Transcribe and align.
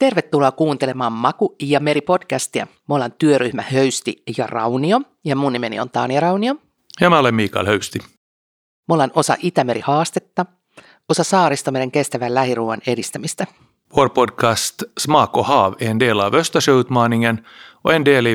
Tervetuloa 0.00 0.52
kuuntelemaan 0.52 1.12
Maku 1.12 1.56
ja 1.62 1.80
Meri 1.80 2.00
podcastia. 2.00 2.66
Me 2.88 2.94
ollaan 2.94 3.12
työryhmä 3.12 3.64
Höysti 3.72 4.22
ja 4.38 4.46
Raunio 4.46 5.00
ja 5.24 5.36
mun 5.36 5.52
nimeni 5.52 5.80
on 5.80 5.90
Tania 5.90 6.20
Raunio. 6.20 6.54
Ja 7.00 7.10
mä 7.10 7.18
olen 7.18 7.34
Mikael 7.34 7.66
Höysti. 7.66 7.98
Me 8.88 8.94
ollaan 8.94 9.10
osa 9.14 9.36
Itämeri-haastetta, 9.42 10.46
osa 11.08 11.24
Saaristomeren 11.24 11.90
kestävän 11.90 12.34
lähiruuan 12.34 12.80
edistämistä. 12.86 13.46
Vår 13.96 14.08
podcast 14.08 14.82
Smak 14.98 15.36
och 15.36 15.46
hav 15.46 15.74
är 15.80 15.90
en 15.90 16.00
del 16.00 16.20
av 16.20 16.34
Östersjöutmaningen 16.34 17.46
och 17.84 17.94
en 17.94 18.04
del 18.04 18.26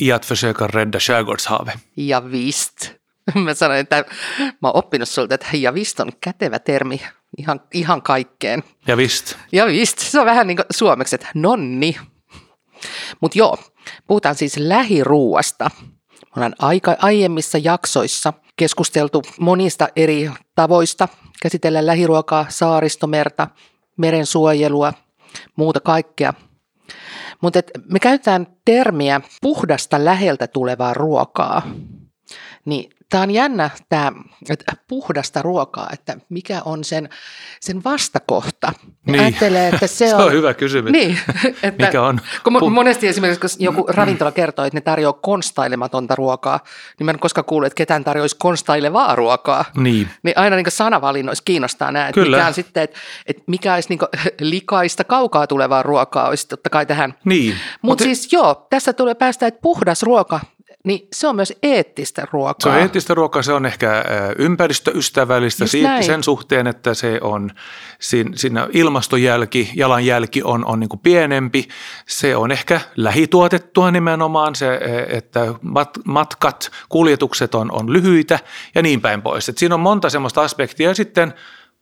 i 0.00 0.12
att 0.12 0.24
försöka 0.24 0.66
rädda 0.66 1.00
skärgårdshavet. 1.00 1.78
Ja 1.96 2.30
visst. 2.30 2.90
Mä 3.44 3.54
sanoin, 3.54 3.80
että 3.80 4.04
mä 4.38 4.68
oon 4.68 4.76
oppinut 4.76 5.08
sulta, 5.08 5.34
että 5.34 5.46
ja 5.52 5.74
vist 5.74 6.00
on 6.00 6.12
kätevä 6.20 6.58
termi 6.58 7.00
ihan, 7.38 7.60
ihan 7.74 8.02
kaikkeen. 8.02 8.62
Ja 8.86 8.96
vist. 8.96 9.34
Ja 9.52 9.66
vist, 9.66 9.98
se 9.98 10.20
on 10.20 10.26
vähän 10.26 10.46
niin 10.46 10.56
kuin 10.56 10.66
suomeksi, 10.70 11.14
että 11.14 11.28
nonni. 11.34 11.96
Mutta 13.20 13.38
joo, 13.38 13.58
puhutaan 14.06 14.34
siis 14.34 14.56
lähiruuasta. 14.56 15.70
Me 16.22 16.30
ollaan 16.36 16.54
aika 16.58 16.96
aiemmissa 16.98 17.58
jaksoissa 17.58 18.32
keskusteltu 18.56 19.22
monista 19.40 19.88
eri 19.96 20.30
tavoista 20.54 21.08
käsitellä 21.42 21.86
lähiruokaa, 21.86 22.46
saaristomerta, 22.48 23.48
meren 23.96 24.26
suojelua, 24.26 24.92
muuta 25.56 25.80
kaikkea. 25.80 26.34
Mutta 27.40 27.60
me 27.88 27.98
käytetään 27.98 28.46
termiä 28.64 29.20
puhdasta 29.42 30.04
läheltä 30.04 30.46
tulevaa 30.46 30.94
ruokaa. 30.94 31.62
Niin 32.64 32.90
Tämä 33.10 33.22
on 33.22 33.30
jännä, 33.30 33.70
tämä 33.88 34.12
että 34.50 34.72
puhdasta 34.88 35.42
ruokaa, 35.42 35.88
että 35.92 36.16
mikä 36.28 36.62
on 36.64 36.84
sen, 36.84 37.08
sen 37.60 37.84
vastakohta. 37.84 38.72
Niin. 39.06 39.20
Ajattelee, 39.20 39.68
että 39.68 39.86
se, 39.96 40.08
se 40.08 40.14
on, 40.14 40.24
on 40.24 40.32
hyvä 40.32 40.54
kysymys. 40.54 40.92
Niin, 40.92 41.18
että, 41.62 41.86
mikä 41.86 42.02
on? 42.02 42.20
Kun 42.42 42.72
monesti 42.72 43.08
esimerkiksi, 43.08 43.40
kun 43.40 43.64
joku 43.64 43.84
ravintola 43.88 44.32
kertoo, 44.32 44.64
että 44.64 44.76
ne 44.76 44.80
tarjoaa 44.80 45.12
konstailematonta 45.12 46.14
ruokaa, 46.14 46.60
niin 46.98 47.04
mä 47.04 47.10
en 47.10 47.18
koskaan 47.18 47.44
kuullut, 47.44 47.66
että 47.66 47.76
ketään 47.76 48.04
tarjoaisi 48.04 48.36
konstailevaa 48.38 49.16
ruokaa. 49.16 49.64
Niin. 49.76 50.08
Niin 50.22 50.38
aina 50.38 50.56
niin 50.56 50.66
sanavalinnoissa 50.68 51.44
kiinnostaa 51.44 51.92
nämä, 51.92 52.08
että 52.08 52.20
mikä 52.20 52.46
on 52.46 52.54
sitten, 52.54 52.82
että, 52.82 52.98
että 53.26 53.42
mikä 53.46 53.74
olisi 53.74 53.88
niin 53.88 54.00
likaista 54.50 55.04
kaukaa 55.04 55.46
tulevaa 55.46 55.82
ruokaa, 55.82 56.28
olisi 56.28 56.48
totta 56.48 56.70
kai 56.70 56.86
tähän. 56.86 57.14
Niin. 57.24 57.54
Mutta 57.82 58.04
Mut 58.04 58.16
siis 58.16 58.32
joo, 58.32 58.66
tässä 58.70 58.92
tulee 58.92 59.14
päästä, 59.14 59.46
että 59.46 59.60
puhdas 59.62 60.02
ruoka 60.02 60.40
niin 60.84 61.08
se 61.12 61.28
on 61.28 61.36
myös 61.36 61.52
eettistä 61.62 62.26
ruokaa. 62.32 62.72
Se 62.72 62.76
on 62.76 62.82
eettistä 62.82 63.14
ruokaa, 63.14 63.42
se 63.42 63.52
on 63.52 63.66
ehkä 63.66 64.04
ympäristöystävällistä 64.38 65.66
siitä, 65.66 66.02
sen 66.02 66.24
suhteen, 66.24 66.66
että 66.66 66.94
se 66.94 67.18
on, 67.22 67.50
siinä 68.34 68.68
ilmastojälki, 68.72 69.70
jalanjälki 69.74 70.42
on, 70.42 70.66
on 70.66 70.80
niin 70.80 70.88
kuin 70.88 71.00
pienempi. 71.00 71.68
Se 72.06 72.36
on 72.36 72.52
ehkä 72.52 72.80
lähituotettua 72.96 73.90
nimenomaan, 73.90 74.54
se, 74.54 74.74
e, 74.74 75.16
että 75.16 75.54
matkat, 76.04 76.70
kuljetukset 76.88 77.54
on, 77.54 77.72
on 77.72 77.92
lyhyitä 77.92 78.38
ja 78.74 78.82
niin 78.82 79.00
päin 79.00 79.22
pois. 79.22 79.48
Et 79.48 79.58
siinä 79.58 79.74
on 79.74 79.80
monta 79.80 80.10
semmoista 80.10 80.42
aspektia 80.42 80.88
ja 80.88 80.94
sitten 80.94 81.34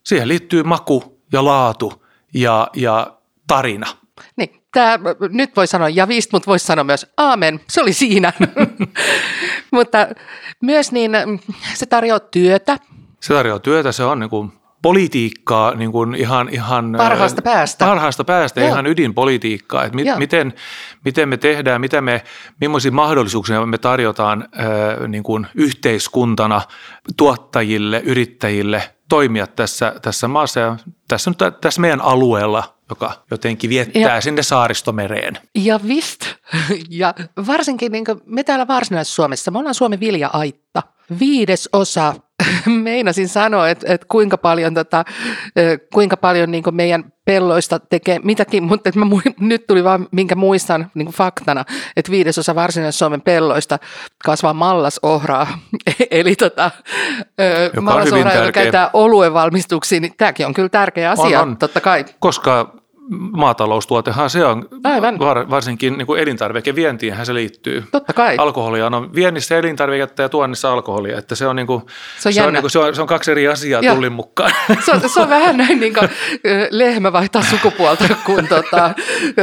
siihen 0.04 0.28
liittyy 0.28 0.62
maku 0.62 1.20
ja 1.32 1.44
laatu 1.44 2.04
ja, 2.34 2.68
ja 2.74 3.18
tarina. 3.46 3.86
Niin, 4.36 4.57
tämä, 4.72 4.98
nyt 5.30 5.56
voi 5.56 5.66
sanoa 5.66 5.88
ja 5.88 6.08
viist, 6.08 6.32
mutta 6.32 6.46
voisi 6.46 6.66
sanoa 6.66 6.84
myös 6.84 7.06
aamen, 7.16 7.60
se 7.68 7.80
oli 7.80 7.92
siinä. 7.92 8.32
mutta 9.72 10.08
myös 10.62 10.92
niin, 10.92 11.12
se 11.74 11.86
tarjoaa 11.86 12.20
työtä. 12.20 12.78
Se 13.20 13.34
tarjoaa 13.34 13.58
työtä, 13.58 13.92
se 13.92 14.04
on 14.04 14.20
niin 14.20 14.30
kuin 14.30 14.52
politiikkaa 14.82 15.74
niin 15.74 15.92
kuin 15.92 16.14
ihan, 16.14 16.48
ihan 16.52 16.94
parhaasta 16.96 17.42
päästä, 17.42 17.84
parhaasta 17.84 18.24
päästä. 18.24 18.66
Ihan 18.66 18.86
ydinpolitiikkaa, 18.86 19.84
että 19.84 19.96
mi, 19.96 20.04
miten, 20.18 20.52
miten 21.04 21.28
me 21.28 21.36
tehdään, 21.36 21.80
mitä 21.80 22.00
me, 22.00 22.24
millaisia 22.60 22.92
mahdollisuuksia 22.92 23.66
me 23.66 23.78
tarjotaan 23.78 24.48
ää, 24.52 25.08
niin 25.08 25.22
kuin 25.22 25.46
yhteiskuntana 25.54 26.62
tuottajille, 27.16 28.02
yrittäjille 28.04 28.82
toimia 29.08 29.46
tässä, 29.46 29.94
tässä 30.02 30.28
maassa. 30.28 30.60
Ja 30.60 30.76
tässä, 31.08 31.30
tässä 31.60 31.80
meidän 31.80 32.00
alueella 32.00 32.77
joka 32.90 33.12
jotenkin 33.30 33.70
viettää 33.70 34.14
ja, 34.14 34.20
sinne 34.20 34.42
saaristomereen. 34.42 35.38
Ja 35.54 35.80
vist. 35.88 36.20
Ja 36.88 37.14
varsinkin 37.46 37.92
niin 37.92 38.04
me 38.26 38.44
täällä 38.44 38.66
Varsinais-Suomessa, 38.66 39.50
me 39.50 39.58
ollaan 39.58 39.74
Suomen 39.74 40.00
vilja-aitta. 40.00 40.82
Viides 41.20 41.68
osa, 41.72 42.14
meinasin 42.66 43.28
sanoa, 43.28 43.68
että, 43.68 43.94
että 43.94 44.06
kuinka 44.10 44.38
paljon, 44.38 44.74
tota, 44.74 45.04
kuinka 45.92 46.16
paljon 46.16 46.50
niin 46.50 46.64
meidän 46.70 47.12
pelloista 47.24 47.78
tekee 47.78 48.20
mitäkin, 48.24 48.62
mutta 48.62 48.88
että 48.88 49.00
mä, 49.00 49.06
nyt 49.40 49.66
tuli 49.66 49.84
vaan, 49.84 50.08
minkä 50.10 50.34
muistan 50.34 50.90
niin 50.94 51.08
faktana, 51.08 51.64
että 51.96 52.12
viidesosa 52.12 52.54
Varsinais-Suomen 52.54 53.20
pelloista 53.20 53.78
kasvaa 54.24 54.54
mallasohraa. 54.54 55.58
Eli 56.10 56.36
tota, 56.36 56.70
mallasohraa, 57.80 58.34
joka 58.34 58.52
käytetään 58.52 58.90
oluen 58.92 59.34
valmistuksiin, 59.34 60.02
niin 60.02 60.14
tämäkin 60.16 60.46
on 60.46 60.54
kyllä 60.54 60.68
tärkeä 60.68 61.10
asia, 61.10 61.42
on, 61.42 61.48
on. 61.48 61.56
totta 61.56 61.80
kai. 61.80 62.04
Koska 62.18 62.77
maataloustuotehan 63.10 64.30
se 64.30 64.44
on, 64.44 64.68
Aivan. 64.84 65.18
Var, 65.18 65.50
varsinkin 65.50 65.98
niin 65.98 66.06
kuin 66.06 66.20
elintarvikevientiinhän 66.20 67.26
se 67.26 67.34
liittyy. 67.34 67.84
Totta 67.92 68.12
kai. 68.12 68.34
Alkoholia 68.38 68.86
on 68.86 69.14
viennissä 69.14 69.58
elintarviketta 69.58 70.22
ja 70.22 70.28
tuonnissa 70.28 70.72
alkoholia, 70.72 71.18
että 71.18 71.34
se 71.34 71.46
on, 71.46 71.56
niin 71.56 71.66
kuin, 71.66 71.82
se 72.18 72.28
on, 72.28 72.32
se 72.32 72.42
on, 72.42 72.52
niin 72.52 72.62
kuin, 72.62 72.70
se 72.70 72.78
on, 72.78 72.94
se 72.94 73.02
on 73.02 73.08
kaksi 73.08 73.30
eri 73.30 73.48
asiaa 73.48 73.82
Joo. 73.82 73.94
tullin 73.94 74.12
mukaan. 74.12 74.52
Se 74.84 74.92
on, 74.92 75.08
se 75.08 75.20
on 75.20 75.28
vähän 75.28 75.56
näin 75.56 75.80
niin 75.80 75.94
kuin, 75.94 76.08
lehmä 76.70 77.12
vaihtaa 77.12 77.42
sukupuolta, 77.42 78.04
kun, 78.26 78.48
tota, 78.48 78.94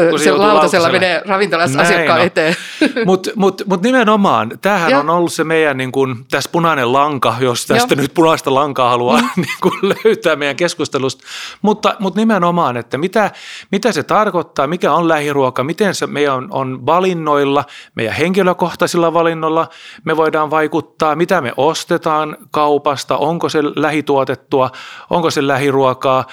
kun 0.09 0.20
se 0.20 0.31
lautasella 0.31 0.90
menee 0.90 1.22
ravintolassa 1.25 1.78
näin 1.78 1.88
asiakkaan 1.88 2.20
no. 2.20 2.25
eteen. 2.25 2.56
Mutta 3.06 3.31
mut, 3.36 3.62
mut 3.66 3.81
nimenomaan, 3.81 4.52
tämähän 4.62 4.94
on 4.94 5.09
ollut 5.09 5.34
se 5.34 5.44
meidän 5.44 5.78
niin 5.78 5.92
kuin, 5.92 6.16
tässä 6.31 6.50
punainen 6.54 6.94
lanka, 6.94 7.36
jos 7.40 7.66
tästä 7.66 7.94
Joo. 7.94 8.02
nyt 8.02 8.14
punaista 8.14 8.54
lankaa 8.54 8.90
haluaa 8.90 9.22
mm. 9.22 9.28
niin 9.42 9.58
kuin, 9.62 9.80
löytää 9.81 10.36
meidän 10.36 10.56
keskustelusta, 10.56 11.24
mutta, 11.62 11.96
mutta 12.00 12.20
nimenomaan, 12.20 12.78
että 12.78 12.98
mitä– 12.98 13.31
mitä 13.72 13.92
se 13.92 14.04
tarkoittaa, 14.04 14.68
mikä 14.68 14.94
on 14.94 15.08
lähiruoka, 15.08 15.64
miten 15.64 15.96
se 15.96 16.08
meidän 16.08 16.34
on, 16.34 16.48
on 16.52 16.86
valinnoilla, 16.86 17.66
meidän 17.96 18.16
henkilökohtaisilla 18.16 19.14
valinnoilla 19.14 19.70
me 20.04 20.18
voidaan 20.18 20.50
vaikuttaa, 20.50 21.16
mitä 21.16 21.42
me 21.42 21.54
ostetaan 21.58 22.38
kaupasta, 22.52 23.18
onko 23.18 23.50
se 23.50 23.60
lähituotettua, 23.64 24.72
onko 25.10 25.32
se 25.32 25.48
lähiruokaa, 25.48 26.26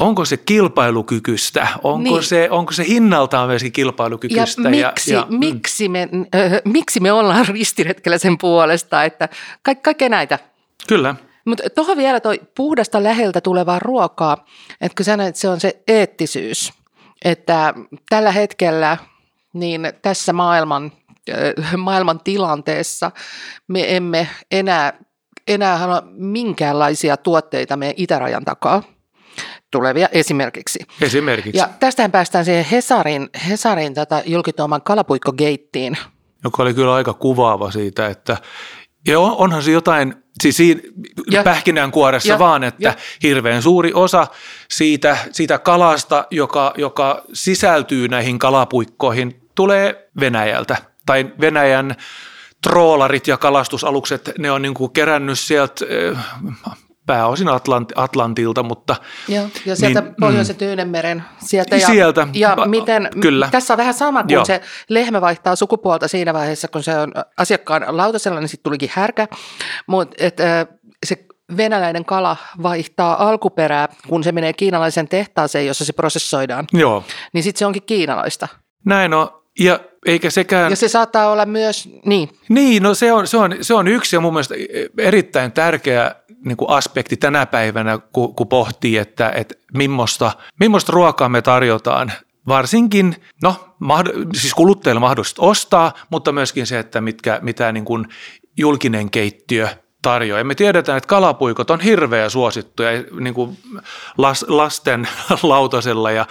onko 0.00 0.24
se 0.24 0.36
kilpailukykyistä, 0.36 1.68
onko, 1.82 1.98
niin. 1.98 2.22
se, 2.22 2.48
onko 2.50 2.72
se 2.72 2.84
hinnaltaan 2.84 3.48
myöskin 3.48 3.72
kilpailukykyistä. 3.72 4.62
Ja 4.62 4.70
miksi, 4.70 5.12
ja, 5.12 5.18
ja, 5.18 5.26
miksi, 5.30 5.88
me, 5.88 6.08
äh, 6.34 6.52
miksi 6.64 7.00
me 7.00 7.12
ollaan 7.12 7.46
ristiretkellä 7.54 8.18
sen 8.18 8.38
puolesta, 8.38 9.04
että 9.04 9.28
ka- 9.62 9.74
kaikkea 9.74 10.08
näitä. 10.08 10.38
Kyllä. 10.88 11.14
Mutta 11.46 11.70
tuohon 11.70 11.96
vielä 11.96 12.20
toi 12.20 12.40
puhdasta 12.56 13.02
läheltä 13.02 13.40
tulevaa 13.40 13.78
ruokaa, 13.78 14.44
että 14.80 14.96
kun 14.96 15.04
sanoit, 15.04 15.28
että 15.28 15.40
se 15.40 15.48
on 15.48 15.60
se 15.60 15.82
eettisyys, 15.88 16.72
että 17.24 17.74
tällä 18.08 18.32
hetkellä 18.32 18.96
niin 19.52 19.92
tässä 20.02 20.32
maailman, 20.32 20.92
äh, 21.30 21.76
maailman 21.76 22.20
tilanteessa 22.20 23.10
me 23.68 23.96
emme 23.96 24.28
enää, 24.50 24.92
enää 25.48 25.78
halua 25.78 26.02
minkäänlaisia 26.10 27.16
tuotteita 27.16 27.76
meidän 27.76 27.94
itärajan 27.96 28.44
takaa 28.44 28.82
tulevia 29.70 30.08
esimerkiksi. 30.12 30.78
Esimerkiksi. 31.00 31.58
Ja 31.58 31.68
tästähän 31.80 32.12
päästään 32.12 32.44
siihen 32.44 32.64
Hesarin, 32.64 33.28
Hesarin 33.48 33.94
tätä 33.94 34.22
julkituoman 34.26 34.82
kalapuikkogeittiin. 34.82 35.98
Joka 36.44 36.62
oli 36.62 36.74
kyllä 36.74 36.94
aika 36.94 37.14
kuvaava 37.14 37.70
siitä, 37.70 38.06
että 38.06 38.36
ja 39.06 39.20
onhan 39.20 39.62
se 39.62 39.70
jotain, 39.70 40.14
siis 40.42 40.56
siinä 40.56 40.80
ja, 41.30 41.42
pähkinänkuoressa 41.42 42.32
ja, 42.32 42.38
vaan, 42.38 42.64
että 42.64 42.88
ja. 42.88 42.94
hirveän 43.22 43.62
suuri 43.62 43.92
osa 43.94 44.26
siitä, 44.68 45.16
siitä 45.32 45.58
kalasta, 45.58 46.24
joka, 46.30 46.74
joka 46.76 47.22
sisältyy 47.32 48.08
näihin 48.08 48.38
kalapuikkoihin, 48.38 49.40
tulee 49.54 50.08
Venäjältä. 50.20 50.76
Tai 51.06 51.32
Venäjän 51.40 51.96
troolarit 52.62 53.26
ja 53.26 53.36
kalastusalukset, 53.36 54.32
ne 54.38 54.50
on 54.50 54.62
niin 54.62 54.74
kuin 54.74 54.92
kerännyt 54.92 55.38
sieltä 55.38 55.84
pääosin 57.06 57.48
Atlant, 57.48 57.92
Atlantilta, 57.96 58.62
mutta... 58.62 58.96
Joo, 59.28 59.46
ja 59.66 59.76
sieltä 59.76 60.00
niin, 60.00 60.14
Pohjoisen 60.20 60.56
mm. 60.56 60.58
Tyynenmeren 60.58 61.24
sieltä. 61.38 61.76
Ja, 61.76 61.86
sieltä, 61.86 62.28
ja 62.32 62.56
miten, 62.66 63.08
kyllä. 63.20 63.48
Tässä 63.50 63.74
on 63.74 63.78
vähän 63.78 63.94
sama, 63.94 64.22
kun 64.22 64.32
Joo. 64.32 64.44
se 64.44 64.60
lehmä 64.88 65.20
vaihtaa 65.20 65.56
sukupuolta 65.56 66.08
siinä 66.08 66.34
vaiheessa, 66.34 66.68
kun 66.68 66.82
se 66.82 66.98
on 66.98 67.12
asiakkaan 67.36 67.96
lautasella, 67.96 68.40
niin 68.40 68.48
sitten 68.48 68.64
tulikin 68.64 68.90
härkä, 68.92 69.28
mutta 69.86 70.16
et, 70.18 70.36
se 71.06 71.24
venäläinen 71.56 72.04
kala 72.04 72.36
vaihtaa 72.62 73.28
alkuperää, 73.28 73.88
kun 74.08 74.24
se 74.24 74.32
menee 74.32 74.52
kiinalaisen 74.52 75.08
tehtaaseen, 75.08 75.66
jossa 75.66 75.84
se 75.84 75.92
prosessoidaan. 75.92 76.64
Joo. 76.72 77.04
Niin 77.32 77.42
sitten 77.42 77.58
se 77.58 77.66
onkin 77.66 77.82
kiinalaista. 77.82 78.48
Näin 78.84 79.14
on. 79.14 79.42
Ja 79.60 79.80
eikä 80.06 80.30
sekään... 80.30 80.72
Ja 80.72 80.76
se 80.76 80.88
saattaa 80.88 81.30
olla 81.30 81.46
myös, 81.46 81.88
niin. 82.04 82.28
Niin, 82.48 82.82
no 82.82 82.94
se 82.94 83.12
on, 83.12 83.26
se 83.26 83.36
on, 83.36 83.56
se 83.60 83.74
on 83.74 83.88
yksi 83.88 84.16
ja 84.16 84.20
mun 84.20 84.32
mielestä 84.32 84.54
erittäin 84.98 85.52
tärkeä 85.52 86.14
niin 86.44 86.56
kuin 86.56 86.70
aspekti 86.70 87.16
tänä 87.16 87.46
päivänä, 87.46 87.98
kun, 87.98 88.34
kun 88.34 88.48
pohtii, 88.48 88.96
että, 88.98 89.30
että 89.30 89.54
millaista, 89.74 90.32
millaista 90.60 90.92
ruokaa 90.92 91.28
me 91.28 91.42
tarjotaan. 91.42 92.12
Varsinkin, 92.48 93.16
no 93.42 93.76
siis 94.34 94.54
kuluttajille 94.54 95.00
mahdollista 95.00 95.42
ostaa, 95.42 95.92
mutta 96.10 96.32
myöskin 96.32 96.66
se, 96.66 96.78
että 96.78 97.00
mitkä, 97.00 97.38
mitä 97.42 97.72
niin 97.72 97.84
kuin 97.84 98.06
julkinen 98.56 99.10
keittiö 99.10 99.68
tarjoaa. 100.06 100.38
Ja 100.38 100.44
me 100.44 100.54
tiedetään, 100.54 100.98
että 100.98 101.08
kalapuikot 101.08 101.70
on 101.70 101.80
hirveä 101.80 102.28
suosittuja 102.28 102.90
niin 103.20 103.34
kuin 103.34 103.58
las, 104.18 104.44
lasten 104.48 105.08
lautasella 105.42 106.10
ja, 106.10 106.26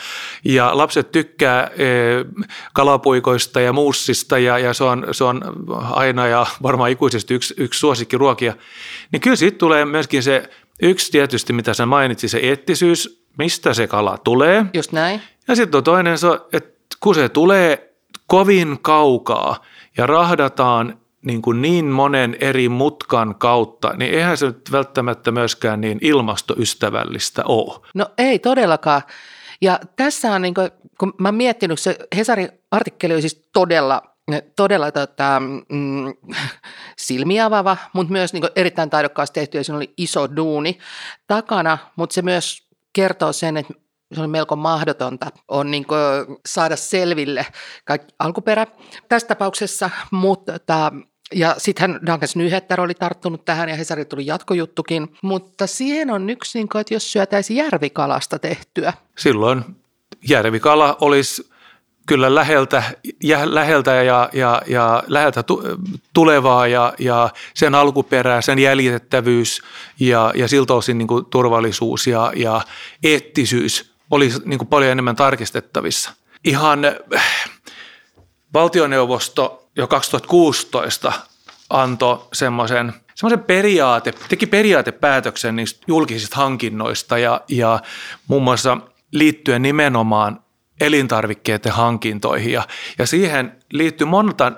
ja 0.46 0.78
lapset 0.78 1.12
tykkää 1.12 1.64
e, 1.64 1.88
kalapuikoista 2.74 3.62
ja 3.62 3.74
muussista 3.74 4.38
ja, 4.38 4.60
ja 4.60 4.74
se, 4.74 4.84
on, 4.84 5.08
se 5.12 5.24
on 5.24 5.42
aina 5.92 6.28
ja 6.28 6.46
varmaan 6.64 6.92
ikuisesti 6.92 7.34
yksi, 7.34 7.54
yksi 7.58 7.80
suosikkiruokia. 7.80 8.54
Niin 9.12 9.22
kyllä 9.22 9.36
siitä 9.36 9.58
tulee 9.58 9.86
myöskin 9.86 10.24
se 10.24 10.50
yksi 10.82 11.12
tietysti, 11.12 11.54
mitä 11.54 11.74
sä 11.74 11.86
mainitsit, 11.86 12.32
se 12.32 12.38
eettisyys, 12.38 13.24
mistä 13.38 13.74
se 13.74 13.88
kala 13.88 14.18
tulee. 14.18 14.66
Just 14.74 14.92
näin. 14.92 15.22
Ja 15.48 15.56
sitten 15.56 15.78
on 15.78 15.84
toinen, 15.84 16.16
että 16.54 16.98
kun 17.00 17.16
se 17.16 17.30
tulee 17.30 17.94
kovin 18.28 18.80
kaukaa 18.82 19.62
ja 19.98 20.08
rahdataan 20.08 20.98
niin, 21.26 21.42
kuin 21.42 21.62
niin 21.62 21.86
monen 21.86 22.38
eri 22.40 22.70
mutkan 22.70 23.36
kautta, 23.36 23.94
niin 23.98 24.14
eihän 24.14 24.38
se 24.38 24.46
nyt 24.46 24.72
välttämättä 24.72 25.32
myöskään 25.32 25.82
niin 25.82 26.00
ilmastoystävällistä 26.02 27.44
ole. 27.46 27.80
No 27.94 28.06
ei 28.18 28.40
todellakaan. 28.40 29.02
Ja 29.62 29.80
tässä 29.96 30.32
on, 30.32 30.42
niin 30.42 30.54
kuin, 30.54 30.72
kun 31.00 31.14
mä 31.20 31.28
oon 31.28 31.36
miettinyt, 31.36 31.80
se 31.80 31.98
Hesarin 32.16 32.50
artikkeli 32.72 33.14
on 33.14 33.22
siis 33.22 33.50
todella, 33.54 34.02
todella 34.56 34.92
tota, 34.92 35.42
mm, 35.70 36.14
silmiä 36.98 37.46
avaava, 37.46 37.78
mutta 37.94 38.12
myös 38.12 38.34
niin 38.34 38.44
erittäin 38.56 38.90
taidokkaasti 38.90 39.40
tehty 39.40 39.58
ja 39.58 39.64
siinä 39.64 39.78
oli 39.78 39.94
iso 39.98 40.36
duuni 40.36 40.78
takana, 41.28 41.78
mutta 41.96 42.14
se 42.14 42.22
myös 42.22 42.68
kertoo 42.94 43.34
sen, 43.34 43.58
että 43.58 43.74
se 44.14 44.22
on 44.22 44.30
melko 44.30 44.56
mahdotonta 44.56 45.26
on 45.48 45.72
niin 45.72 45.86
saada 46.46 46.76
selville 46.76 47.46
kaikki 47.86 48.16
alkuperä 48.20 48.68
tässä 49.10 49.28
tapauksessa, 49.28 49.90
mutta 50.12 50.52
tota, 50.52 50.92
ja 51.34 51.56
sittenhän 51.58 52.00
Duncan 52.06 52.30
Nyhetter 52.36 52.82
oli 52.82 52.94
tarttunut 52.94 53.46
tähän 53.46 53.70
ja 53.70 53.76
Hesari 53.76 54.06
tuli 54.06 54.26
jatkojuttukin, 54.26 55.18
mutta 55.22 55.68
siihen 55.68 56.12
on 56.12 56.30
yksi, 56.30 56.60
niin 56.60 56.70
kuin, 56.70 56.80
että 56.80 56.94
jos 56.94 57.12
syötäisi 57.12 57.56
järvikalasta 57.56 58.40
tehtyä. 58.40 58.94
Silloin 59.18 59.64
järvikala 60.30 60.98
olisi 61.02 61.50
kyllä 62.06 62.36
läheltä, 62.36 62.84
ja, 63.24 63.56
läheltä 63.56 63.92
ja, 63.92 64.30
ja, 64.34 64.62
ja 64.68 65.04
läheltä 65.08 65.44
tulevaa 66.14 66.68
ja, 66.68 66.94
ja 67.00 67.30
sen 67.54 67.76
alkuperää, 67.76 68.42
sen 68.42 68.60
jäljitettävyys 68.60 69.62
ja, 70.00 70.32
ja 70.36 70.48
siltä 70.48 70.74
osin 70.74 70.98
niin 70.98 71.08
kuin 71.08 71.26
turvallisuus 71.26 72.08
ja, 72.08 72.32
ja 72.36 72.62
eettisyys 73.04 73.94
olisi 74.12 74.42
niin 74.46 74.58
kuin 74.58 74.68
paljon 74.68 74.92
enemmän 74.92 75.16
tarkistettavissa. 75.16 76.12
Ihan 76.44 76.80
valtioneuvosto 78.54 79.65
jo 79.76 79.88
2016 79.88 81.14
antoi 81.70 82.28
semmoisen 82.34 82.94
semmoisen 83.16 83.46
periaate, 83.46 84.14
teki 84.30 84.46
periaatepäätöksen 84.46 85.56
niistä 85.56 85.84
julkisista 85.88 86.36
hankinnoista 86.36 87.18
ja, 87.18 87.42
ja 87.48 87.80
muun 88.28 88.44
muassa 88.44 88.78
liittyen 89.12 89.62
nimenomaan 89.62 90.40
elintarvikkeiden 90.82 91.72
hankintoihin. 91.72 92.52
Ja, 92.52 92.64
ja 92.98 93.08
siihen 93.08 93.58
liittyy 93.72 94.08
monta 94.08 94.52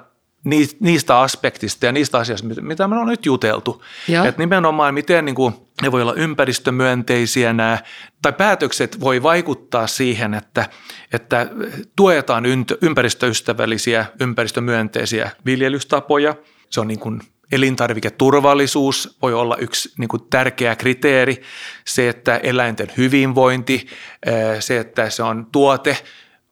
niistä 0.80 1.20
aspektista 1.20 1.86
ja 1.86 1.92
niistä 1.92 2.18
asioista, 2.18 2.48
mitä 2.62 2.88
me 2.88 3.00
on 3.00 3.08
nyt 3.08 3.26
juteltu. 3.26 3.84
Että 4.28 4.42
nimenomaan 4.42 4.94
miten 4.94 5.26
niin 5.26 5.36
kuin, 5.36 5.54
ne 5.82 5.92
voi 5.92 6.02
olla 6.02 6.14
ympäristömyönteisiä 6.14 7.54
nämä, 7.54 7.78
tai 8.22 8.34
päätökset 8.34 9.00
voi 9.00 9.24
vaikuttaa 9.24 9.88
siihen, 9.88 10.34
että, 10.34 10.70
että 11.14 11.48
tuetaan 11.96 12.44
ympäristöystävällisiä, 12.82 14.06
ympäristömyönteisiä 14.20 15.32
viljelystapoja. 15.46 16.36
Se 16.70 16.82
on 16.82 16.88
niin 16.88 17.00
kuin 17.00 17.22
elintarviketurvallisuus 17.52 19.18
voi 19.22 19.34
olla 19.34 19.56
yksi 19.58 19.94
niin 19.98 20.08
kuin 20.08 20.24
tärkeä 20.30 20.76
kriteeri. 20.76 21.42
Se, 21.86 22.10
että 22.10 22.38
eläinten 22.38 22.88
hyvinvointi, 22.98 23.88
se, 24.60 24.80
että 24.80 25.10
se 25.10 25.24
on 25.24 25.48
tuote, 25.52 25.98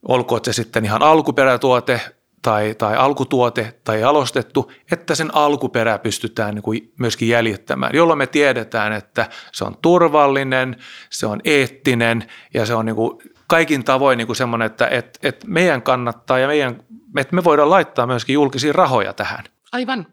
olkoon 0.08 0.42
se 0.44 0.54
sitten 0.54 0.86
ihan 0.86 1.04
alkuperätuote, 1.04 2.02
tai, 2.46 2.76
tai 2.78 2.98
alkutuote 2.98 3.74
tai 3.84 4.02
jalostettu, 4.02 4.72
että 4.92 5.16
sen 5.16 5.36
alkuperä 5.36 6.00
pystytään 6.00 6.56
niin 6.56 6.64
kuin 6.64 6.94
myöskin 7.00 7.30
jäljittämään, 7.30 7.96
jolloin 7.96 8.18
me 8.18 8.28
tiedetään, 8.28 8.94
että 8.94 9.30
se 9.52 9.64
on 9.64 9.78
turvallinen, 9.82 10.76
se 11.10 11.26
on 11.28 11.40
eettinen 11.44 12.24
ja 12.54 12.66
se 12.66 12.76
on 12.76 12.86
niin 12.86 12.96
kuin 12.96 13.22
kaikin 13.48 13.84
tavoin 13.84 14.18
niin 14.18 14.28
kuin 14.28 14.36
semmoinen, 14.36 14.66
että, 14.66 14.88
että, 14.88 15.20
että 15.24 15.48
meidän 15.48 15.82
kannattaa 15.82 16.40
ja 16.40 16.48
meidän, 16.48 16.84
että 17.18 17.36
me 17.36 17.44
voidaan 17.44 17.70
laittaa 17.70 18.08
myöskin 18.08 18.34
julkisia 18.34 18.74
rahoja 18.74 19.14
tähän. 19.14 19.44
Aivan. 19.72 20.08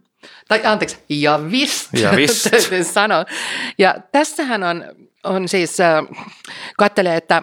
Tai 0.49 0.61
anteeksi, 0.65 1.05
ja 1.09 1.41
vist, 1.51 1.89
ja 1.93 2.11
vist. 2.17 2.47
sano. 2.83 3.15
Ja 3.79 3.95
tässähän 4.13 4.63
on, 4.63 4.85
on 5.25 5.49
siis, 5.49 5.81
äh, 5.81 6.05
katselee, 6.79 7.17
että, 7.17 7.43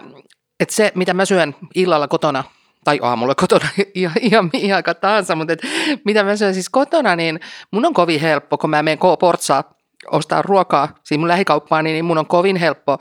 että 0.60 0.76
se, 0.76 0.92
mitä 0.96 1.14
mä 1.14 1.26
syön 1.26 1.56
illalla 1.76 2.08
kotona– 2.08 2.44
tai 2.84 3.00
aamulla 3.02 3.36
kotona 3.36 3.68
ihan, 3.94 4.16
ihan 4.22 4.50
mihin 4.54 4.76
aika 4.76 4.94
tahansa, 4.94 5.36
mutta 5.36 5.54
et, 5.54 5.62
mitä 6.06 6.24
mä 6.24 6.36
syön 6.36 6.54
siis 6.54 6.70
kotona, 6.70 7.16
niin 7.16 7.40
mun 7.72 7.86
on 7.86 7.94
kovin 7.94 8.22
helppo, 8.22 8.58
kun 8.58 8.70
mä 8.70 8.84
menen 8.84 8.98
K-Portsaa 8.98 9.64
ostaa 10.12 10.42
ruokaa 10.42 10.96
siinä 11.04 11.20
mun 11.20 11.28
lähikauppaan, 11.28 11.84
niin 11.84 12.06
mun 12.06 12.18
on 12.18 12.28
kovin 12.28 12.56
helppo 12.56 12.98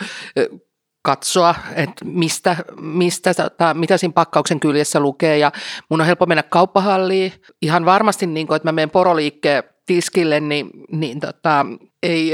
katsoa, 1.02 1.54
että 1.74 2.04
mistä, 2.04 2.56
mistä, 2.80 3.34
tota, 3.34 3.74
mitä 3.74 3.96
siinä 3.96 4.12
pakkauksen 4.12 4.60
kyljessä 4.60 5.00
lukee 5.00 5.38
ja 5.38 5.52
mun 5.88 6.00
on 6.00 6.06
helppo 6.06 6.26
mennä 6.26 6.42
kauppahalliin. 6.42 7.32
Ihan 7.62 7.84
varmasti, 7.84 8.26
niin 8.26 8.46
kun, 8.46 8.56
että 8.56 8.68
mä 8.68 8.72
menen 8.72 8.90
poroliikkeen 8.90 9.62
tiskille, 9.86 10.40
niin, 10.40 10.70
niin 10.92 11.20
tota, 11.20 11.66
ei, 12.02 12.32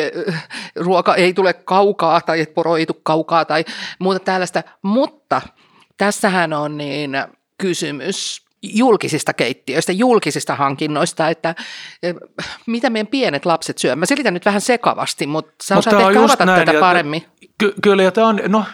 ruoka 0.76 1.14
ei 1.14 1.34
tule 1.34 1.52
kaukaa 1.52 2.20
tai 2.20 2.40
että 2.40 2.54
poro 2.54 2.76
ei 2.76 2.86
tule 2.86 3.00
kaukaa 3.02 3.44
tai 3.44 3.64
muuta 3.98 4.20
tällaista, 4.20 4.62
mutta– 4.82 5.42
Tässähän 5.96 6.52
on 6.52 6.76
niin 6.76 7.16
kysymys 7.58 8.44
julkisista 8.62 9.32
keittiöistä, 9.32 9.92
julkisista 9.92 10.54
hankinnoista, 10.54 11.28
että 11.28 11.54
eh, 12.02 12.14
mitä 12.66 12.90
meidän 12.90 13.06
pienet 13.06 13.46
lapset 13.46 13.78
syö. 13.78 13.96
Mä 13.96 14.06
selitän 14.06 14.34
nyt 14.34 14.44
vähän 14.44 14.60
sekavasti, 14.60 15.26
mutta 15.26 15.54
sä 15.62 15.78
osaat 15.78 16.08
ehkä 16.08 16.24
avata 16.24 16.46
näin, 16.46 16.66
tätä 16.66 16.80
paremmin. 16.80 17.24
Ky- 17.58 17.74
kyllä, 17.82 18.02
ja 18.02 18.12
tämä 18.12 18.26
on, 18.26 18.40
no 18.48 18.64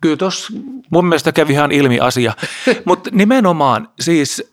kyllä 0.00 0.16
tuossa 0.16 0.52
mun 0.90 1.06
mielestä 1.06 1.32
kävi 1.32 1.52
ihan 1.52 1.72
ilmi 1.72 2.00
asia, 2.00 2.32
mutta 2.84 3.10
nimenomaan 3.12 3.88
siis 4.00 4.52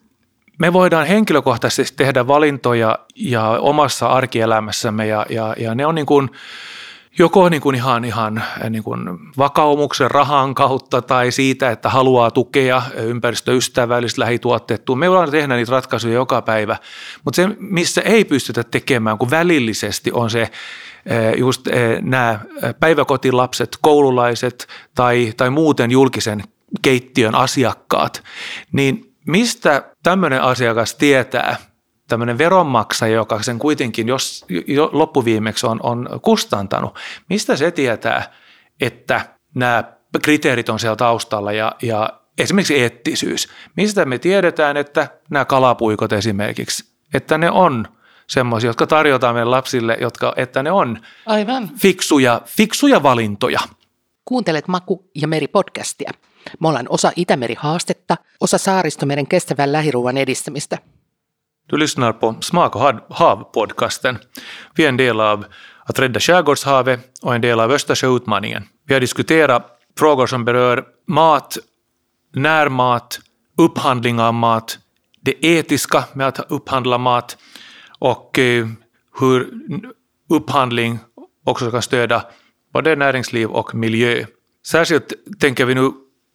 me 0.59 0.73
voidaan 0.73 1.07
henkilökohtaisesti 1.07 1.97
tehdä 1.97 2.27
valintoja 2.27 2.99
ja 3.15 3.49
omassa 3.49 4.07
arkielämässämme 4.07 5.07
ja, 5.07 5.25
ja, 5.29 5.55
ja 5.57 5.75
ne 5.75 5.85
on 5.85 5.95
niin 5.95 6.05
kuin– 6.05 6.29
joko 7.19 7.49
niin 7.49 7.61
kuin 7.61 7.75
ihan, 7.75 8.05
ihan 8.05 8.43
eh, 8.63 8.69
niin 8.69 8.83
kuin 8.83 8.99
vakaumuksen 9.37 10.11
rahan 10.11 10.55
kautta 10.55 11.01
tai 11.01 11.31
siitä, 11.31 11.71
että 11.71 11.89
haluaa 11.89 12.31
tukea 12.31 12.81
ympäristöystävällistä 12.95 14.21
lähituotteettua. 14.21 14.95
Me 14.95 15.09
voidaan 15.09 15.31
tehdä 15.31 15.55
niitä 15.55 15.71
ratkaisuja 15.71 16.13
joka 16.13 16.41
päivä, 16.41 16.77
mutta 17.25 17.35
se, 17.35 17.47
missä 17.59 18.01
ei 18.01 18.25
pystytä 18.25 18.63
tekemään 18.63 19.17
kuin 19.17 19.31
välillisesti, 19.31 20.11
on 20.11 20.29
se 20.29 20.41
eh, 20.41 20.51
just 21.37 21.67
eh, 21.67 22.01
nämä 22.01 22.39
päiväkotilapset, 22.79 23.77
koululaiset 23.81 24.67
tai, 24.95 25.33
tai 25.37 25.49
muuten 25.49 25.91
julkisen 25.91 26.43
keittiön 26.81 27.35
asiakkaat, 27.35 28.23
niin 28.71 29.13
mistä 29.27 29.83
tämmöinen 30.03 30.41
asiakas 30.41 30.95
tietää, 30.95 31.55
tämmöinen 32.07 32.37
veronmaksaja, 32.37 33.13
joka 33.13 33.43
sen 33.43 33.59
kuitenkin 33.59 34.07
jos, 34.07 34.45
jo, 34.67 34.89
loppuviimeksi 34.93 35.67
on, 35.67 35.79
on 35.83 36.09
kustantanut, 36.21 36.95
mistä 37.29 37.55
se 37.55 37.71
tietää, 37.71 38.33
että 38.81 39.21
nämä 39.55 39.83
kriteerit 40.21 40.69
on 40.69 40.79
siellä 40.79 40.95
taustalla 40.95 41.51
ja, 41.51 41.71
ja 41.81 42.09
esimerkiksi 42.37 42.79
eettisyys. 42.79 43.47
Mistä 43.75 44.05
me 44.05 44.19
tiedetään, 44.19 44.77
että 44.77 45.07
nämä 45.29 45.45
kalapuikot 45.45 46.13
esimerkiksi, 46.13 46.85
että 47.13 47.37
ne 47.37 47.51
on 47.51 47.87
semmoisia, 48.27 48.69
jotka 48.69 48.87
tarjotaan 48.87 49.35
meidän 49.35 49.51
lapsille, 49.51 49.97
jotka, 50.01 50.33
että 50.35 50.63
ne 50.63 50.71
on 50.71 50.99
Aivan. 51.25 51.69
Fiksuja, 51.77 52.41
fiksuja 52.45 53.03
valintoja. 53.03 53.59
Kuuntelet 54.25 54.67
Maku 54.67 55.09
ja 55.15 55.27
Meri 55.27 55.47
podcastia. 55.47 56.11
Me 56.59 56.67
ollaan 56.67 56.85
osa 56.89 57.11
Itämeri-haastetta, 57.15 58.17
osa 58.41 58.57
Saaristomeren 58.57 59.27
kestävän 59.27 59.71
lähiruuan 59.71 60.17
edistämistä– 60.17 60.77
Du 61.69 61.77
lyssnar 61.77 62.13
på 62.13 62.35
Smak 62.41 62.75
och 62.75 62.81
hav-podcasten. 63.09 64.17
Vi 64.75 64.83
är 64.83 64.89
en 64.89 64.97
del 64.97 65.19
av 65.19 65.45
att 65.85 65.99
rädda 65.99 66.19
skärgårdshavet 66.19 66.99
och 67.21 67.35
en 67.35 67.41
del 67.41 67.59
av 67.59 67.71
Östersjöutmaningen. 67.71 68.63
Vi 68.87 68.93
har 68.93 69.01
diskuterat 69.01 69.79
frågor 69.99 70.27
som 70.27 70.45
berör 70.45 70.85
mat, 71.07 71.57
närmat, 72.33 73.19
upphandling 73.57 74.19
av 74.19 74.33
mat, 74.33 74.79
det 75.21 75.45
etiska 75.45 76.03
med 76.13 76.27
att 76.27 76.51
upphandla 76.51 76.97
mat 76.97 77.37
och 77.99 78.39
eh, 78.39 78.67
hur 79.19 79.47
upphandling 80.29 80.99
också 81.45 81.71
kan 81.71 81.81
stödja 81.81 82.23
både 82.73 82.95
näringsliv 82.95 83.49
och 83.49 83.75
miljö. 83.75 84.25
Särskilt 84.67 85.13
tänker 85.39 85.65
vi 85.65 85.75
nu 85.75 85.91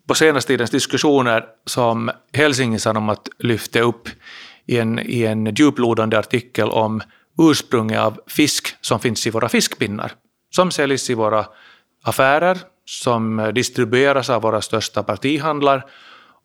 på 0.08 0.14
senaste 0.14 0.52
tidens 0.52 0.70
diskussioner 0.70 1.44
som 1.66 2.10
Hälsingesanomat 2.32 3.28
lyfte 3.38 3.80
upp 3.80 4.08
i 4.66 4.78
en, 4.78 4.98
i 4.98 5.22
en 5.22 5.54
djuplodande 5.54 6.18
artikel 6.18 6.68
om 6.70 7.00
ursprunget 7.38 8.00
av 8.00 8.20
fisk 8.26 8.76
som 8.80 9.00
finns 9.00 9.26
i 9.26 9.30
våra 9.30 9.48
fiskpinnar, 9.48 10.12
som 10.50 10.70
säljs 10.70 11.10
i 11.10 11.14
våra 11.14 11.46
affärer, 12.04 12.58
som 12.84 13.52
distribueras 13.54 14.30
av 14.30 14.42
våra 14.42 14.60
största 14.60 15.02
partihandlar 15.02 15.84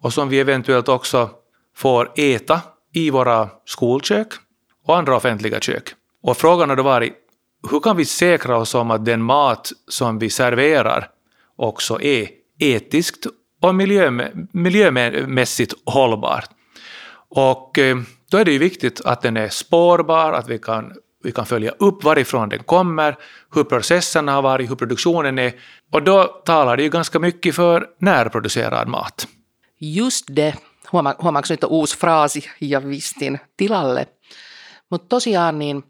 och 0.02 0.14
som 0.14 0.30
vi 0.30 0.40
eventuellt 0.40 0.90
också 0.90 1.30
får 1.76 2.12
äta 2.16 2.62
i 2.94 3.10
våra 3.10 3.50
skolkök 3.66 4.28
och 4.86 4.98
andra 4.98 5.16
offentliga 5.16 5.60
kök. 5.60 5.90
Och 6.24 6.38
frågan 6.38 6.70
har 6.70 6.76
då 6.76 6.84
varit, 6.84 7.14
hur 7.72 7.80
kan 7.80 7.98
vi 7.98 8.06
säkra 8.06 8.58
oss 8.58 8.76
om 8.76 8.92
att 8.92 9.06
den 9.06 9.22
mat 9.22 9.72
som 9.88 10.20
vi 10.20 10.30
serverar 10.30 11.10
också 11.56 12.02
är 12.02 12.30
etiskt 12.60 13.26
och 13.62 13.76
miljö, 13.76 14.32
miljömässigt 14.52 15.74
hållbar? 15.86 16.44
Och 17.30 17.80
eh, 17.80 17.98
då 18.32 18.38
är 18.38 18.46
det 18.46 18.52
ju 18.52 18.58
viktigt 18.58 19.02
att 19.06 19.22
den 19.22 19.38
är 19.38 19.50
spårbar, 19.50 20.34
att 20.34 20.48
vi 20.48 20.60
kan, 20.60 20.94
vi 21.24 21.32
kan 21.32 21.46
följa 21.46 21.72
upp 21.72 22.04
varifrån 22.04 22.50
den 22.50 22.64
kommer, 22.64 23.16
hur 23.56 23.64
processen 23.64 24.28
har 24.28 24.42
varit, 24.42 24.70
hur 24.70 24.76
produktionen 24.76 25.40
är. 25.40 25.54
Och 25.92 26.04
då 26.04 26.24
talar 26.24 26.78
det 26.78 26.84
ju 26.84 26.90
ganska 26.90 27.20
mycket 27.20 27.56
för 27.56 27.88
närproducerad 28.00 28.88
mat. 28.88 29.28
Just 29.80 30.26
det. 30.30 30.56
Huomaatko 30.92 31.54
nyt 31.54 31.64
uusi 31.64 31.98
fraasi 31.98 32.50
ja 32.60 32.80
vistin 32.80 33.40
tilalle? 33.58 34.08
Mutta 34.90 35.08
tosiaan 35.10 35.60
niin, 35.60 35.84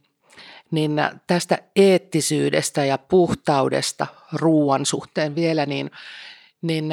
niin 0.71 1.01
tästä 1.27 1.57
eettisyydestä 1.75 2.85
ja 2.85 2.97
puhtaudesta 2.97 4.07
ruoan 4.33 4.85
suhteen 4.85 5.35
vielä, 5.35 5.65
niin, 5.65 5.91
niin 6.67 6.85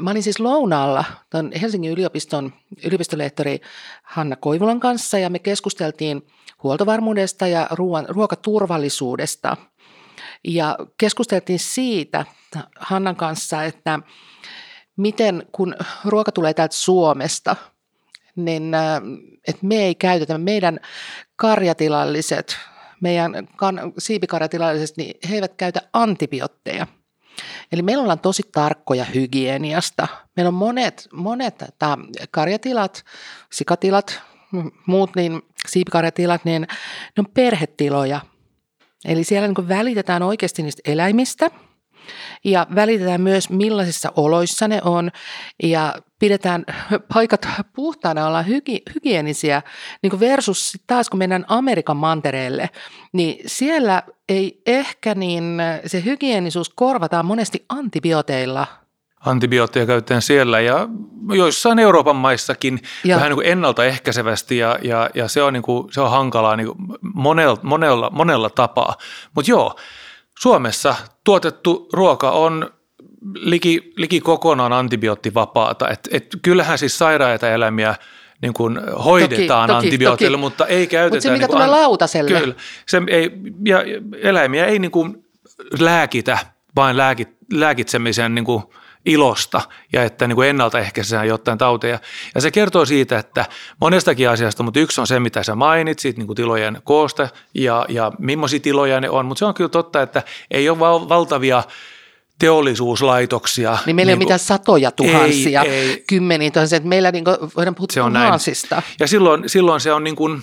mä 0.00 0.10
olin 0.10 0.22
siis 0.22 0.40
lounaalla 0.40 1.04
tuon 1.30 1.52
Helsingin 1.60 1.92
yliopiston 1.92 2.52
yliopistolehtori 2.84 3.60
Hanna 4.02 4.36
Koivulan 4.36 4.80
kanssa 4.80 5.18
ja 5.18 5.30
me 5.30 5.38
keskusteltiin 5.38 6.22
huoltovarmuudesta 6.62 7.46
ja 7.46 7.66
ruoan, 7.70 8.06
ruokaturvallisuudesta. 8.08 9.56
Ja 10.44 10.78
keskusteltiin 10.98 11.58
siitä 11.58 12.24
Hannan 12.78 13.16
kanssa, 13.16 13.64
että 13.64 13.98
miten 14.96 15.46
kun 15.52 15.74
ruoka 16.04 16.32
tulee 16.32 16.54
täältä 16.54 16.76
Suomesta, 16.76 17.56
niin 18.36 18.72
että 19.48 19.66
me 19.66 19.76
ei 19.76 19.94
käytetä 19.94 20.38
meidän 20.38 20.80
karjatilalliset, 21.36 22.56
meidän 23.00 23.48
kan, 23.56 23.80
siipikarjatilalliset, 23.98 24.96
niin 24.96 25.14
he 25.30 25.34
eivät 25.34 25.54
käytä 25.54 25.80
antibiootteja. 25.92 26.86
Eli 27.72 27.82
meillä 27.82 28.02
ollaan 28.02 28.18
tosi 28.18 28.42
tarkkoja 28.52 29.04
hygieniasta. 29.04 30.08
Meillä 30.36 30.48
on 30.48 30.54
monet, 30.54 31.08
monet 31.12 31.58
tata, 31.58 31.98
karjatilat, 32.30 33.04
sikatilat, 33.52 34.20
muut 34.86 35.16
niin 35.16 35.42
siipikarjatilat, 35.68 36.44
niin 36.44 36.62
ne 36.62 37.18
on 37.18 37.28
perhetiloja. 37.34 38.20
Eli 39.04 39.24
siellä 39.24 39.48
niin 39.48 39.68
välitetään 39.68 40.22
oikeasti 40.22 40.62
niistä 40.62 40.82
eläimistä– 40.84 41.50
ja 42.44 42.66
välitetään 42.74 43.20
myös 43.20 43.50
millaisissa 43.50 44.12
oloissa 44.16 44.68
ne 44.68 44.80
on 44.84 45.10
ja 45.62 45.94
pidetään 46.18 46.64
paikat 47.14 47.48
puhtaana, 47.72 48.26
ollaan 48.26 48.46
hygi, 48.46 48.82
hygienisiä, 48.94 49.62
niin 50.02 50.10
kuin 50.10 50.20
versus 50.20 50.78
taas 50.86 51.10
kun 51.10 51.18
mennään 51.18 51.44
Amerikan 51.48 51.96
mantereelle, 51.96 52.70
niin 53.12 53.36
siellä 53.46 54.02
ei 54.28 54.62
ehkä 54.66 55.14
niin 55.14 55.62
se 55.86 56.04
hygienisuus 56.04 56.68
korvataan 56.68 57.26
monesti 57.26 57.64
antibiooteilla– 57.68 58.66
antibiootteja 59.20 59.86
käytetään 59.86 60.22
siellä 60.22 60.60
ja 60.60 60.88
joissain 61.34 61.78
Euroopan 61.78 62.16
maissakin 62.16 62.80
ja. 63.04 63.16
vähän 63.16 63.28
niin 63.28 63.36
kuin 63.36 63.46
ennaltaehkäisevästi 63.46 64.58
ja, 64.58 64.78
ja, 64.82 65.10
ja 65.14 65.28
se, 65.28 65.42
on 65.42 65.52
niin 65.52 65.62
kuin, 65.62 65.92
se 65.92 66.00
on 66.00 66.10
hankalaa 66.10 66.56
niin 66.56 66.66
kuin 66.66 66.78
monella, 67.14 67.56
monella, 67.62 68.10
monella 68.10 68.50
tapaa. 68.50 68.96
Mutta 69.34 69.50
joo, 69.50 69.76
Suomessa 70.40 70.94
tuotettu 71.24 71.88
ruoka 71.92 72.30
on 72.30 72.70
liki, 73.34 73.92
liki 73.96 74.20
kokonaan 74.20 74.72
antibioottivapaata. 74.72 75.88
Et, 75.88 76.08
et 76.12 76.26
kyllähän 76.42 76.78
siis 76.78 76.98
sairaita 76.98 77.50
eläimiä 77.50 77.94
niin 78.42 78.52
kuin 78.52 78.80
hoidetaan 79.04 79.68
toki, 79.68 79.76
antibiootilla, 79.76 80.36
toki. 80.38 80.40
mutta 80.40 80.66
ei 80.66 80.86
käytetä. 80.86 81.16
Mutta 81.16 81.22
se, 81.22 81.30
mikä 81.30 81.46
niin 81.46 81.50
tulee 81.50 81.64
an... 81.64 81.70
lautaselle. 81.70 82.40
Kyllä. 82.40 82.54
Se 82.86 83.02
ei, 83.08 83.30
ja 83.64 83.78
eläimiä 84.22 84.66
ei 84.66 84.78
niin 84.78 84.90
kuin 84.90 85.24
lääkitä 85.80 86.38
vain 86.76 86.96
lääkit, 86.96 87.28
lääkitsemisen 87.52 88.34
niin 88.34 88.44
kuin 88.44 88.62
ilosta 89.06 89.60
ja 89.92 90.04
että 90.04 90.26
niin 90.26 90.36
kuin 90.36 90.48
ennaltaehkäisään 90.48 91.28
jotain 91.28 91.58
tauteja. 91.58 91.98
Ja 92.34 92.40
se 92.40 92.50
kertoo 92.50 92.84
siitä, 92.84 93.18
että 93.18 93.46
monestakin 93.80 94.30
asiasta, 94.30 94.62
mutta 94.62 94.80
yksi 94.80 95.00
on 95.00 95.06
se, 95.06 95.20
mitä 95.20 95.42
sä 95.42 95.54
mainitsit, 95.54 96.16
niin 96.16 96.26
kuin 96.26 96.36
tilojen 96.36 96.80
koosta 96.84 97.28
ja, 97.54 97.86
ja 97.88 98.12
millaisia 98.18 98.60
tiloja 98.60 99.00
ne 99.00 99.10
on, 99.10 99.26
mutta 99.26 99.38
se 99.38 99.44
on 99.44 99.54
kyllä 99.54 99.70
totta, 99.70 100.02
että 100.02 100.22
ei 100.50 100.68
ole 100.68 100.78
val- 100.78 101.08
valtavia 101.08 101.62
teollisuuslaitoksia. 102.38 103.78
Niin 103.86 103.96
meillä 103.96 104.10
niin 104.10 104.12
ei 104.12 104.14
ole 104.14 104.24
mitään 104.24 104.38
satoja 104.38 104.90
tuhansia, 104.90 105.62
ei, 105.62 105.70
ei. 105.70 106.04
kymmeniä 106.06 106.50
tuhansia, 106.50 106.76
että 106.76 106.88
meillä 106.88 107.12
niin 107.12 107.24
kuin 107.24 107.36
voidaan 107.56 107.74
puhua 107.74 107.86
se 107.90 108.02
on 108.02 108.12
tuhansista. 108.12 108.74
Näin. 108.74 108.86
Ja 109.00 109.06
silloin, 109.06 109.48
silloin 109.48 109.80
se, 109.80 109.92
on 109.92 110.04
niin 110.04 110.16
kuin, 110.16 110.42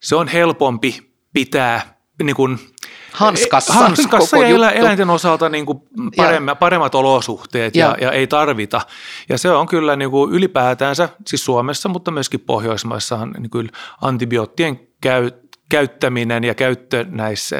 se 0.00 0.16
on 0.16 0.28
helpompi 0.28 1.10
pitää 1.32 1.96
niin 2.22 2.36
kuin– 2.36 2.58
hanskassa. 3.16 3.72
Hanskassa 3.72 4.36
ja 4.36 4.48
elä, 4.48 4.70
eläinten 4.70 5.10
osalta 5.10 5.48
niin 5.48 5.66
kuin 5.66 5.78
paremmat, 6.16 6.58
paremmat 6.58 6.94
olosuhteet 6.94 7.76
ja. 7.76 7.86
Ja, 7.86 7.96
ja 8.00 8.12
ei 8.12 8.26
tarvita. 8.26 8.80
Ja 9.28 9.38
se 9.38 9.50
on 9.50 9.66
kyllä 9.66 9.96
niin 9.96 10.10
kuin 10.10 10.32
ylipäätänsä, 10.32 11.08
siis 11.26 11.44
Suomessa, 11.44 11.88
mutta 11.88 12.10
myöskin 12.10 12.40
Pohjoismaissahan 12.40 13.30
niin 13.38 13.50
kuin 13.50 13.70
antibioottien 14.02 14.80
käy, 15.00 15.30
käyttäminen 15.68 16.44
ja 16.44 16.54
käyttö 16.54 17.06
näissä 17.08 17.56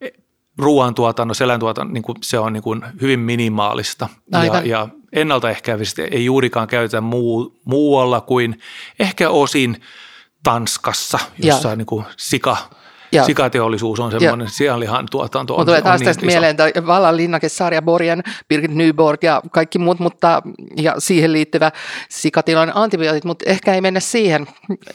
eh, 0.00 0.12
ruoantuotannossa, 0.58 1.44
eläintuotannossa, 1.44 1.92
niin 1.92 2.02
kuin 2.02 2.18
se 2.22 2.38
on 2.38 2.52
niin 2.52 2.62
kuin 2.62 2.84
hyvin 3.00 3.20
minimaalista. 3.20 4.08
Ja, 4.32 4.62
ja 4.64 4.88
ennaltaehkäisesti 5.12 6.02
ei 6.02 6.24
juurikaan 6.24 6.68
käytetä 6.68 7.00
muu, 7.00 7.60
muualla 7.64 8.20
kuin 8.20 8.60
ehkä 8.98 9.30
osin 9.30 9.82
Tanskassa, 10.42 11.18
jossa 11.38 11.68
ja. 11.68 11.76
niin 11.76 11.86
kuin 11.86 12.04
sika 12.16 12.56
ja. 13.12 13.24
Sikateollisuus 13.24 14.00
on 14.00 14.10
semmoinen, 14.10 14.48
sianlihan 14.48 15.06
tuotanto 15.10 15.56
on, 15.56 15.66
tulee 15.66 15.82
taas 15.82 16.00
on 16.00 16.04
tästä 16.04 16.20
niin 16.20 16.26
mieleen 16.26 16.56
toi 16.56 16.72
Vallan 16.86 17.16
linnake, 17.16 17.48
Sarja 17.48 17.82
Borgen, 17.82 18.22
Birgit 18.48 18.74
Nyborg 18.74 19.24
ja 19.24 19.42
kaikki 19.50 19.78
muut, 19.78 19.98
mutta 19.98 20.42
ja 20.76 20.94
siihen 20.98 21.32
liittyvä 21.32 21.72
sikatilan 22.08 22.72
antibiootit, 22.74 23.24
mutta 23.24 23.44
ehkä 23.50 23.74
ei 23.74 23.80
mennä 23.80 24.00
siihen 24.00 24.46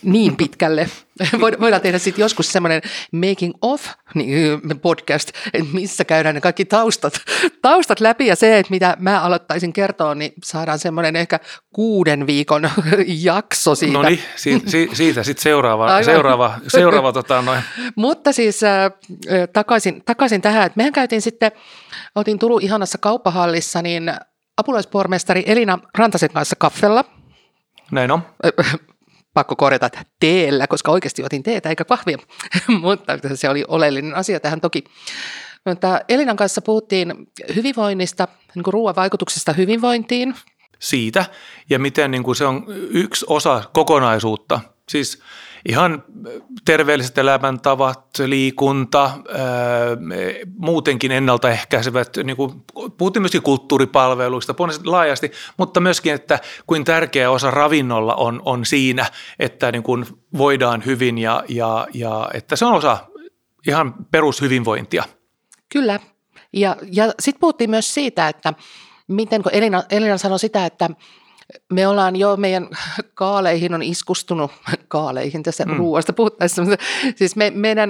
niin 0.04 0.36
pitkälle. 0.36 0.90
Voidaan 1.60 1.82
tehdä 1.82 1.98
sitten 1.98 2.22
joskus 2.24 2.52
semmoinen 2.52 2.82
making 3.12 3.54
of 3.62 3.88
niin, 4.14 4.62
podcast, 4.82 5.30
että 5.54 5.70
missä 5.74 6.06
käydään 6.06 6.36
ne 6.36 6.42
kaikki 6.42 6.66
taustat, 6.66 7.14
taustat 7.62 8.00
läpi 8.00 8.28
ja 8.28 8.36
se, 8.36 8.60
että 8.60 8.72
mitä 8.72 8.98
mä 9.00 9.22
aloittaisin 9.22 9.74
kertoa, 9.74 10.16
niin 10.16 10.34
saadaan 10.44 10.80
semmoinen 10.80 11.16
ehkä 11.16 11.40
kuuden 11.74 12.28
viikon 12.28 12.70
jakso 13.24 13.76
siitä. 13.76 13.94
No 13.94 14.02
niin, 14.04 14.20
siitä, 14.36 14.70
siitä 14.94 15.24
sitten 15.24 15.44
seuraava, 15.44 16.04
seuraava, 16.04 16.54
seuraava 16.68 17.14
tota 17.14 17.42
noin. 17.42 17.62
Mutta 17.96 18.32
siis 18.32 18.64
äh, 18.64 18.92
takaisin, 19.54 20.04
takaisin 20.06 20.42
tähän, 20.42 20.66
että 20.66 20.78
mehän 20.78 20.94
käytiin 20.94 21.22
sitten, 21.22 21.52
oltiin 22.16 22.40
Turun 22.40 22.62
ihanassa 22.62 22.98
kauppahallissa, 22.98 23.82
niin 23.82 24.12
apulaispormestari 24.58 25.44
Elina 25.46 25.80
Rantasen 25.98 26.30
kanssa 26.34 26.56
kaffella. 26.60 27.06
Näin 27.92 28.12
on. 28.12 28.22
Pakko 29.38 29.56
korjata, 29.56 29.90
teellä, 30.20 30.68
koska 30.68 30.92
oikeasti 30.92 31.24
otin 31.24 31.44
teetä 31.44 31.70
eikä 31.70 31.86
kahvia, 31.86 32.18
mutta 32.82 33.14
se 33.36 33.50
oli 33.50 33.66
oleellinen 33.68 34.16
asia 34.16 34.40
tähän 34.40 34.62
toki. 34.62 34.84
Mutta 35.66 36.00
Elinan 36.10 36.36
kanssa 36.36 36.62
puhuttiin 36.62 37.14
hyvinvoinnista, 37.56 38.28
niin 38.56 38.64
kuin 38.64 38.74
ruoan 38.74 38.96
vaikutuksesta 38.96 39.54
hyvinvointiin. 39.54 40.36
Siitä, 40.80 41.26
ja 41.70 41.80
miten 41.80 42.12
niin 42.12 42.24
kuin 42.24 42.36
se 42.36 42.46
on 42.46 42.66
yksi 42.90 43.26
osa 43.30 43.64
kokonaisuutta. 43.74 44.60
Siis 44.90 45.20
ihan 45.70 46.04
terveelliset 46.66 47.18
elämäntavat, 47.18 48.06
liikunta, 48.26 49.12
muutenkin 50.58 51.12
ennaltaehkäisevät, 51.12 52.18
niin 52.24 52.38
kuin, 52.38 52.64
puhuttiin 52.98 53.22
myöskin 53.22 53.42
kulttuuripalveluista 53.42 54.56
laajasti, 54.86 55.32
mutta 55.58 55.80
myöskin, 55.80 56.14
että 56.14 56.40
kuin 56.68 56.86
tärkeä 56.86 57.32
osa 57.32 57.52
ravinnolla 57.52 58.16
on, 58.16 58.42
on 58.46 58.66
siinä, 58.66 59.06
että 59.40 59.72
niin 59.72 59.84
kuin 59.84 60.06
voidaan 60.38 60.86
hyvin 60.86 61.18
ja, 61.18 61.44
ja, 61.50 61.88
ja 61.94 62.30
että 62.34 62.56
se 62.56 62.66
on 62.66 62.74
osa 62.74 62.98
ihan 63.68 63.94
perushyvinvointia. 64.12 65.04
Kyllä. 65.70 66.00
Ja, 66.54 66.76
ja 66.92 67.14
sitten 67.20 67.40
puhuttiin 67.40 67.70
myös 67.70 67.94
siitä, 67.94 68.28
että 68.28 68.54
miten 69.08 69.44
kun 69.44 69.54
Elina, 69.56 69.84
Elina 69.90 70.18
sanoi 70.18 70.40
sitä, 70.40 70.66
että 70.66 70.90
me 71.74 71.88
ollaan 71.88 72.16
jo, 72.16 72.38
meidän 72.38 72.70
kaaleihin 73.14 73.74
on 73.74 73.84
iskustunut, 73.84 74.52
kaaleihin 74.88 75.44
tässä 75.44 75.66
mm. 75.66 75.78
ruoasta 75.78 76.14
puhuttaessa, 76.14 76.64
siis 77.16 77.36
me, 77.36 77.52
meidän 77.56 77.90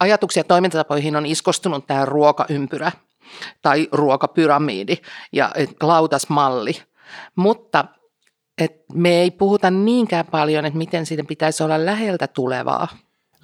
ajatuksia 0.00 0.40
ja 0.40 0.44
toimintatapoihin 0.44 1.16
on 1.16 1.26
iskostunut 1.26 1.86
tämä 1.86 2.04
ruokaympyrä 2.04 2.92
tai 3.62 3.88
ruokapyramidi 3.92 4.96
ja 5.32 5.52
lautasmalli. 5.82 6.82
mutta 7.36 7.84
et 8.58 8.72
me 8.92 9.22
ei 9.22 9.30
puhuta 9.30 9.70
niinkään 9.70 10.26
paljon, 10.26 10.64
että 10.64 10.78
miten 10.78 11.06
siitä 11.06 11.24
pitäisi 11.24 11.62
olla 11.62 11.86
läheltä 11.86 12.26
tulevaa. 12.26 12.88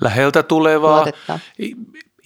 Läheltä 0.00 0.42
tulevaa, 0.42 0.96
tuotetta. 1.02 1.38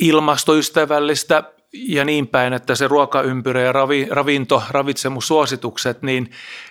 ilmastoystävällistä 0.01 1.54
ja 1.75 2.05
niin 2.05 2.27
päin, 2.27 2.53
että 2.53 2.75
se 2.75 2.89
ruokaympyrä 2.89 3.61
ja 3.61 3.73
ravi, 3.73 4.07
ravinto, 4.11 4.63
ravitsemussuositukset, 4.71 6.03
niin, 6.03 6.31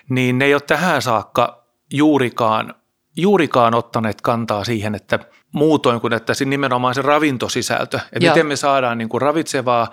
niin 0.10 0.40
ne 0.40 0.46
ei 0.46 0.54
ole 0.54 0.62
tähän 0.62 1.02
saakka 1.02 1.64
juurikaan, 1.94 2.76
juurikaan 3.18 3.74
ottaneet 3.74 4.22
kantaa 4.22 4.64
siihen, 4.64 4.96
että 4.96 5.20
muutoin 5.52 6.02
kuin 6.02 6.14
että 6.14 6.34
se 6.34 6.46
nimenomaan 6.46 6.96
se 6.96 7.02
ravintosisältö, 7.02 7.98
että 7.98 8.26
Joo. 8.26 8.34
miten 8.34 8.48
me 8.48 8.56
saadaan 8.56 8.98
niin 8.98 9.10
kuin 9.10 9.22
ravitsevaa, 9.22 9.92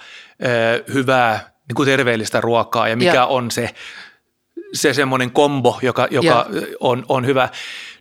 hyvää, 0.95 1.50
niin 1.69 1.76
kuin 1.76 1.87
terveellistä 1.87 2.40
ruokaa 2.40 2.88
ja 2.88 2.97
mikä 2.97 3.14
Joo. 3.14 3.35
on 3.35 3.50
se, 3.50 3.75
se 4.73 4.95
semmoinen 4.95 5.31
kombo, 5.31 5.79
joka, 5.83 6.09
joka 6.11 6.47
on, 6.81 7.05
on 7.09 7.26
hyvä. 7.26 7.49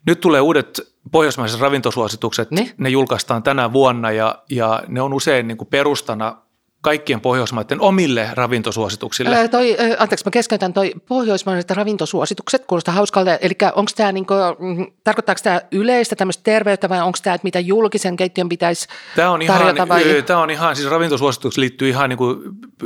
Nyt 0.06 0.20
tulee 0.20 0.42
uudet 0.42 0.82
pohjoismaiset 1.12 1.60
ravintosuositukset, 1.60 2.52
ne, 2.52 2.74
ne 2.78 2.90
julkaistaan 2.90 3.44
tänä 3.44 3.74
vuonna 3.74 4.12
ja, 4.12 4.44
ja 4.50 4.84
ne 4.88 5.02
on 5.02 5.14
usein 5.14 5.48
niin 5.48 5.58
kuin 5.58 5.68
perustana 5.68 6.38
kaikkien 6.82 7.22
Pohjoismaiden 7.22 7.82
omille 7.82 8.30
ravintosuosituksille? 8.34 9.36
Ää, 9.36 9.48
toi, 9.48 9.78
anteeksi, 9.98 10.26
mä 10.26 10.32
keskeytän 10.32 10.74
toi 10.74 10.94
pohjoismaiset 11.08 11.72
ravintosuositukset, 11.72 12.66
kuulostaa 12.66 12.94
hauskalta. 12.94 13.38
Eli 13.38 13.54
onko 13.76 13.92
tämä, 13.96 14.12
niinku, 14.12 14.34
mm, 14.60 14.88
tarkoittaako 15.04 15.42
tämä 15.44 15.62
yleistä 15.72 16.16
tämmöistä 16.16 16.44
terveyttä 16.44 16.90
vai 16.90 17.02
onko 17.02 17.18
tämä, 17.24 17.34
että 17.34 17.46
mitä 17.46 17.60
julkisen 17.60 18.16
keittiön 18.16 18.50
pitäisi 18.50 18.88
tämä 19.16 19.32
on 19.32 19.40
tarjota? 19.48 19.76
Ihan, 19.76 19.90
vai? 19.90 20.24
Tämä 20.26 20.42
on 20.42 20.50
ihan, 20.50 20.76
siis 20.76 20.90
ravintosuositukset 20.90 21.58
liittyy 21.58 21.90
ihan 21.90 22.10
niinku 22.10 22.36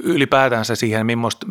ylipäätänsä 0.04 0.76
siihen, 0.76 1.06
millaista, 1.06 1.48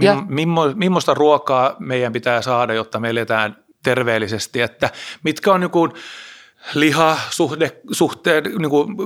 millaista 0.74 1.14
ruokaa 1.14 1.76
meidän 1.78 2.12
pitää 2.12 2.42
saada, 2.42 2.74
jotta 2.74 3.00
me 3.00 3.10
eletään 3.10 3.56
terveellisesti, 3.82 4.60
että 4.60 4.90
mitkä 5.22 5.52
on 5.52 5.60
niinku, 5.60 5.88
suhde, 7.30 7.80
suhteen, 7.90 8.44
niin 8.44 8.70
kuin, 8.70 8.96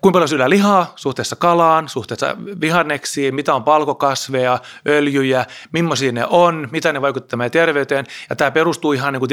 kuinka 0.00 0.12
paljon 0.12 0.28
syödään 0.28 0.50
lihaa 0.50 0.92
suhteessa 0.96 1.36
kalaan, 1.36 1.88
suhteessa 1.88 2.36
vihanneksiin, 2.60 3.34
mitä 3.34 3.54
on 3.54 3.64
palkokasveja, 3.64 4.58
öljyjä, 4.86 5.46
millaisia 5.72 6.12
ne 6.12 6.26
on, 6.30 6.68
mitä 6.72 6.92
ne 6.92 7.00
vaikuttavat 7.02 7.38
meidän 7.38 7.50
terveyteen. 7.50 8.06
Ja 8.30 8.36
tämä 8.36 8.50
perustuu 8.50 8.92
ihan 8.92 9.12
niin 9.12 9.20
kuin 9.20 9.30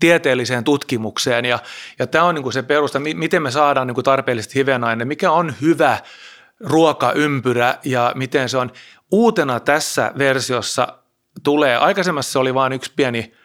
tieteelliseen 0.00 0.64
tutkimukseen 0.64 1.44
ja, 1.44 1.58
ja 1.98 2.06
tämä 2.06 2.24
on 2.24 2.34
niin 2.34 2.42
kuin 2.42 2.52
se 2.52 2.62
perusta, 2.62 3.00
miten 3.00 3.42
me 3.42 3.50
saadaan 3.50 3.86
niin 3.86 3.94
kuin 3.94 4.04
tarpeellisesti 4.04 4.54
hivenaine, 4.54 5.04
mikä 5.04 5.30
on 5.30 5.54
hyvä 5.60 5.98
ruokaympyrä 6.60 7.78
ja 7.84 8.12
miten 8.14 8.48
se 8.48 8.58
on. 8.58 8.70
Uutena 9.10 9.60
tässä 9.60 10.12
versiossa 10.18 10.88
tulee, 11.42 11.76
aikaisemmassa 11.76 12.40
oli 12.40 12.54
vain 12.54 12.72
yksi 12.72 12.92
pieni– 12.96 13.32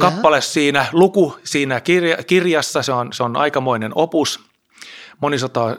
kappale 0.00 0.40
siinä, 0.40 0.86
luku 0.92 1.36
siinä 1.44 1.80
kirja, 1.80 2.16
kirjassa, 2.16 2.82
se 2.82 2.92
on, 2.92 3.12
se 3.12 3.22
on 3.22 3.36
aikamoinen 3.36 3.92
opus, 3.94 4.40
monisata 5.20 5.76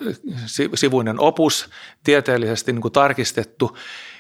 sivuinen 0.76 1.20
opus, 1.20 1.70
tieteellisesti 2.04 2.74
niin 2.74 2.82
kuin 2.82 2.92
tarkistettu, 2.92 3.78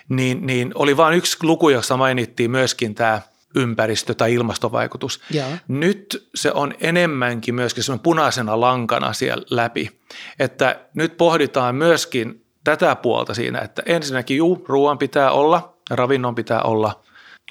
niin, 0.10 0.46
niin 0.46 0.72
oli 0.76 0.98
vain 0.98 1.18
yksi 1.18 1.38
luku, 1.42 1.70
jossa 1.70 1.98
mainittiin 1.98 2.52
myöskin 2.52 2.96
tämä 2.96 3.22
ympäristö- 3.56 4.14
tai 4.14 4.34
ilmastovaikutus. 4.34 5.22
Ja. 5.32 5.46
Nyt 5.68 6.30
se 6.36 6.52
on 6.52 6.74
enemmänkin 6.80 7.56
myöskin 7.56 7.84
semmoinen 7.84 8.04
punaisena 8.04 8.60
lankana 8.60 9.14
siellä 9.14 9.46
läpi, 9.50 10.00
että 10.40 10.80
nyt 10.94 11.18
pohditaan 11.18 11.76
myöskin 11.76 12.46
tätä 12.64 12.96
puolta 12.96 13.34
siinä, 13.34 13.60
että 13.60 13.84
ensinnäkin 13.86 14.38
juu, 14.38 14.66
ruoan 14.68 14.98
pitää 14.98 15.32
olla, 15.32 15.78
ravinnon 15.90 16.36
pitää 16.36 16.62
olla 16.62 17.04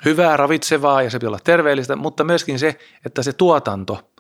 hyvää, 0.04 0.36
ravitsevaa 0.36 1.02
ja 1.02 1.10
se 1.10 1.18
pitää 1.18 1.28
olla 1.28 1.38
terveellistä, 1.44 1.96
mutta 1.96 2.24
myöskin 2.24 2.58
se, 2.58 2.78
että 3.06 3.22
se 3.22 3.32
tuotanto 3.32 4.12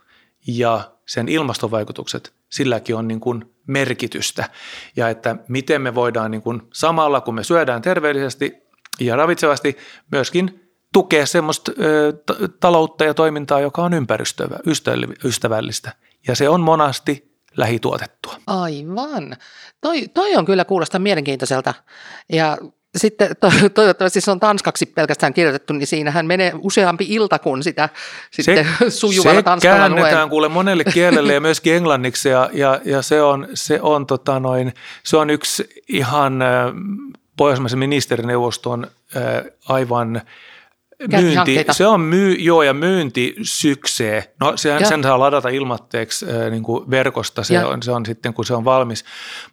ja 0.46 0.92
sen 1.06 1.28
ilmastovaikutukset, 1.28 2.32
silläkin 2.48 2.96
on 2.96 3.08
niin 3.08 3.20
kuin 3.20 3.54
merkitystä. 3.66 4.48
Ja 4.96 5.08
että 5.08 5.36
miten 5.48 5.82
me 5.82 5.94
voidaan 5.94 6.30
niin 6.30 6.42
kuin 6.42 6.62
samalla, 6.72 7.20
kun 7.20 7.34
me 7.34 7.44
syödään 7.44 7.82
terveellisesti 7.82 8.54
ja 9.00 9.16
ravitsevasti, 9.16 9.76
myöskin 10.12 10.70
tukea 10.92 11.26
semmoista 11.26 11.72
taloutta 12.60 13.04
ja 13.04 13.14
toimintaa, 13.14 13.60
joka 13.60 13.82
on 13.82 13.94
ympäristöystävällistä. 13.94 15.92
Ja 16.28 16.36
se 16.36 16.48
on 16.48 16.60
monasti 16.60 17.38
lähituotettua. 17.56 18.36
Aivan. 18.46 19.36
Toi, 19.80 20.08
toi 20.08 20.36
on 20.36 20.44
kyllä 20.44 20.64
kuulostaa 20.64 20.98
mielenkiintoiselta. 20.98 21.74
Ja 22.32 22.58
sitten 22.96 23.36
to, 23.40 23.52
toivottavasti 23.74 24.20
se 24.20 24.30
on 24.30 24.40
tanskaksi 24.40 24.86
pelkästään 24.86 25.34
kirjoitettu, 25.34 25.72
niin 25.72 25.86
siinähän 25.86 26.26
menee 26.26 26.52
useampi 26.58 27.06
ilta, 27.08 27.38
kun 27.38 27.62
sitä 27.62 27.88
se, 28.30 28.42
sitten 28.42 28.66
sujuvalla 28.88 29.42
tanskalla 29.42 29.76
Se 29.76 29.80
käännetään 29.80 30.16
luen. 30.16 30.28
kuule 30.28 30.48
monelle 30.48 30.84
kielelle 30.84 31.34
ja 31.34 31.40
myöskin 31.40 31.74
englanniksi 31.74 32.28
ja, 32.28 32.50
ja, 32.52 32.80
ja 32.84 33.02
se, 33.02 33.22
on, 33.22 33.48
se, 33.54 33.80
on, 33.82 34.06
tota 34.06 34.40
noin, 34.40 34.74
se 35.04 35.16
on 35.16 35.30
yksi 35.30 35.68
ihan 35.88 36.42
Pohjoismaisen 37.36 37.78
ministerineuvoston 37.78 38.86
aivan 39.68 40.22
Myynti, 41.12 41.64
se 41.70 41.86
on 41.86 42.00
myy, 42.00 42.34
joo, 42.34 42.62
ja 42.62 42.74
myynti 42.74 43.34
syksee. 43.42 44.34
No 44.40 44.56
sen, 44.56 44.86
sen 44.86 45.02
saa 45.02 45.18
ladata 45.18 45.48
ilmatteeksi 45.48 46.26
äh, 46.26 46.50
niin 46.50 46.62
kuin 46.62 46.90
verkosta, 46.90 47.42
se 47.42 47.64
on, 47.64 47.82
se 47.82 47.92
on 47.92 48.06
sitten 48.06 48.34
kun 48.34 48.44
se 48.44 48.54
on 48.54 48.64
valmis. 48.64 49.04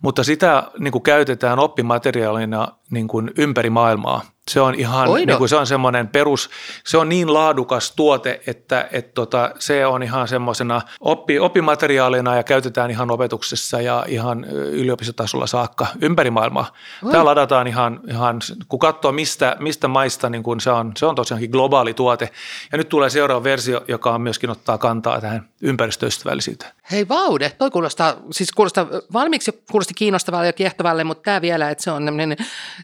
Mutta 0.01 0.23
sitä 0.23 0.63
niin 0.79 0.91
kuin 0.91 1.01
käytetään 1.01 1.59
oppimateriaalina 1.59 2.67
niin 2.91 3.07
kuin 3.07 3.31
ympäri 3.37 3.69
maailmaa. 3.69 4.21
Se 4.51 4.61
on 4.61 4.75
ihan, 4.75 5.09
niin 5.13 5.37
kuin 5.37 5.49
se 5.49 5.55
on 5.55 5.67
semmoinen 5.67 6.07
perus, 6.07 6.49
se 6.83 6.97
on 6.97 7.09
niin 7.09 7.33
laadukas 7.33 7.91
tuote, 7.95 8.41
että 8.47 8.87
et 8.91 9.13
tota, 9.13 9.51
se 9.59 9.85
on 9.85 10.03
ihan 10.03 10.27
semmoisena 10.27 10.81
oppi, 10.99 11.39
oppimateriaalina 11.39 12.35
ja 12.35 12.43
käytetään 12.43 12.91
ihan 12.91 13.11
opetuksessa 13.11 13.81
ja 13.81 14.05
ihan 14.07 14.45
yliopistotasolla 14.45 15.47
saakka 15.47 15.87
ympäri 16.01 16.29
maailmaa. 16.29 16.73
Oi. 17.03 17.11
Tämä 17.11 17.25
ladataan 17.25 17.67
ihan, 17.67 17.99
ihan 18.07 18.39
kun 18.67 18.79
katsoo 18.79 19.11
mistä, 19.11 19.55
mistä 19.59 19.87
maista, 19.87 20.29
niin 20.29 20.43
kuin 20.43 20.59
se, 20.59 20.69
on, 20.69 20.91
se 20.97 21.05
on 21.05 21.15
tosiaankin 21.15 21.49
globaali 21.49 21.93
tuote. 21.93 22.29
Ja 22.71 22.77
nyt 22.77 22.89
tulee 22.89 23.09
seuraava 23.09 23.43
versio, 23.43 23.81
joka 23.87 24.13
on 24.13 24.21
myöskin 24.21 24.49
ottaa 24.49 24.77
kantaa 24.77 25.21
tähän 25.21 25.49
ympäristöystävällisyyteen. 25.61 26.71
Hei 26.91 27.07
vaude, 27.07 27.49
toi 27.49 27.71
kuulostaa, 27.71 28.15
siis 28.31 28.51
kuulostaa 28.51 28.87
valmiiksi 29.13 29.63
kuulosti 29.71 29.93
kiinnostavalle 29.93 30.47
ja 30.47 30.53
kiehtovalle, 30.53 31.03
mutta 31.03 31.23
tämä 31.23 31.41
vielä, 31.41 31.69
että 31.69 31.83
se 31.83 31.91
on 31.91 32.05
tämmöinen, 32.05 32.37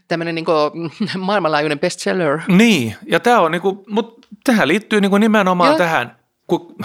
tämmöinen 0.08 0.34
niin 0.34 0.46
maailmanlaajuinen 1.52 1.80
bestseller. 1.80 2.40
Niin, 2.48 2.96
ja 3.06 3.20
tämä 3.20 3.40
on 3.40 3.52
niin 3.52 3.62
kuin, 3.62 3.78
mutta 3.88 4.28
tähän 4.44 4.68
liittyy 4.68 5.00
niin 5.00 5.10
kuin 5.10 5.20
nimenomaan 5.20 5.72
ja. 5.72 5.78
tähän, 5.78 6.16
kun 6.46 6.76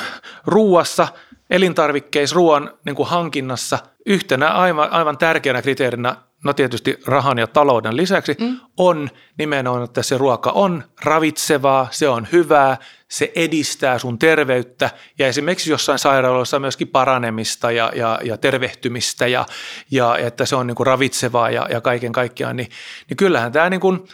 ruuassa, 0.45 1.07
elintarvikkeissa, 1.49 2.35
ruoan 2.35 2.71
niin 2.85 2.95
kuin 2.95 3.09
hankinnassa 3.09 3.79
yhtenä 4.05 4.49
aivan, 4.49 4.91
aivan 4.91 5.17
tärkeänä 5.17 5.61
kriteerinä 5.61 6.15
no 6.43 6.53
tietysti 6.53 6.99
rahan 7.05 7.37
ja 7.37 7.47
talouden 7.47 7.97
lisäksi, 7.97 8.35
mm. 8.39 8.59
on 8.77 9.09
nimenomaan, 9.37 9.83
että 9.83 10.03
se 10.03 10.17
ruoka 10.17 10.51
on 10.51 10.83
ravitsevaa, 11.03 11.87
se 11.91 12.09
on 12.09 12.27
hyvää, 12.31 12.77
se 13.07 13.31
edistää 13.35 13.99
sun 13.99 14.19
terveyttä 14.19 14.89
ja 15.19 15.27
esimerkiksi 15.27 15.71
jossain 15.71 15.99
sairaaloissa 15.99 16.59
myöskin 16.59 16.87
paranemista 16.87 17.71
ja, 17.71 17.91
ja, 17.95 18.19
ja 18.23 18.37
tervehtymistä 18.37 19.27
ja, 19.27 19.45
ja 19.91 20.17
että 20.17 20.45
se 20.45 20.55
on 20.55 20.67
niin 20.67 20.75
kuin 20.75 20.87
ravitsevaa 20.87 21.49
ja, 21.49 21.67
ja 21.69 21.81
kaiken 21.81 22.11
kaikkiaan, 22.11 22.55
niin, 22.55 22.69
niin 23.09 23.17
kyllähän 23.17 23.51
tämä 23.51 23.69
niin 23.69 23.81
kuin 23.81 24.07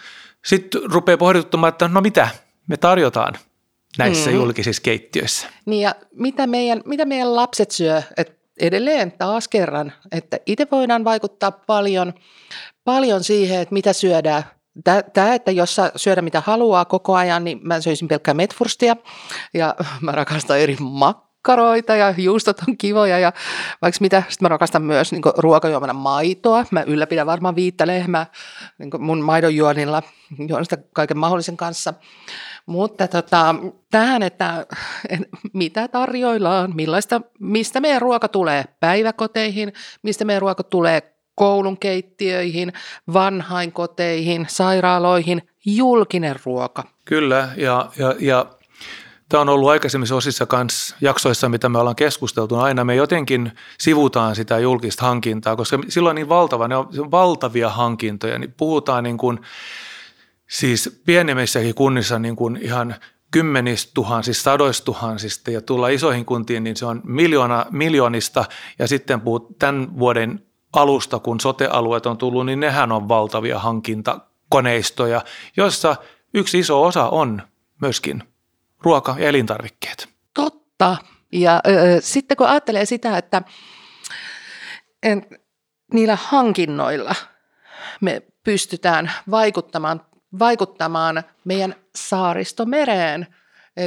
sitten 0.46 0.82
rupeaa 0.92 1.18
pohdituttamaan, 1.18 1.70
että 1.70 1.88
no 1.88 2.02
mitä 2.02 2.28
me 2.68 2.78
tarjotaan 2.78 3.34
näissä 3.98 4.30
mm. 4.30 4.36
julkisissa 4.36 4.82
keittiöissä. 4.82 5.48
Niin 5.66 5.82
ja 5.82 5.96
mitä 6.14 6.48
meidän, 6.48 6.82
mitä 6.86 7.06
meidän 7.06 7.36
lapset 7.36 7.72
syö, 7.72 8.02
että 8.18 8.34
edelleen 8.60 9.12
taas 9.12 9.48
kerran, 9.48 9.94
että 10.12 10.40
itse 10.46 10.68
voidaan 10.72 11.04
vaikuttaa 11.04 11.52
paljon, 11.52 12.14
paljon 12.84 13.24
siihen, 13.24 13.62
että 13.62 13.74
mitä 13.74 13.94
syödään. 13.94 14.44
Tämä, 15.14 15.34
että 15.34 15.52
jos 15.52 15.78
syödä 15.96 16.22
mitä 16.22 16.42
haluaa 16.42 16.86
koko 16.86 17.16
ajan, 17.16 17.44
niin 17.44 17.60
mä 17.64 17.82
söisin 17.82 18.08
pelkkää 18.08 18.34
metfurstia 18.34 18.96
ja 19.54 19.76
mä 20.02 20.12
rakastan 20.12 20.60
eri 20.60 20.78
makkaroita 21.44 21.96
ja 21.96 22.14
juustot 22.18 22.58
on 22.68 22.78
kivoja 22.78 23.20
ja 23.20 23.34
vaikka 23.82 23.98
mitä, 24.02 24.24
sitten 24.30 24.46
mä 24.46 24.50
rakastan 24.50 24.82
myös 24.82 25.12
niin 25.12 25.22
ruokajuomana 25.38 25.94
maitoa. 25.94 26.66
Mä 26.72 26.84
ylläpidän 26.88 27.28
varmaan 27.28 27.56
viittä 27.56 27.88
lehmää 27.88 28.26
niin 28.78 28.90
mun 29.00 29.22
maidonjuonilla, 29.22 30.04
juon 30.48 30.66
sitä 30.66 30.78
kaiken 30.94 31.18
mahdollisen 31.18 31.58
kanssa. 31.58 31.94
Mutta 32.66 33.08
tota, 33.08 33.56
tähän, 33.92 34.24
että 34.24 34.66
mitä 35.54 35.88
tarjoillaan, 35.88 36.76
millaista, 36.76 37.22
mistä 37.40 37.80
meidän 37.80 38.02
ruoka 38.02 38.28
tulee 38.28 38.66
päiväkoteihin, 38.80 39.74
mistä 40.02 40.26
meidän 40.26 40.42
ruoka 40.42 40.64
tulee 40.64 41.14
koulun 41.36 41.78
keittiöihin, 41.78 42.74
vanhainkoteihin, 43.14 44.46
sairaaloihin, 44.50 45.42
julkinen 45.66 46.36
ruoka. 46.46 46.84
Kyllä, 47.06 47.50
ja, 47.58 47.90
ja, 47.98 48.16
ja 48.20 48.46
Tämä 49.34 49.42
on 49.42 49.50
ollut 49.50 49.70
aikaisemmissa 49.70 50.16
osissa 50.16 50.46
kanssa 50.46 50.96
jaksoissa, 51.02 51.50
mitä 51.50 51.70
me 51.70 51.80
ollaan 51.80 51.96
keskusteltu. 51.96 52.56
Aina 52.56 52.84
me 52.84 52.96
jotenkin 52.96 53.52
sivutaan 53.80 54.36
sitä 54.36 54.60
julkista 54.60 55.06
hankintaa, 55.06 55.56
koska 55.56 55.80
silloin 55.90 56.16
niin 56.16 56.30
valtava, 56.30 56.68
ne 56.68 56.76
on 56.76 56.88
valtavia 57.12 57.70
hankintoja, 57.70 58.40
niin 58.40 58.54
puhutaan 58.58 59.04
niin 59.04 59.18
kuin 59.18 59.40
Siis 60.50 61.02
pienemmissäkin 61.06 61.76
kunnissa 61.76 62.20
niin 62.20 62.36
kuin 62.36 62.60
ihan 62.62 62.96
kymmenistä 63.32 63.92
tuhansista, 63.94 64.44
sadoista 64.44 64.86
tuhansista 64.86 65.52
ja 65.52 65.62
tulla 65.62 65.88
isoihin 65.88 66.26
kuntiin, 66.26 66.64
niin 66.64 66.76
se 66.76 66.86
on 66.86 67.02
miljoona, 67.04 67.66
miljoonista 67.72 68.46
ja 68.80 68.88
sitten 68.88 69.22
puhut 69.22 69.60
tämän 69.60 70.00
vuoden 70.00 70.46
alusta, 70.74 71.20
kun 71.20 71.40
sote-alueet 71.40 72.06
on 72.06 72.18
tullut, 72.18 72.46
niin 72.46 72.60
nehän 72.60 72.92
on 72.92 73.08
valtavia 73.08 73.60
hankintakoneistoja, 73.60 75.22
joissa 75.58 75.96
yksi 76.34 76.60
iso 76.60 76.84
osa 76.84 77.10
on 77.10 77.42
myöskin 77.82 78.24
ruoka- 78.86 79.20
ja 79.20 79.30
elintarvikkeet. 79.30 80.10
Totta. 80.34 80.98
Ja 81.32 81.62
ö, 81.68 81.72
sitten 82.00 82.38
kun 82.38 82.48
ajattelee 82.48 82.86
sitä, 82.86 83.18
että 83.18 83.42
en, 85.04 85.26
niillä 85.94 86.18
hankinnoilla 86.22 87.16
me 88.02 88.22
pystytään 88.44 89.12
vaikuttamaan, 89.32 90.02
vaikuttamaan 90.40 91.24
meidän 91.46 91.76
saaristomereen 91.96 93.28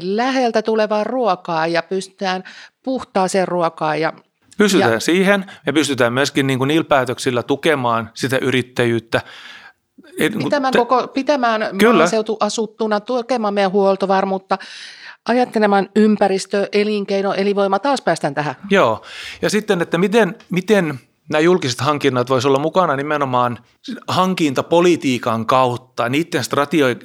läheltä 0.03 0.63
tulevaa 0.63 1.05
ruokaa 1.05 1.67
ja 1.67 1.83
pystytään 1.83 2.45
puhtaaseen 2.83 3.49
ruokaa 3.49 3.97
ja 3.97 4.13
Pystytään 4.59 4.93
ja, 4.93 5.01
siihen 5.01 5.45
ja 5.67 5.73
pystytään 5.73 6.13
myöskin 6.13 6.47
niin 6.47 6.59
kuin 6.59 6.69
niillä 6.69 6.85
päätöksillä 6.85 7.43
tukemaan 7.43 8.11
sitä 8.15 8.39
yrittäjyyttä. 8.39 9.21
Pitämään, 10.45 10.73
te, 10.73 10.79
koko, 10.79 11.09
pitämään 11.09 11.69
kyllä. 11.79 11.99
maaseutu 11.99 12.37
asuttuna, 12.41 13.01
tukemaan 13.01 13.55
meidän 13.55 13.73
huoltovarmuutta, 13.73 14.59
ajattelemaan 15.29 15.89
ympäristö, 15.97 16.69
elinkeino, 16.73 17.35
elinvoima, 17.35 17.79
taas 17.79 18.01
päästään 18.03 18.35
tähän. 18.35 18.55
Joo, 18.71 19.03
ja 19.43 19.51
sitten, 19.51 19.83
että 19.83 19.99
miten, 19.99 20.35
miten 20.51 21.01
nämä 21.29 21.41
julkiset 21.41 21.81
hankinnat 21.81 22.31
voisivat 22.31 22.51
olla 22.51 22.63
mukana 22.63 22.97
nimenomaan 22.97 23.59
hankintapolitiikan 24.09 25.47
kautta, 25.47 26.09
niiden 26.09 26.45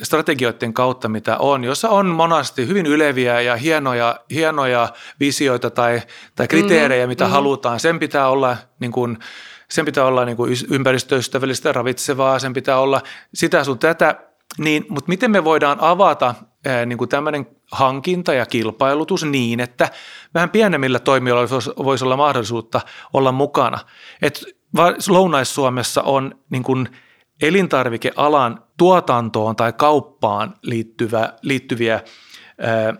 strategioiden 0.03 0.73
kautta, 0.73 1.09
mitä 1.09 1.37
on, 1.37 1.63
jossa 1.63 1.89
on 1.89 2.05
monasti 2.05 2.67
hyvin 2.67 2.85
yleviä 2.85 3.41
ja 3.41 3.55
hienoja, 3.55 4.19
hienoja 4.29 4.89
visioita 5.19 5.69
tai, 5.69 6.01
tai 6.35 6.47
kriteerejä, 6.47 7.01
mm-hmm. 7.01 7.09
mitä 7.09 7.23
mm-hmm. 7.23 7.33
halutaan. 7.33 7.79
Sen 7.79 7.99
pitää 7.99 8.29
olla 8.29 8.57
niin 8.79 8.91
kuin, 8.91 9.17
sen 9.71 9.85
pitää 9.85 10.05
olla 10.05 10.25
niin 10.25 10.37
kuin 10.37 10.53
ympäristöystävällistä, 10.69 11.71
ravitsevaa, 11.71 12.39
sen 12.39 12.53
pitää 12.53 12.79
olla 12.79 13.01
sitä 13.33 13.63
sun 13.63 13.79
tätä, 13.79 14.15
niin, 14.57 14.85
mutta 14.89 15.09
miten 15.09 15.31
me 15.31 15.43
voidaan 15.43 15.77
avata 15.81 16.35
niin 16.85 16.97
kuin 16.97 17.09
tämmöinen 17.09 17.47
hankinta 17.71 18.33
ja 18.33 18.45
kilpailutus 18.45 19.23
niin, 19.23 19.59
että 19.59 19.89
vähän 20.33 20.49
pienemmillä 20.49 20.99
toimijoilla 20.99 21.83
voisi 21.83 22.05
olla 22.05 22.17
mahdollisuutta 22.17 22.81
olla 23.13 23.31
mukana. 23.31 23.79
Et 24.21 24.43
Lounais-Suomessa 25.09 26.01
on 26.01 26.35
niin 26.49 26.63
kuin 26.63 26.89
elintarvikealan 27.41 28.63
tuotantoon 28.77 29.55
tai 29.55 29.73
kauppaan 29.73 30.53
liittyvä, 30.61 31.33
liittyviä 31.41 31.93
ää, 32.61 32.93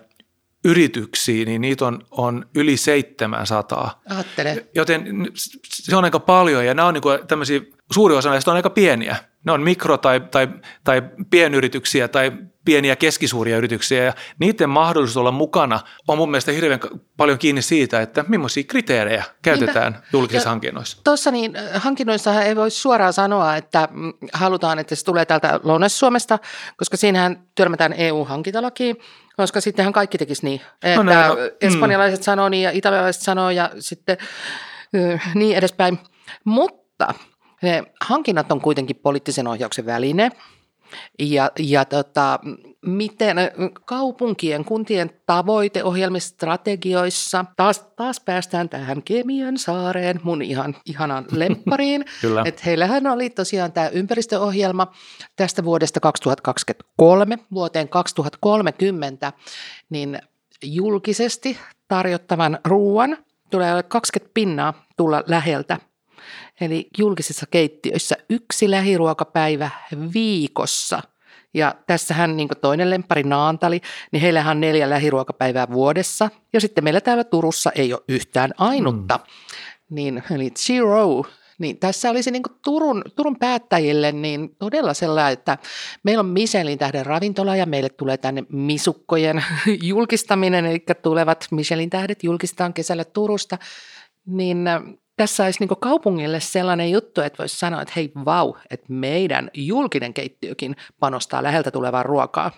yrityksiä, 0.63 1.45
niin 1.45 1.61
niitä 1.61 1.85
on, 1.85 2.05
on 2.11 2.45
yli 2.55 2.77
700. 2.77 4.01
Ajattele. 4.09 4.65
Joten 4.75 5.27
se 5.65 5.95
on 5.95 6.03
aika 6.03 6.19
paljon 6.19 6.65
ja 6.65 6.73
nämä 6.73 6.87
on 6.87 6.93
niin 6.93 7.01
kuin 7.01 7.27
tämmöisiä, 7.27 7.61
suuri 7.91 8.15
osa 8.15 8.29
näistä 8.29 8.51
on 8.51 8.57
aika 8.57 8.69
pieniä. 8.69 9.15
Ne 9.43 9.51
on 9.51 9.61
mikro- 9.61 9.97
tai, 9.97 10.19
tai, 10.19 10.47
tai 10.83 11.01
pienyrityksiä 11.29 12.07
tai 12.07 12.31
pieniä 12.65 12.95
keskisuuria 12.95 13.57
yrityksiä 13.57 14.03
ja 14.03 14.13
niiden 14.39 14.69
mahdollisuus 14.69 15.17
olla 15.17 15.31
mukana 15.31 15.79
on 16.07 16.17
mun 16.17 16.31
mielestä 16.31 16.51
hirveän 16.51 16.79
paljon 17.17 17.37
kiinni 17.37 17.61
siitä, 17.61 18.01
että 18.01 18.25
millaisia 18.27 18.63
kriteerejä 18.63 19.23
käytetään 19.41 19.91
Niinpä. 19.91 20.07
julkisissa 20.13 20.47
ja 20.47 20.51
hankinnoissa. 20.51 20.97
Tuossa 21.03 21.31
niin 21.31 21.53
hankinnoissa 21.75 22.41
ei 22.41 22.55
voi 22.55 22.71
suoraan 22.71 23.13
sanoa, 23.13 23.55
että 23.55 23.87
mm, 23.91 24.13
halutaan, 24.33 24.79
että 24.79 24.95
se 24.95 25.05
tulee 25.05 25.25
täältä 25.25 25.59
Lounais-Suomesta, 25.63 26.39
koska 26.77 26.97
siinähän 26.97 27.43
törmätään 27.55 27.93
EU-hankintalakiin, 27.93 28.97
koska 29.37 29.61
sittenhän 29.61 29.93
kaikki 29.93 30.17
tekisi 30.17 30.45
niin. 30.45 30.61
Että 30.83 30.95
no 30.95 31.03
näin, 31.03 31.29
no, 31.29 31.35
mm. 31.35 31.41
espanjalaiset 31.61 32.23
sanoo 32.23 32.49
niin 32.49 32.63
ja 32.63 32.71
italialaiset 32.71 33.21
sanoo 33.21 33.49
ja 33.49 33.69
sitten 33.79 34.17
niin 35.35 35.57
edespäin. 35.57 35.99
Mutta 36.43 37.13
ne 37.61 37.83
hankinnat 38.01 38.51
on 38.51 38.61
kuitenkin 38.61 38.95
poliittisen 38.95 39.47
ohjauksen 39.47 39.85
väline– 39.85 40.31
ja, 41.19 41.51
ja 41.59 41.85
tota, 41.85 42.39
miten 42.85 43.37
kaupunkien, 43.85 44.65
kuntien 44.65 45.09
tavoiteohjelmistrategioissa, 45.25 47.45
taas, 47.57 47.79
taas 47.95 48.19
päästään 48.19 48.69
tähän 48.69 49.03
Kemian 49.03 49.57
saareen, 49.57 50.19
mun 50.23 50.41
ihan 50.41 50.75
ihanan 50.85 51.25
lemppariin, 51.41 52.05
että 52.45 52.61
heillähän 52.65 53.07
oli 53.07 53.29
tosiaan 53.29 53.71
tämä 53.71 53.87
ympäristöohjelma 53.87 54.91
tästä 55.35 55.63
vuodesta 55.63 55.99
2023 55.99 57.39
vuoteen 57.53 57.89
2030, 57.89 59.33
niin 59.89 60.19
julkisesti 60.63 61.57
tarjottavan 61.87 62.59
ruoan 62.65 63.17
tulee 63.49 63.71
olla 63.71 63.83
20 63.83 64.33
pinnaa 64.33 64.85
tulla 64.97 65.23
läheltä 65.27 65.77
Eli 66.61 66.87
julkisissa 66.97 67.45
keittiöissä 67.51 68.15
yksi 68.29 68.71
lähiruokapäivä 68.71 69.69
viikossa. 70.13 71.01
Ja 71.53 71.75
tässähän 71.87 72.37
niin 72.37 72.47
toinen 72.61 72.89
lempari 72.89 73.23
Naantali, 73.23 73.81
niin 74.11 74.21
heillähän 74.21 74.57
on 74.57 74.61
neljä 74.61 74.89
lähiruokapäivää 74.89 75.71
vuodessa. 75.71 76.29
Ja 76.53 76.61
sitten 76.61 76.83
meillä 76.83 77.01
täällä 77.01 77.23
Turussa 77.23 77.71
ei 77.75 77.93
ole 77.93 78.01
yhtään 78.07 78.51
ainutta. 78.57 79.17
Mm. 79.17 79.95
Niin, 79.95 80.23
eli 80.31 80.51
zero 80.59 81.23
niin 81.61 81.77
tässä 81.77 82.09
olisi 82.09 82.31
niin 82.31 82.43
Turun, 82.63 83.03
Turun 83.15 83.35
päättäjille 83.39 84.11
niin 84.11 84.55
todella 84.59 84.93
sellainen, 84.93 85.33
että 85.33 85.57
meillä 86.03 86.19
on 86.19 86.25
Michelin 86.25 86.77
tähden 86.77 87.05
ravintola 87.05 87.55
ja 87.55 87.65
meille 87.65 87.89
tulee 87.89 88.17
tänne 88.17 88.43
misukkojen 88.49 89.43
julkistaminen, 89.83 90.65
eli 90.65 90.85
tulevat 91.01 91.47
Michelin 91.51 91.89
tähdet 91.89 92.23
julkistetaan 92.23 92.73
kesällä 92.73 93.05
Turusta, 93.05 93.57
niin 94.25 94.65
tässä 95.21 95.43
olisi 95.43 95.59
niin 95.59 95.79
kaupungille 95.79 96.39
sellainen 96.39 96.91
juttu, 96.91 97.21
että 97.21 97.37
voisi 97.37 97.59
sanoa, 97.59 97.81
että 97.81 97.93
hei 97.95 98.11
vau, 98.25 98.53
että 98.69 98.85
meidän 98.89 99.49
julkinen 99.53 100.13
keittiökin 100.13 100.75
panostaa 100.99 101.43
läheltä 101.43 101.71
tulevaa 101.71 102.03
ruokaa. 102.03 102.51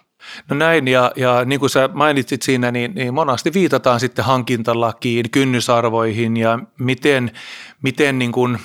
No 0.50 0.56
näin, 0.56 0.88
ja, 0.88 1.12
ja 1.16 1.46
niin 1.46 1.60
kuin 1.60 1.70
sä 1.70 1.90
mainitsit 1.94 2.42
siinä, 2.42 2.72
niin, 2.72 2.96
niin 2.96 3.14
monasti 3.14 3.54
viitataan 3.54 4.00
sitten 4.00 4.26
hankintalakiin, 4.26 5.32
kynnysarvoihin 5.32 6.38
ja 6.38 6.60
miten, 6.80 7.32
miten 7.82 8.20
niin 8.20 8.32
kuin, 8.32 8.58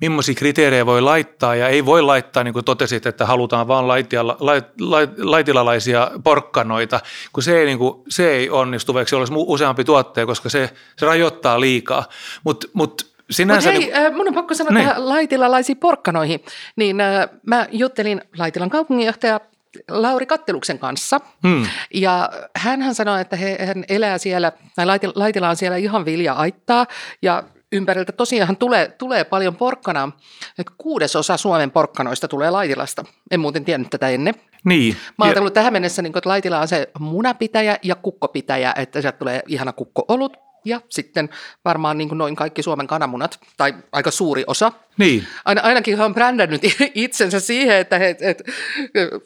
millaisia 0.00 0.34
kriteerejä 0.34 0.86
voi 0.86 1.00
laittaa 1.00 1.54
ja 1.54 1.68
ei 1.68 1.86
voi 1.86 2.02
laittaa, 2.02 2.44
niin 2.44 2.54
kuin 2.54 2.64
totesit, 2.64 3.06
että 3.06 3.26
halutaan 3.26 3.68
vain 3.68 3.88
laitila, 3.88 4.36
lait, 4.40 4.64
lait, 4.80 5.10
laitilalaisia 5.18 6.10
porkkanoita, 6.24 7.00
kun 7.32 7.42
se 7.42 7.58
ei, 7.58 7.66
niin 7.66 7.78
kuin, 7.78 8.02
se 8.08 8.30
ei 8.30 8.50
onnistu, 8.50 8.94
vaikka 8.94 9.10
se 9.10 9.16
olisi 9.16 9.32
useampi 9.36 9.84
tuottaja, 9.84 10.26
koska 10.26 10.48
se, 10.48 10.70
se 10.96 11.06
rajoittaa 11.06 11.60
liikaa. 11.60 12.04
Mutta 12.44 12.66
mut 12.72 13.10
Sinänsä 13.30 13.70
hei, 13.70 13.78
niin... 13.78 14.16
mun 14.16 14.28
on 14.28 14.34
pakko 14.34 14.54
sanoa 14.54 14.72
niin. 14.72 14.86
tähän 14.86 15.08
laitilalaisiin 15.08 15.78
porkkanoihin. 15.78 16.44
Niin 16.76 17.00
äh, 17.00 17.28
mä 17.46 17.66
juttelin 17.72 18.22
Laitilan 18.38 18.70
kaupunginjohtaja 18.70 19.40
Lauri 19.88 20.26
Katteluksen 20.26 20.78
kanssa. 20.78 21.20
Hmm. 21.42 21.66
Ja 21.94 22.30
hän 22.56 22.94
sanoi, 22.94 23.20
että 23.20 23.36
he, 23.36 23.58
hän 23.66 23.84
elää 23.88 24.18
siellä, 24.18 24.52
tai 24.76 24.86
Laitila 25.14 25.48
on 25.48 25.56
siellä 25.56 25.76
ihan 25.76 26.04
vilja 26.04 26.32
aittaa. 26.32 26.86
Ja 27.22 27.42
ympäriltä 27.72 28.12
tosiaan 28.12 28.56
tulee, 28.56 28.88
tulee 28.88 29.24
paljon 29.24 29.56
porkkanaa. 29.56 30.16
Että 30.58 30.72
kuudesosa 30.78 31.36
Suomen 31.36 31.70
porkkanoista 31.70 32.28
tulee 32.28 32.50
Laitilasta. 32.50 33.04
En 33.30 33.40
muuten 33.40 33.64
tiennyt 33.64 33.90
tätä 33.90 34.08
ennen. 34.08 34.34
Niin. 34.64 34.96
Mä 35.18 35.24
oon 35.24 35.44
ja... 35.44 35.50
tähän 35.50 35.72
mennessä, 35.72 36.02
niin, 36.02 36.18
että 36.18 36.28
Laitila 36.28 36.60
on 36.60 36.68
se 36.68 36.90
munapitäjä 36.98 37.78
ja 37.82 37.94
kukkopitäjä, 37.94 38.72
että 38.76 39.00
sieltä 39.00 39.18
tulee 39.18 39.42
ihana 39.46 39.72
kukko-olut, 39.72 40.36
ja 40.64 40.80
sitten 40.88 41.28
varmaan 41.64 41.98
niin 41.98 42.08
kuin 42.08 42.18
noin 42.18 42.36
kaikki 42.36 42.62
Suomen 42.62 42.86
kananmunat, 42.86 43.40
tai 43.56 43.74
aika 43.92 44.10
suuri 44.10 44.44
osa. 44.46 44.72
Niin. 44.98 45.26
Aina, 45.44 45.62
ainakin 45.62 45.96
he 45.96 46.04
on 46.04 46.14
brändännyt 46.14 46.62
itsensä 46.94 47.40
siihen, 47.40 47.76
että 47.76 47.98
he 47.98 48.16
et, 48.20 48.42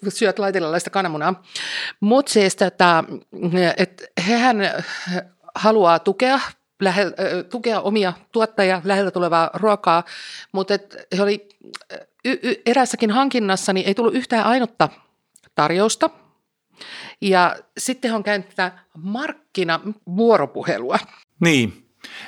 syöt 0.08 0.38
laitilalaista 0.38 0.90
kananmunaa. 0.90 1.42
Mutta 2.00 2.32
siis, 2.32 2.62
että, 2.62 3.04
että 3.76 4.04
hehän 4.28 4.56
haluaa 5.54 5.98
tukea 5.98 6.40
lähe, 6.82 7.06
tukea 7.50 7.80
omia 7.80 8.12
tuottajia 8.32 8.80
läheltä 8.84 9.10
tulevaa 9.10 9.50
ruokaa, 9.54 10.04
mutta 10.52 10.74
et 10.74 10.96
he 11.16 11.22
oli 11.22 11.48
y- 12.24 12.38
y- 12.42 12.62
erässäkin 12.66 13.10
hankinnassa, 13.10 13.72
niin 13.72 13.86
ei 13.86 13.94
tullut 13.94 14.14
yhtään 14.14 14.46
ainutta 14.46 14.88
tarjousta– 15.54 16.10
ja 17.20 17.56
sitten 17.78 18.14
on 18.14 18.22
käynyt 18.22 18.48
tätä 18.48 18.72
markkinavuoropuhelua. 18.98 20.98
Niin, 21.44 21.86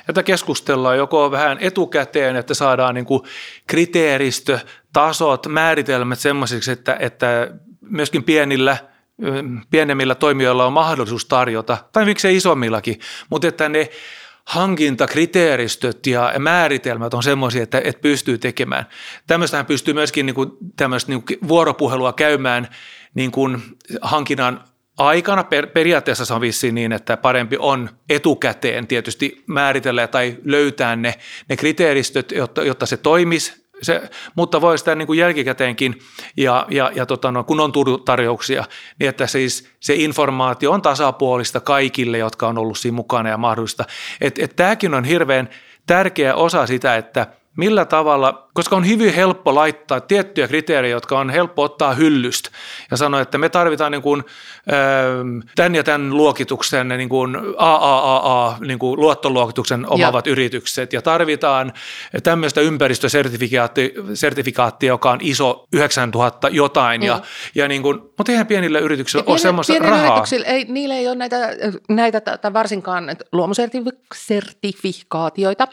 että 0.09 0.23
keskustellaan 0.23 0.97
joko 0.97 1.31
vähän 1.31 1.57
etukäteen, 1.61 2.35
että 2.35 2.53
saadaan 2.53 2.95
niin 2.95 3.05
kuin 3.05 3.21
kriteeristö, 3.67 4.59
tasot, 4.93 5.47
määritelmät 5.47 6.19
semmoisiksi, 6.19 6.71
että, 6.71 6.97
että 6.99 7.51
myöskin 7.81 8.23
pienillä 8.23 8.77
pienemmillä 9.71 10.15
toimijoilla 10.15 10.65
on 10.65 10.73
mahdollisuus 10.73 11.25
tarjota, 11.25 11.77
tai 11.91 12.05
miksei 12.05 12.35
isommillakin, 12.35 12.99
mutta 13.29 13.47
että 13.47 13.69
ne 13.69 13.89
hankintakriteeristöt 14.45 16.07
ja 16.07 16.33
määritelmät 16.39 17.13
on 17.13 17.23
semmoisia, 17.23 17.63
että, 17.63 17.81
että 17.83 18.01
pystyy 18.01 18.37
tekemään. 18.37 18.85
Tämmöistähän 19.27 19.65
pystyy 19.65 19.93
myöskin 19.93 20.25
niin 20.25 20.35
kuin, 20.35 20.51
tämmöistä 20.75 21.11
niin 21.11 21.23
vuoropuhelua 21.47 22.13
käymään 22.13 22.67
niin 23.13 23.31
kuin 23.31 23.61
hankinnan 24.01 24.63
aikana. 24.97 25.43
Per, 25.43 25.67
periaatteessa 25.67 26.25
se 26.25 26.33
on 26.33 26.41
vissiin 26.41 26.75
niin, 26.75 26.93
että 26.93 27.17
parempi 27.17 27.55
on 27.59 27.89
etukäteen 28.09 28.87
tietysti 28.87 29.43
määritellä 29.47 30.07
tai 30.07 30.37
löytää 30.43 30.95
ne, 30.95 31.13
ne 31.49 31.57
kriteeristöt, 31.57 32.31
jotta, 32.31 32.63
jotta 32.63 32.85
se 32.85 32.97
toimisi 32.97 33.67
se, 33.81 34.09
mutta 34.35 34.61
voi 34.61 34.77
sitä 34.77 34.95
niin 34.95 35.07
kuin 35.07 35.19
jälkikäteenkin, 35.19 35.99
ja, 36.37 36.65
ja, 36.69 36.91
ja 36.95 37.05
tota, 37.05 37.31
no, 37.31 37.43
kun 37.43 37.59
on 37.59 37.71
tarjouksia, 38.05 38.65
niin 38.99 39.09
että 39.09 39.27
siis 39.27 39.69
se 39.79 39.95
informaatio 39.95 40.71
on 40.71 40.81
tasapuolista 40.81 41.59
kaikille, 41.59 42.17
jotka 42.17 42.47
on 42.47 42.57
ollut 42.57 42.77
siinä 42.77 42.95
mukana 42.95 43.29
ja 43.29 43.37
mahdollista. 43.37 43.85
Et, 44.21 44.39
et 44.39 44.55
tämäkin 44.55 44.93
on 44.93 45.03
hirveän 45.03 45.49
tärkeä 45.87 46.35
osa 46.35 46.67
sitä, 46.67 46.95
että 46.95 47.27
millä 47.57 47.85
tavalla, 47.85 48.47
koska 48.53 48.75
on 48.75 48.87
hyvin 48.87 49.13
helppo 49.13 49.55
laittaa 49.55 50.01
tiettyjä 50.01 50.47
kriteerejä, 50.47 50.95
jotka 50.95 51.19
on 51.19 51.29
helppo 51.29 51.63
ottaa 51.63 51.93
hyllystä 51.93 52.49
ja 52.91 52.97
sanoa, 52.97 53.21
että 53.21 53.37
me 53.37 53.49
tarvitaan 53.49 53.91
niin 53.91 54.01
kuin, 54.01 54.23
ähm, 54.73 55.39
tämän 55.55 55.75
ja 55.75 55.83
tämän 55.83 56.17
luokituksen 56.17 56.87
niin 56.87 57.09
kuin 57.09 57.37
AAAA, 57.57 58.57
niin 58.59 58.79
kuin 58.79 58.99
luottoluokituksen 58.99 59.85
omavat 59.89 60.25
ja. 60.25 60.31
yritykset 60.31 60.93
ja 60.93 61.01
tarvitaan 61.01 61.73
tämmöistä 62.23 62.61
ympäristösertifikaattia, 62.61 64.87
joka 64.87 65.11
on 65.11 65.19
iso 65.21 65.67
9000 65.73 66.49
jotain, 66.49 67.03
ja, 67.03 67.21
ja 67.55 67.67
niin 67.67 67.81
kuin, 67.81 67.99
mutta 68.17 68.31
eihän 68.31 68.47
pienillä 68.47 68.79
yrityksillä 68.79 69.23
ole 69.27 69.37
semmoista 69.37 69.73
rahaa. 69.79 70.07
Yrityksillä 70.07 70.45
ei, 70.45 70.65
niillä 70.69 70.95
ei 70.95 71.07
ole 71.07 71.15
näitä, 71.15 71.37
näitä 71.89 72.21
varsinkaan 72.53 73.15
luomusertifikaatioita, 73.31 75.67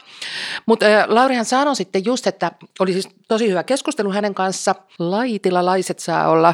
mutta 0.65 0.85
Laurihan 1.07 1.45
sanoi 1.45 1.74
sitten 1.75 2.05
just, 2.05 2.27
että 2.27 2.51
oli 2.79 2.93
siis 2.93 3.09
tosi 3.27 3.49
hyvä 3.49 3.63
keskustelu 3.63 4.11
hänen 4.11 4.35
kanssa. 4.35 4.75
Laitilalaiset 4.99 5.99
saa 5.99 6.29
olla 6.29 6.53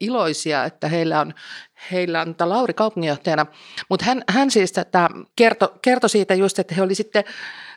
iloisia, 0.00 0.64
että 0.64 0.88
heillä 0.88 1.20
on 1.20 1.34
heillä 1.92 2.20
on 2.20 2.34
Lauri 2.48 2.74
kaupunginjohtajana, 2.74 3.46
mutta 3.88 4.06
hän, 4.06 4.24
hän 4.28 4.50
siis 4.50 4.72
tätä 4.72 5.08
kertoi 5.36 5.68
kerto 5.82 6.08
siitä 6.08 6.34
just, 6.34 6.58
että 6.58 6.74
he 6.74 6.82
oli 6.82 6.94
sitten, 6.94 7.24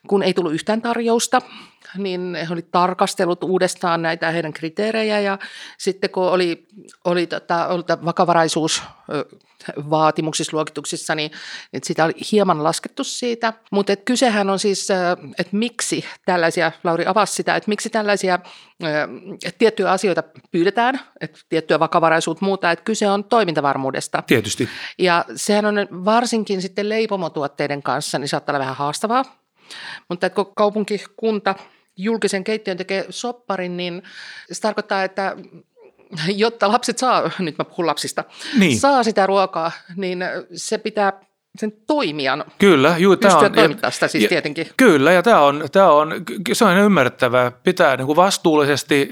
kun 0.07 0.23
ei 0.23 0.33
tullut 0.33 0.53
yhtään 0.53 0.81
tarjousta, 0.81 1.41
niin 1.97 2.37
he 2.47 2.53
oli 2.53 2.61
tarkastellut 2.61 3.43
uudestaan 3.43 4.01
näitä 4.01 4.31
heidän 4.31 4.53
kriteerejä 4.53 5.19
ja 5.19 5.37
sitten 5.77 6.09
kun 6.09 6.23
oli, 6.23 6.67
oli, 7.05 7.27
tota, 7.27 7.67
oli 7.67 7.83
vakavaraisuus 8.05 8.83
vaatimuksissa, 9.89 10.57
luokituksissa, 10.57 11.15
niin 11.15 11.31
että 11.73 11.87
sitä 11.87 12.05
oli 12.05 12.13
hieman 12.31 12.63
laskettu 12.63 13.03
siitä. 13.03 13.53
Mutta 13.71 13.95
kysehän 13.95 14.49
on 14.49 14.59
siis, 14.59 14.87
että 15.37 15.57
miksi 15.57 16.05
tällaisia, 16.25 16.71
Lauri 16.83 17.05
avasi 17.07 17.33
sitä, 17.33 17.55
että 17.55 17.69
miksi 17.69 17.89
tällaisia 17.89 18.39
että 19.45 19.57
tiettyjä 19.57 19.91
asioita 19.91 20.23
pyydetään, 20.51 20.99
että 21.21 21.39
tiettyä 21.49 21.79
vakavaraisuutta 21.79 22.45
muuta, 22.45 22.71
että 22.71 22.85
kyse 22.85 23.09
on 23.09 23.23
toimintavarmuudesta. 23.23 23.90
Tietysti. 24.21 24.69
Ja 24.97 25.25
sehän 25.35 25.65
on 25.65 25.75
varsinkin 26.05 26.61
sitten 26.61 26.89
leipomotuotteiden 26.89 27.83
kanssa, 27.83 28.19
niin 28.19 28.27
saattaa 28.27 28.53
olla 28.53 28.59
vähän 28.59 28.75
haastavaa. 28.75 29.41
Mutta 30.09 30.27
että 30.27 30.35
kun 30.35 30.53
kaupunki, 30.55 31.03
kunta, 31.15 31.55
julkisen 31.97 32.43
keittiön 32.43 32.77
tekee 32.77 33.05
sopparin, 33.09 33.77
niin 33.77 34.03
se 34.51 34.61
tarkoittaa, 34.61 35.03
että 35.03 35.35
jotta 36.35 36.71
lapset 36.71 36.97
saa, 36.97 37.31
nyt 37.39 37.57
mä 37.57 37.65
puhun 37.65 37.87
lapsista, 37.87 38.23
niin. 38.59 38.79
saa 38.79 39.03
sitä 39.03 39.25
ruokaa, 39.25 39.71
niin 39.95 40.23
se 40.55 40.77
pitää 40.77 41.13
sen 41.55 41.73
toimijan 41.87 42.43
kyllä, 42.59 42.97
juu, 42.97 43.15
tämä 43.15 43.37
on, 43.37 43.51
toimittaa 43.51 43.91
sitä 43.91 44.07
siis 44.07 44.23
ja, 44.23 44.29
tietenkin. 44.29 44.67
Kyllä, 44.77 45.11
ja 45.11 45.23
tämä 45.23 45.41
on, 45.41 45.63
tämä 45.71 45.91
on, 45.91 46.13
se 46.53 46.65
on 46.65 46.77
ymmärrettävää. 46.77 47.51
Pitää 47.51 47.97
niin 47.97 48.05
kuin 48.05 48.15
vastuullisesti 48.15 49.11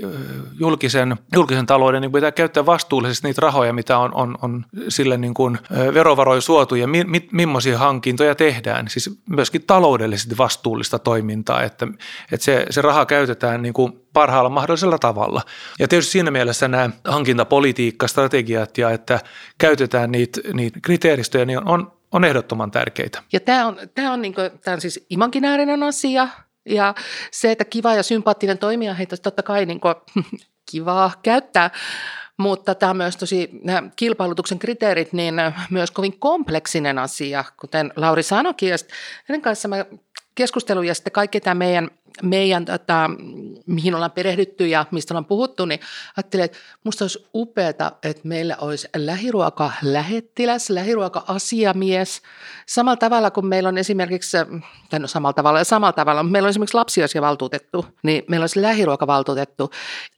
julkisen, 0.59 1.15
julkisen 1.33 1.65
talouden 1.65 2.01
niin 2.01 2.11
pitää 2.11 2.31
käyttää 2.31 2.65
vastuullisesti 2.65 3.27
niitä 3.27 3.41
rahoja, 3.41 3.73
mitä 3.73 3.97
on, 3.97 4.15
on, 4.15 4.37
on 4.41 4.65
sille 4.89 5.17
niin 5.17 5.33
kuin 5.33 5.57
verovaroja 5.93 6.41
suotu 6.41 6.75
ja 6.75 6.87
mi, 6.87 7.03
mi, 7.03 7.27
millaisia 7.31 7.77
hankintoja 7.77 8.35
tehdään. 8.35 8.87
Siis 8.87 9.19
myöskin 9.29 9.63
taloudellisesti 9.67 10.37
vastuullista 10.37 10.99
toimintaa, 10.99 11.63
että, 11.63 11.87
että 12.31 12.43
se, 12.43 12.65
se 12.69 12.81
raha 12.81 13.05
käytetään 13.05 13.61
niin 13.61 13.73
kuin 13.73 13.93
parhaalla 14.13 14.49
mahdollisella 14.49 14.97
tavalla. 14.97 15.41
Ja 15.79 15.87
tietysti 15.87 16.11
siinä 16.11 16.31
mielessä 16.31 16.67
nämä 16.67 16.89
hankintapolitiikka, 17.05 18.07
strategiat 18.07 18.77
ja 18.77 18.89
että 18.89 19.19
käytetään 19.57 20.11
niitä, 20.11 20.41
niitä 20.53 20.79
kriteeristöjä, 20.81 21.45
niin 21.45 21.57
on, 21.57 21.67
on 21.67 21.98
ehdottoman 22.25 22.71
tärkeitä. 22.71 23.23
Ja 23.33 23.39
tämä 23.39 23.67
on, 23.67 23.77
tämä 23.95 24.13
on, 24.13 24.21
niin 24.21 24.33
kuin, 24.33 24.51
tämä 24.63 24.75
on 24.75 24.81
siis 24.81 25.05
imaginäärinen 25.09 25.83
asia 25.83 26.27
ja 26.65 26.95
se, 27.31 27.51
että 27.51 27.65
kiva 27.65 27.93
ja 27.93 28.03
sympaattinen 28.03 28.57
toimija, 28.57 28.93
heitä 28.93 29.17
totta 29.17 29.43
kai 29.43 29.65
niin 29.65 29.79
kuin, 29.79 29.95
kivaa 30.71 31.11
käyttää, 31.23 31.71
mutta 32.37 32.75
tämä 32.75 32.89
on 32.89 32.97
myös 32.97 33.17
tosi, 33.17 33.49
nämä 33.63 33.83
kilpailutuksen 33.95 34.59
kriteerit, 34.59 35.13
niin 35.13 35.35
myös 35.69 35.91
kovin 35.91 36.19
kompleksinen 36.19 36.99
asia, 36.99 37.45
kuten 37.59 37.93
Lauri 37.95 38.23
sanoikin. 38.23 38.69
Ja 38.69 38.77
hänen 39.25 39.41
kanssa 39.41 39.67
mä 39.67 39.85
keskustelun 40.35 40.87
ja 40.87 40.95
sitten 40.95 41.13
kaikki 41.13 41.41
tämä 41.41 41.53
meidän, 41.53 41.91
meidän 42.23 42.65
tota, 42.65 43.09
mihin 43.65 43.95
ollaan 43.95 44.11
perehdytty 44.11 44.67
ja 44.67 44.85
mistä 44.91 45.13
ollaan 45.13 45.25
puhuttu, 45.25 45.65
niin 45.65 45.79
ajattelin, 46.17 46.45
että 46.45 46.57
musta 46.83 47.03
olisi 47.03 47.27
upeaa, 47.33 47.69
että 48.03 48.21
meillä 48.23 48.57
olisi 48.61 48.87
lähiruoka 48.95 49.71
lähettiläs, 49.81 50.69
lähiruoka 50.69 51.23
asiamies, 51.27 52.21
samalla 52.65 52.97
tavalla 52.97 53.31
kuin 53.31 53.45
meillä 53.45 53.69
on 53.69 53.77
esimerkiksi, 53.77 54.37
tai 54.89 54.99
no 54.99 55.07
samalla 55.07 55.33
tavalla 55.33 55.59
ja 55.59 55.65
samalla 55.65 55.93
tavalla, 55.93 56.23
mutta 56.23 56.31
meillä 56.31 56.47
on 56.47 56.49
esimerkiksi 56.49 56.77
lapsiasiavaltuutettu, 56.77 57.85
niin 58.03 58.23
meillä 58.27 58.43
olisi 58.43 58.61
lähiruokavaltuutettu. 58.61 59.71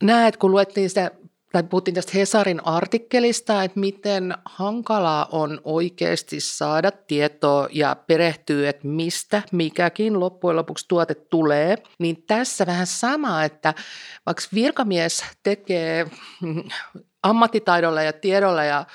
Näet, 0.04 0.38
kun 0.38 0.52
luettiin 0.52 0.90
sitä 0.90 1.12
tai 1.52 1.64
puhuttiin 1.64 1.96
tästä 1.96 2.12
Hesarin 2.16 2.66
artikkelista, 2.66 3.64
että 3.64 3.80
miten 3.80 4.34
hankalaa 4.46 5.28
on 5.32 5.62
oikeasti 5.64 6.40
saada 6.40 6.92
tietoa 6.92 7.68
ja 7.72 7.96
perehtyä, 8.08 8.70
että 8.70 8.88
mistä 8.88 9.42
mikäkin 9.52 10.20
loppujen 10.20 10.56
lopuksi 10.56 10.86
tuote 10.88 11.16
tulee, 11.16 11.78
niin 12.00 12.24
tässä 12.28 12.66
vähän 12.66 12.88
sama, 12.88 13.44
että 13.44 13.74
vaikka 14.26 14.44
virkamies 14.54 15.24
tekee 15.44 16.08
ammattitaidolla 17.24 18.02
ja 18.02 18.14
tiedolla 18.14 18.64
ja, 18.64 18.86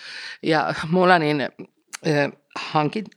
ja 0.42 0.74
mulla 0.90 1.18
niin 1.18 1.48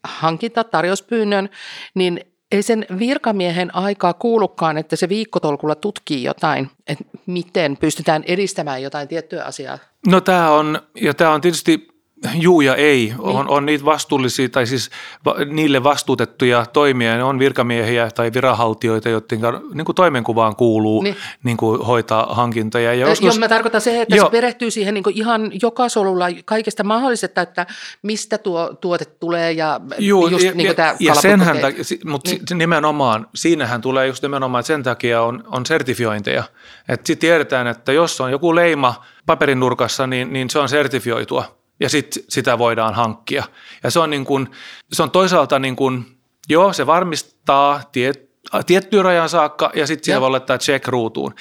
hankinta, 0.04 0.63
tarjouspyynnön, 0.63 1.49
niin 1.95 2.29
ei 2.51 2.63
sen 2.63 2.85
virkamiehen 2.99 3.75
aikaa 3.75 4.13
kuulukaan, 4.13 4.77
että 4.77 4.95
se 4.95 5.09
viikkotolkulla 5.09 5.75
tutkii 5.75 6.23
jotain, 6.23 6.69
että 6.88 7.03
miten 7.25 7.77
pystytään 7.77 8.23
edistämään 8.27 8.81
jotain 8.81 9.07
tiettyä 9.07 9.43
asiaa. 9.43 9.77
No 10.07 10.21
tämä 10.21 10.51
on, 10.51 10.81
ja 11.01 11.13
tämä 11.13 11.33
on 11.33 11.41
tietysti 11.41 11.88
Juu 12.34 12.62
ja 12.62 12.75
ei. 12.75 13.05
Niin. 13.05 13.19
On, 13.19 13.49
on 13.49 13.65
niitä 13.65 13.86
vastuullisia, 13.86 14.49
tai 14.49 14.67
siis 14.67 14.89
va, 15.25 15.36
niille 15.45 15.84
vastuutettuja 15.84 16.65
toimia, 16.65 17.17
ne 17.17 17.23
on 17.23 17.39
virkamiehiä 17.39 18.12
tai 18.12 18.32
viranhaltijoita, 18.34 19.10
joiden 19.10 19.39
niin 19.73 19.86
kuin 19.86 19.95
toimenkuvaan 19.95 20.55
kuuluu 20.55 21.01
niin. 21.01 21.15
Niin 21.43 21.58
kuin 21.58 21.82
hoitaa 21.82 22.27
hankintoja. 22.32 22.93
Ja 22.93 23.08
joskus, 23.10 23.25
Jos 23.25 23.39
mä 23.39 23.47
tarkoitan 23.47 23.82
se, 23.82 24.01
että 24.01 24.15
jo. 24.15 24.23
se 24.23 24.29
perehtyy 24.29 24.71
siihen 24.71 24.93
niin 24.93 25.03
kuin 25.03 25.17
ihan 25.17 25.51
joka 25.62 25.89
solulla 25.89 26.25
kaikesta 26.45 26.84
mahdollisesta, 26.84 27.41
että 27.41 27.65
mistä 28.01 28.38
tuo 28.38 28.73
tuote 28.82 29.05
tulee 29.05 29.51
ja 29.51 29.82
Juu, 29.99 30.27
just 30.27 30.45
ja, 30.45 30.51
niin 30.51 30.67
kuin 30.67 30.75
tämä 30.75 30.95
ja 30.99 31.15
senhän, 31.15 31.58
mutta 32.05 32.32
niin. 32.32 32.58
nimenomaan, 32.58 33.27
siinähän 33.36 33.82
tulee 33.82 34.08
just 34.08 34.23
nimenomaan, 34.23 34.60
että 34.60 34.67
sen 34.67 34.84
takia 34.84 35.21
on, 35.21 35.43
on 35.47 35.65
sertifiointeja. 35.65 36.43
Että 36.89 37.15
tiedetään, 37.15 37.67
että 37.67 37.91
jos 37.91 38.21
on 38.21 38.32
joku 38.32 38.55
leima 38.55 39.03
paperin 39.25 39.60
nurkassa, 39.60 40.08
niin, 40.08 40.34
niin 40.34 40.49
se 40.49 40.60
on 40.60 40.69
sertifioitua 40.69 41.59
ja 41.80 41.89
sit 41.89 42.26
sitä 42.30 42.58
voidaan 42.58 42.94
hankkia. 42.94 43.44
Ja 43.84 43.92
se 43.92 44.00
on, 44.00 44.10
niin 44.10 44.26
kuin, 44.26 44.48
se 44.94 45.04
on 45.04 45.12
toisaalta, 45.12 45.60
niin 45.60 45.76
kuin, 45.76 46.06
joo, 46.50 46.74
se 46.74 46.86
varmistaa 46.86 47.82
tiet, 47.92 48.30
tiettyyn 48.65 49.06
rajan 49.06 49.30
saakka 49.30 49.72
ja 49.76 49.88
sitten 49.88 50.06
siellä 50.06 50.22
voi 50.22 50.32
laittaa 50.32 50.58
check 50.58 50.88
ruutuun. 50.88 51.36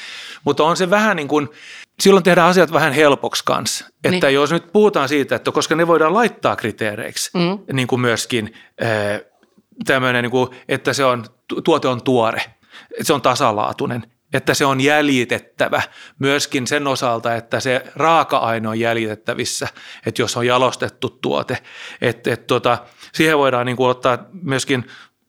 Mutta 0.45 0.65
on 0.65 0.77
se 0.77 0.91
vähän 0.91 1.17
niin 1.17 1.29
kuin, 1.29 1.49
silloin 2.01 2.25
tehdään 2.25 2.49
asiat 2.49 2.73
vähän 2.73 2.93
helpoksi 2.93 3.43
kanssa. 3.47 3.85
Että 4.05 4.27
niin. 4.27 4.35
jos 4.35 4.53
nyt 4.53 4.73
puhutaan 4.73 5.09
siitä, 5.09 5.37
että 5.37 5.53
koska 5.53 5.75
ne 5.75 5.87
voidaan 5.87 6.15
laittaa 6.15 6.57
kriteereiksi, 6.57 7.31
mm. 7.35 7.59
niin 7.73 7.89
kuin 7.89 8.01
myöskin 8.01 8.55
tämmöinen, 9.87 10.23
niin 10.23 10.31
kuin, 10.31 10.49
että 10.69 10.93
se 10.93 11.05
on, 11.05 11.25
tuote 11.65 11.89
on 11.89 12.03
tuore, 12.03 12.43
se 13.03 13.13
on 13.13 13.23
tasalaatuinen, 13.23 14.03
että 14.33 14.55
se 14.55 14.67
on 14.67 14.81
jäljitettävä 14.81 15.83
myöskin 16.19 16.67
sen 16.67 16.87
osalta, 16.87 17.35
että 17.35 17.61
se 17.61 17.85
raaka-aine 17.97 18.69
on 18.69 18.81
jäljitettävissä, 18.81 19.69
että 20.07 20.23
jos 20.23 20.37
on 20.37 20.47
jalostettu 20.47 21.09
tuote, 21.09 21.59
että, 22.01 22.33
että 22.33 22.47
tuota, 22.47 22.79
siihen 23.13 23.39
voidaan 23.39 23.67
niin 23.67 23.77
kuin 23.77 23.91
ottaa 23.91 24.19
myöskin 24.33 24.85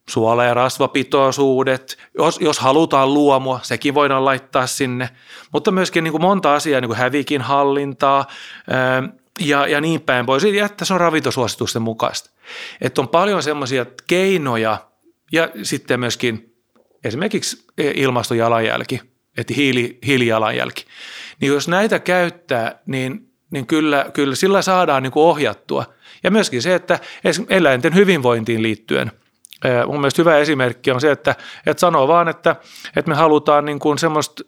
suola- 0.09 0.43
ja 0.43 0.53
rasvapitoisuudet, 0.53 1.97
jos, 2.17 2.39
jos 2.41 2.59
halutaan 2.59 3.13
luomua, 3.13 3.59
sekin 3.63 3.93
voidaan 3.93 4.25
laittaa 4.25 4.67
sinne, 4.67 5.09
mutta 5.53 5.71
myöskin 5.71 6.03
niin 6.03 6.12
kuin 6.12 6.21
monta 6.21 6.55
asiaa, 6.55 6.81
niin 6.81 6.89
kuin 6.89 6.97
hävikin 6.97 7.41
hallintaa 7.41 8.27
ja, 9.39 9.67
ja 9.67 9.81
niin 9.81 10.01
päin 10.01 10.25
pois, 10.25 10.43
ja 10.43 10.65
että 10.65 10.85
se 10.85 10.93
on 10.93 10.99
ravintosuositusten 10.99 11.81
mukaista. 11.81 12.29
Että 12.81 13.01
on 13.01 13.07
paljon 13.07 13.43
semmoisia 13.43 13.85
keinoja 14.07 14.77
ja 15.31 15.49
sitten 15.63 15.99
myöskin 15.99 16.49
esimerkiksi 17.03 17.65
ilmastojalanjälki, 17.77 19.01
että 19.38 19.53
hiili, 19.53 19.97
hiilijalanjälki. 20.05 20.85
Niin 21.41 21.53
jos 21.53 21.67
näitä 21.67 21.99
käyttää, 21.99 22.79
niin 22.85 23.25
niin 23.51 23.65
kyllä, 23.65 24.05
kyllä 24.13 24.35
sillä 24.35 24.62
saadaan 24.62 25.03
niin 25.03 25.12
kuin 25.12 25.23
ohjattua. 25.23 25.85
Ja 26.23 26.31
myöskin 26.31 26.62
se, 26.62 26.75
että 26.75 26.99
eläinten 27.49 27.95
hyvinvointiin 27.95 28.63
liittyen– 28.63 29.12
Mun 29.88 29.99
mielestä 29.99 30.21
hyvä 30.21 30.38
esimerkki 30.38 30.91
on 30.91 31.01
se, 31.01 31.12
että, 31.12 31.35
että 31.65 31.81
sanoo 31.81 32.07
vaan, 32.07 32.27
että, 32.27 32.55
että 32.95 33.09
me 33.09 33.15
halutaan 33.15 33.65
niin 33.65 33.79
kuin 33.79 33.97
semmoista, 33.97 34.43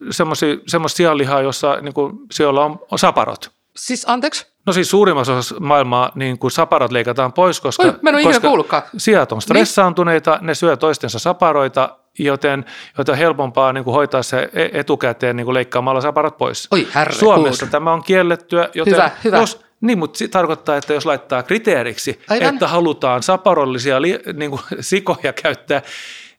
semmoista 0.68 0.98
sianlihaa, 0.98 1.42
jossa 1.42 1.78
niin 1.82 1.94
kuin 1.94 2.14
siellä 2.32 2.66
on, 2.66 2.80
on 2.92 3.00
saparot. 3.00 3.52
Siis 3.76 4.06
anteeksi? 4.10 4.52
No 4.66 4.74
siis 4.74 4.90
suurimmassa 4.90 5.34
osassa 5.34 5.56
maailmaa 5.60 6.12
niin 6.16 6.40
kuin 6.40 6.52
saparot 6.52 6.92
leikataan 6.92 7.34
pois, 7.34 7.62
koska, 7.62 7.84
Oi, 7.84 7.94
mä 8.02 8.10
en 8.10 8.24
koska 8.24 8.84
sijat 8.98 9.32
on 9.32 9.36
niin. 9.36 9.42
stressaantuneita, 9.42 10.32
niin? 10.32 10.46
ne 10.46 10.56
syö 10.56 10.78
toistensa 10.78 11.20
saparoita, 11.20 11.98
joten, 12.20 12.66
joten 12.98 13.16
helpompaa 13.16 13.74
niin 13.74 13.84
kuin 13.84 13.94
hoitaa 13.94 14.24
se 14.24 14.50
e-, 14.54 14.70
etukäteen 14.80 15.36
niin 15.36 15.46
kuin 15.46 15.54
leikkaamalla 15.54 16.02
saparat 16.02 16.38
pois. 16.38 16.68
Oi, 16.72 16.88
herre, 16.96 17.14
Suomessa 17.14 17.66
good. 17.66 17.72
tämä 17.72 17.94
on 17.94 18.04
kiellettyä, 18.04 18.70
joten 18.74 18.94
hyvä, 18.94 19.12
hyvä. 19.24 19.38
jos 19.38 19.62
niin, 19.82 20.00
mutta 20.00 20.18
se 20.18 20.28
tarkoittaa, 20.28 20.78
että 20.78 20.94
jos 20.94 21.06
laittaa 21.06 21.44
kriteeriksi, 21.44 22.20
Aivan. 22.30 22.54
että 22.54 22.68
halutaan 22.68 23.24
saparollisia 23.24 24.02
li, 24.02 24.20
niin 24.34 24.52
kuin, 24.52 24.62
sikoja 24.80 25.34
käyttää, 25.34 25.82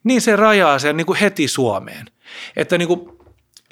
niin 0.05 0.21
se 0.21 0.37
rajaa 0.37 0.79
sen 0.79 0.97
niin 0.97 1.07
kuin 1.07 1.19
heti 1.19 1.49
Suomeen. 1.49 2.07
Että 2.57 2.79
niin 2.79 2.89
kuin 2.89 3.09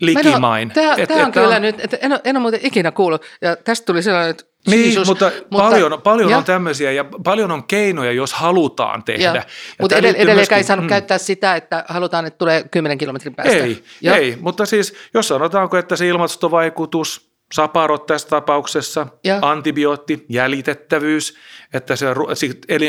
likimain. 0.01 0.71
Tämä, 0.71 0.95
et, 0.99 1.09
tämä 1.09 1.27
on 1.27 1.33
kyllä 1.33 1.57
on, 1.57 1.63
nyt, 1.63 1.81
että 1.81 1.99
en, 2.01 2.13
ole, 2.13 2.21
en 2.25 2.37
ole 2.37 2.43
muuten 2.43 2.61
ikinä 2.63 2.91
kuullut, 2.91 3.23
ja 3.41 3.57
tästä 3.57 3.87
tuli 3.87 4.03
sellainen, 4.03 4.31
että 4.31 4.45
niin, 4.67 4.87
Jesus, 4.87 5.09
mutta, 5.09 5.31
mutta 5.51 5.71
paljon, 5.71 6.01
paljon 6.03 6.35
on 6.35 6.45
tämmöisiä 6.45 6.93
ja 6.93 7.05
paljon 7.25 7.51
on 7.51 7.65
keinoja, 7.65 8.13
jos 8.13 8.33
halutaan 8.33 9.05
tehdä. 9.05 9.45
Mutta 9.81 9.97
edell- 9.97 9.99
edelleenkään 9.99 10.37
myöskin, 10.37 10.57
ei 10.57 10.65
saanut 10.65 10.85
mm. 10.85 10.89
käyttää 10.89 11.19
sitä, 11.19 11.57
että 11.57 11.85
halutaan, 11.89 12.27
että 12.27 12.39
tulee 12.39 12.65
10 12.71 12.99
kilometrin 12.99 13.35
päästä. 13.35 13.57
Ei, 13.57 13.85
ei, 14.03 14.39
mutta 14.41 14.67
siis 14.67 14.95
jos 15.15 15.29
sanotaanko, 15.29 15.77
että 15.77 15.97
se 15.97 16.09
ilmastovaikutus– 16.09 17.21
saparot 17.53 18.07
tässä 18.07 18.29
tapauksessa, 18.29 19.07
ja. 19.25 19.39
antibiootti, 19.43 20.25
jäljitettävyys, 20.29 21.37
että 21.73 21.97
se 21.97 22.07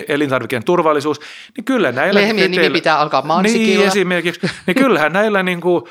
elintarvikeen 0.07 0.63
turvallisuus, 0.63 1.19
niin 1.57 1.65
kyllä 1.65 1.91
näillä... 1.91 2.21
Lehmien 2.21 2.51
nimi 2.51 2.69
pitää 2.69 2.99
alkaa 2.99 3.21
mansikilla. 3.21 3.79
Niin 3.79 3.87
esimerkiksi, 3.87 4.41
niin 4.67 4.75
kyllähän 4.75 5.13
näillä 5.13 5.43
niin 5.43 5.61
kuin, 5.61 5.83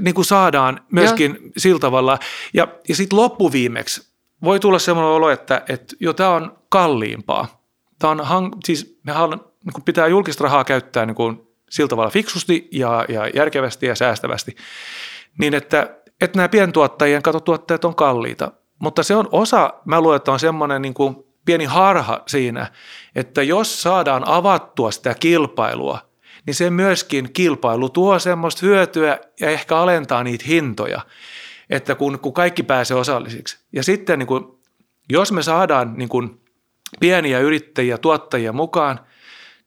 niin 0.00 0.14
kuin 0.14 0.24
saadaan 0.24 0.80
myöskin 0.92 1.38
ja. 1.42 1.50
sillä 1.56 1.78
tavalla. 1.78 2.18
Ja, 2.54 2.68
ja 2.88 2.96
sitten 2.96 3.18
loppuviimeksi 3.18 4.11
voi 4.44 4.60
tulla 4.60 4.78
sellainen 4.78 5.12
olo, 5.12 5.30
että, 5.30 5.62
että 5.68 5.96
jo 6.00 6.12
tämä 6.12 6.30
on 6.30 6.58
kalliimpaa. 6.68 7.62
Tämä 7.98 8.10
on, 8.10 8.20
hang, 8.20 8.52
siis 8.64 9.00
me 9.02 9.12
haluan, 9.12 9.40
niin 9.64 9.72
kuin 9.72 9.84
pitää 9.84 10.06
julkista 10.06 10.44
rahaa 10.44 10.64
käyttää 10.64 11.06
niin 11.06 11.14
kuin 11.14 11.40
sillä 11.70 11.88
tavalla 11.88 12.10
fiksusti 12.10 12.68
ja, 12.72 13.04
ja 13.08 13.28
järkevästi 13.28 13.86
ja 13.86 13.94
säästävästi, 13.94 14.56
niin 15.38 15.54
että 15.54 16.02
että 16.22 16.38
nämä 16.38 16.48
pientuottajien 16.48 17.22
katotuotteet 17.22 17.84
on 17.84 17.94
kalliita. 17.94 18.52
Mutta 18.78 19.02
se 19.02 19.16
on 19.16 19.28
osa, 19.32 19.74
mä 19.84 20.00
luulen, 20.00 20.16
että 20.16 20.32
on 20.32 20.40
semmoinen 20.40 20.82
niin 20.82 20.94
kuin 20.94 21.16
pieni 21.44 21.64
harha 21.64 22.22
siinä, 22.26 22.66
että 23.14 23.42
jos 23.42 23.82
saadaan 23.82 24.28
avattua 24.28 24.90
sitä 24.90 25.14
kilpailua, 25.14 25.98
niin 26.46 26.54
se 26.54 26.70
myöskin 26.70 27.32
kilpailu 27.32 27.88
tuo 27.88 28.18
semmoista 28.18 28.66
hyötyä 28.66 29.18
ja 29.40 29.50
ehkä 29.50 29.76
alentaa 29.76 30.24
niitä 30.24 30.44
hintoja, 30.48 31.00
että 31.72 31.94
kun, 31.94 32.18
kun 32.18 32.32
kaikki 32.32 32.62
pääsee 32.62 32.96
osallisiksi. 32.96 33.58
Ja 33.72 33.82
sitten 33.82 34.18
niin 34.18 34.26
kuin, 34.26 34.44
jos 35.10 35.32
me 35.32 35.42
saadaan 35.42 35.94
niin 35.96 36.08
kuin 36.08 36.40
pieniä 37.00 37.38
yrittäjiä, 37.38 37.98
tuottajia 37.98 38.52
mukaan, 38.52 39.00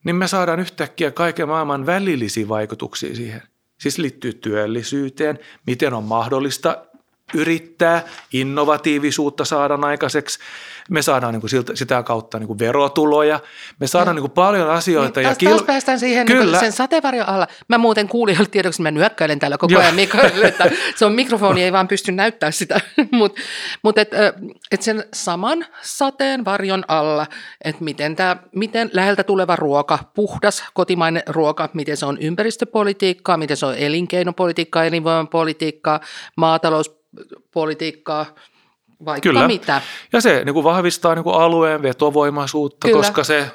niin 0.04 0.16
me 0.16 0.28
saadaan 0.28 0.60
yhtäkkiä 0.60 1.10
kaiken 1.10 1.48
maailman 1.48 1.86
välillisiä 1.86 2.48
vaikutuksia 2.48 3.14
siihen– 3.14 3.42
siis 3.78 3.98
liittyy 3.98 4.32
työllisyyteen, 4.32 5.38
miten 5.66 5.94
on 5.94 6.04
mahdollista 6.04 6.86
yrittää 7.34 8.02
innovatiivisuutta 8.32 9.44
saada 9.44 9.78
aikaiseksi. 9.82 10.38
Me 10.90 11.02
saadaan 11.02 11.32
niin 11.32 11.40
kuin 11.40 11.50
siltä, 11.50 11.76
sitä 11.76 12.02
kautta 12.02 12.38
niin 12.38 12.46
kuin 12.46 12.58
verotuloja. 12.58 13.40
Me 13.80 13.86
saadaan 13.86 14.16
niin 14.16 14.22
kuin 14.22 14.32
paljon 14.32 14.70
asioita. 14.70 15.20
Niin, 15.20 15.24
taas, 15.24 15.34
ja 15.34 15.38
kil... 15.38 15.50
taas 15.50 15.62
päästään 15.62 16.00
siihen 16.00 16.26
Kyllä. 16.26 16.44
Niin 16.44 16.60
sen 16.60 16.72
sateenvarjon 16.72 17.28
alla. 17.28 17.46
Mä 17.68 17.78
muuten 17.78 18.08
kuulijoille 18.08 18.48
tiedoksi, 18.48 18.82
mä 18.82 18.90
nyökkäilen 18.90 19.38
täällä 19.38 19.58
koko 19.58 19.78
ajan 19.78 19.94
Mikaelille, 19.94 20.46
että 20.46 20.70
se 20.96 21.04
on 21.04 21.12
mikrofoni, 21.12 21.62
ei 21.62 21.72
vaan 21.72 21.88
pysty 21.88 22.12
näyttää 22.12 22.50
sitä. 22.50 22.80
Mutta 23.12 23.40
mut 23.82 23.98
et, 23.98 24.10
et 24.70 24.82
sen 24.82 25.04
saman 25.14 25.66
sateenvarjon 25.82 26.84
alla, 26.88 27.26
että 27.64 27.84
miten, 27.84 28.16
tää, 28.16 28.36
miten 28.54 28.90
läheltä 28.92 29.24
tuleva 29.24 29.56
ruoka, 29.56 29.98
puhdas 30.14 30.64
kotimainen 30.74 31.22
ruoka, 31.26 31.68
miten 31.74 31.96
se 31.96 32.06
on 32.06 32.18
ympäristöpolitiikkaa, 32.20 33.36
miten 33.36 33.56
se 33.56 33.66
on 33.66 33.74
elinkeinopolitiikkaa, 33.74 34.84
elinvoimapolitiikkaa, 34.84 36.00
maatalous 36.36 36.95
politiikkaa, 37.52 38.26
vaikka 39.04 39.28
Kyllä. 39.28 39.46
mitä. 39.46 39.82
Ja 40.12 40.20
se 40.20 40.42
niin 40.44 40.54
kuin 40.54 40.64
vahvistaa 40.64 41.14
niin 41.14 41.24
kuin 41.24 41.36
alueen 41.36 41.82
vetovoimaisuutta, 41.82 42.88
Kyllä. 42.88 42.98
koska 42.98 43.24
se 43.24 43.50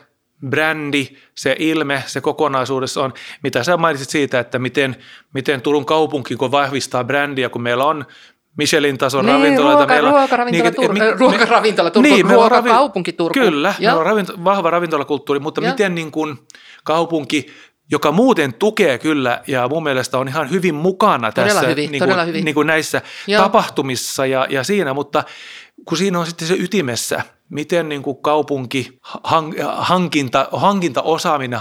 brändi, 0.50 1.08
se 1.36 1.56
ilme, 1.60 2.04
se 2.08 2.22
kokonaisuudessa 2.22 3.04
on, 3.04 3.14
mitä 3.44 3.64
sä 3.64 3.78
mainitsit 3.78 4.10
siitä, 4.10 4.40
että 4.40 4.60
miten, 4.60 4.96
miten 5.34 5.62
Turun 5.62 5.86
kaupunki 5.86 6.36
kun 6.36 6.52
vahvistaa 6.52 7.04
brändiä, 7.04 7.50
kun 7.50 7.62
meillä 7.62 7.86
on 7.86 8.06
Michelin 8.58 8.98
tason 8.98 9.26
niin, 9.26 9.34
ravintoloita. 9.34 9.78
Ruoka, 9.78 9.94
meillä, 9.94 10.10
ruokaravintola, 10.10 10.70
niin, 10.70 10.90
Tur- 10.90 11.00
me, 11.00 11.12
ruokaravintola 11.12 11.92
Turku, 11.92 12.10
niin, 12.10 12.30
ruokakaupunki 12.30 13.14
Turku. 13.14 13.40
Kyllä, 13.40 13.74
meillä 13.80 14.00
on 14.00 14.06
ravinto, 14.06 14.34
vahva 14.44 14.70
ravintolakulttuuri, 14.70 15.40
mutta 15.40 15.62
ja. 15.62 15.70
miten 15.70 15.96
niin 15.96 16.12
kuin 16.12 16.38
kaupunki 16.84 17.48
joka 17.92 18.12
muuten 18.12 18.54
tukee 18.54 18.98
kyllä 18.98 19.42
ja 19.48 19.68
mun 19.68 19.84
mielestä 19.84 20.18
on 20.18 20.28
ihan 20.28 20.50
hyvin 20.50 20.76
mukana 20.76 21.32
todella 21.32 21.54
tässä 21.54 21.70
hyvin, 21.70 21.92
niin 21.92 22.04
kuin, 22.04 22.28
hyvin. 22.28 22.46
Niin 22.46 22.56
kuin 22.56 22.68
näissä 22.68 23.02
Joo. 23.28 23.44
tapahtumissa 23.44 24.26
ja, 24.26 24.48
ja 24.50 24.64
siinä, 24.64 24.94
mutta 24.94 25.24
kun 25.86 25.98
siinä 25.98 26.20
on 26.20 26.26
sitten 26.26 26.48
se 26.48 26.54
ytimessä, 26.54 27.22
miten 27.50 27.90
niin 27.90 28.02
kuin 28.02 28.18
kaupunki, 28.18 29.00
hankinta, 29.78 30.48
hankintaosaaminen 30.52 31.60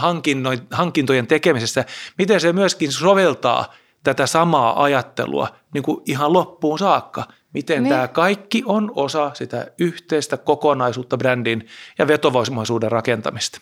hankintojen 0.71 1.27
tekemisessä, 1.27 1.85
miten 2.19 2.41
se 2.41 2.53
myöskin 2.53 2.93
soveltaa 2.93 3.75
tätä 4.03 4.27
samaa 4.27 4.83
ajattelua 4.83 5.49
niin 5.75 5.83
kuin 5.83 6.03
ihan 6.07 6.33
loppuun 6.33 6.79
saakka. 6.79 7.25
Miten 7.53 7.83
niin. 7.83 7.91
tämä 7.91 8.09
kaikki 8.09 8.63
on 8.67 8.93
osa 8.95 9.31
sitä 9.35 9.67
yhteistä 9.79 10.37
kokonaisuutta 10.37 11.17
brändin 11.17 11.67
ja 11.99 12.07
vetovoimaisuuden 12.07 12.93
rakentamista. 12.93 13.61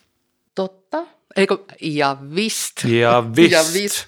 Totta. 0.55 1.18
Eikö, 1.39 1.59
ja 1.81 2.17
vist. 2.35 2.85
Ja 2.85 3.25
vist. 3.37 3.53
ja 3.53 3.65
vist. 3.75 4.07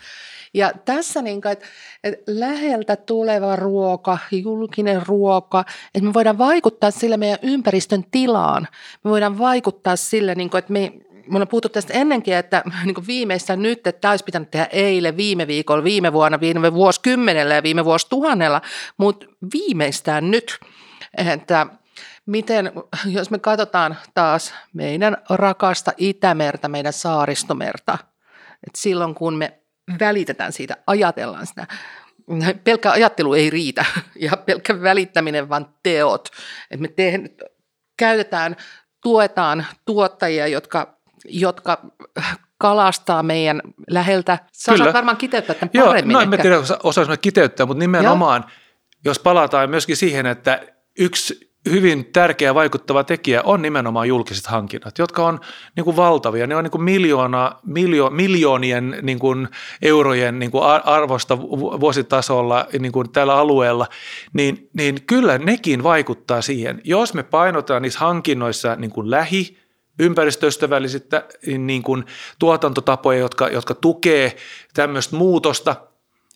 Ja 0.55 0.73
tässä 0.85 1.23
niin 1.23 1.43
kuin, 1.43 1.53
että, 1.53 1.67
että 2.05 2.23
läheltä 2.27 2.97
tuleva 2.97 3.57
ruoka, 3.57 4.19
julkinen 4.31 5.07
ruoka, 5.07 5.65
että 5.95 6.07
me 6.07 6.15
voidaan 6.15 6.39
vaikuttaa 6.39 6.91
sille 6.91 7.17
meidän 7.17 7.39
ympäristön 7.43 8.05
tilaan. 8.11 8.69
Me 9.05 9.11
voidaan 9.11 9.39
vaikuttaa 9.39 9.97
sille, 9.97 10.35
niin 10.35 10.51
kuin, 10.51 10.59
että 10.59 10.73
me, 10.73 10.93
me 11.13 11.37
ollaan 11.37 11.49
puhuttu 11.49 11.69
tästä 11.69 11.95
ennenkin, 11.95 12.35
että 12.35 12.63
niin 12.85 12.95
kuin 12.95 13.07
viimeistään 13.07 13.63
nyt, 13.63 13.87
että 13.87 14.01
tämä 14.01 14.13
olisi 14.13 14.25
pitänyt 14.25 14.51
tehdä 14.51 14.69
eilen, 14.73 15.17
viime 15.17 15.47
viikolla, 15.47 15.85
viime 15.85 16.13
vuonna, 16.13 16.41
viime 16.41 16.73
vuosikymmenellä 16.75 17.55
ja 17.55 17.63
viime 17.63 17.85
vuosituhannella, 17.85 18.61
mutta 18.97 19.27
viimeistään 19.53 20.31
nyt, 20.31 20.59
että 21.17 21.67
miten, 22.27 22.73
jos 23.07 23.31
me 23.31 23.39
katsotaan 23.39 23.97
taas 24.15 24.55
meidän 24.75 25.17
rakasta 25.31 25.93
Itämerta, 25.97 26.69
meidän 26.69 26.93
saaristomerta, 26.93 27.99
että 28.67 28.79
silloin 28.79 29.15
kun 29.15 29.37
me 29.37 29.61
välitetään 30.01 30.53
siitä, 30.53 30.77
ajatellaan 30.87 31.47
sitä, 31.47 31.67
pelkkä 32.65 32.91
ajattelu 32.91 33.35
ei 33.35 33.51
riitä 33.51 33.85
ja 34.21 34.37
pelkkä 34.37 34.83
välittäminen, 34.83 35.49
vaan 35.49 35.75
teot. 35.83 36.29
Että 36.71 36.83
me 36.83 36.89
te, 36.89 37.21
käytetään, 37.97 38.57
tuetaan 39.03 39.67
tuottajia, 39.85 40.47
jotka, 40.47 40.99
jotka 41.25 41.83
kalastaa 42.59 43.23
meidän 43.23 43.63
läheltä. 43.91 44.39
Sä 44.53 44.73
Kyllä. 44.73 44.93
varmaan 44.93 45.17
kiteyttää 45.17 45.55
tämän 45.55 45.71
Joo, 45.73 45.87
paremmin. 45.87 46.15
No 46.15 46.21
en 46.21 46.31
tiedä, 46.31 46.57
osaisimme 46.83 47.17
kiteyttää, 47.17 47.67
mutta 47.67 47.79
nimenomaan, 47.79 48.45
Joo. 48.47 48.51
jos 49.05 49.19
palataan 49.19 49.71
myöskin 49.71 49.97
siihen, 49.97 50.27
että 50.27 50.67
yksi 50.99 51.50
hyvin 51.69 52.05
tärkeä 52.13 52.55
vaikuttava 52.55 53.05
tekijä 53.05 53.43
on 53.45 53.63
nimenomaan 53.63 54.09
julkiset 54.09 54.47
hankinnat, 54.47 54.99
jotka 54.99 55.27
on 55.27 55.41
niin 55.77 55.85
kuin 55.85 55.97
valtavia. 55.97 56.47
Ne 56.47 56.57
on 56.57 56.65
niin 56.65 56.71
kuin 56.71 56.83
miljoona, 56.83 57.57
miljo, 57.67 58.11
miljoonien 58.11 58.99
niin 59.03 59.19
kuin 59.19 59.49
eurojen 59.83 60.39
niin 60.39 60.51
kuin 60.51 60.65
arvosta 60.85 61.39
vuositasolla 61.81 62.67
niin 62.79 62.93
kuin 62.93 63.13
tällä 63.13 63.37
alueella, 63.37 63.87
niin, 64.33 64.69
niin 64.73 65.03
kyllä 65.07 65.39
nekin 65.39 65.83
vaikuttaa 65.83 66.43
siihen. 66.43 66.81
Jos 66.85 67.15
me 67.15 67.23
painotetaan 67.23 67.83
niissä 67.83 68.01
hankinnoissa 68.01 68.77
niin 68.77 68.91
kuin 68.91 69.11
lähi, 69.11 69.61
ympäristöystävällisistä 69.99 71.25
niin 71.59 71.83
kuin 71.83 72.05
tuotantotapoja, 72.39 73.19
jotka, 73.19 73.49
jotka 73.49 73.75
tukee 73.75 74.37
tämmöistä 74.75 75.17
muutosta, 75.17 75.77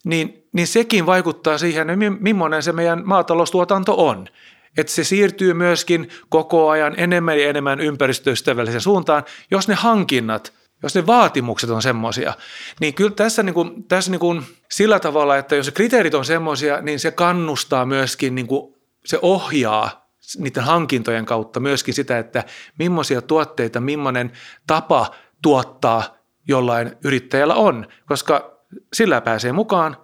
niin, 0.05 0.49
niin 0.53 0.67
sekin 0.67 1.07
vaikuttaa 1.07 1.59
siihen, 1.59 1.87
millainen 2.21 2.63
se 2.63 2.73
meidän 2.73 3.03
maataloustuotanto 3.05 4.07
on 4.07 4.29
että 4.77 4.93
se 4.93 5.05
siirtyy 5.05 5.55
myöskin 5.55 6.09
koko 6.29 6.69
ajan 6.69 6.95
enemmän 6.97 7.39
ja 7.39 7.49
enemmän 7.49 7.81
ympäristöystävällisen 7.81 8.81
suuntaan, 8.81 9.25
jos 9.51 9.69
ne 9.69 9.75
hankinnat, 9.75 10.53
jos 10.83 10.95
ne 10.95 11.07
vaatimukset 11.07 11.71
on 11.71 11.83
semmoisia. 11.83 12.33
Niin 12.81 12.95
kyllä 12.95 13.11
tässä, 13.11 13.43
niin 13.43 13.55
kuin, 13.55 13.85
tässä 13.85 14.11
niin 14.11 14.21
kuin 14.21 14.43
sillä 14.71 15.01
tavalla, 15.01 15.37
että 15.37 15.57
jos 15.57 15.71
kriteerit 15.71 16.15
on 16.15 16.25
semmoisia, 16.25 16.81
niin 16.81 17.01
se 17.01 17.11
kannustaa 17.11 17.87
myöskin, 17.87 18.35
niin 18.35 18.47
kuin, 18.47 18.75
se 19.05 19.19
ohjaa 19.23 20.05
niiden 20.39 20.63
hankintojen 20.63 21.27
kautta 21.27 21.61
myöskin 21.61 21.95
sitä, 21.95 22.19
että 22.19 22.45
millaisia 22.79 23.23
tuotteita, 23.23 23.81
millainen 23.81 24.33
tapa 24.67 25.15
tuottaa 25.43 26.17
jollain 26.49 26.97
yrittäjällä 27.05 27.55
on, 27.55 27.87
koska 28.07 28.61
sillä 28.93 29.21
pääsee 29.21 29.53
mukaan, 29.53 29.97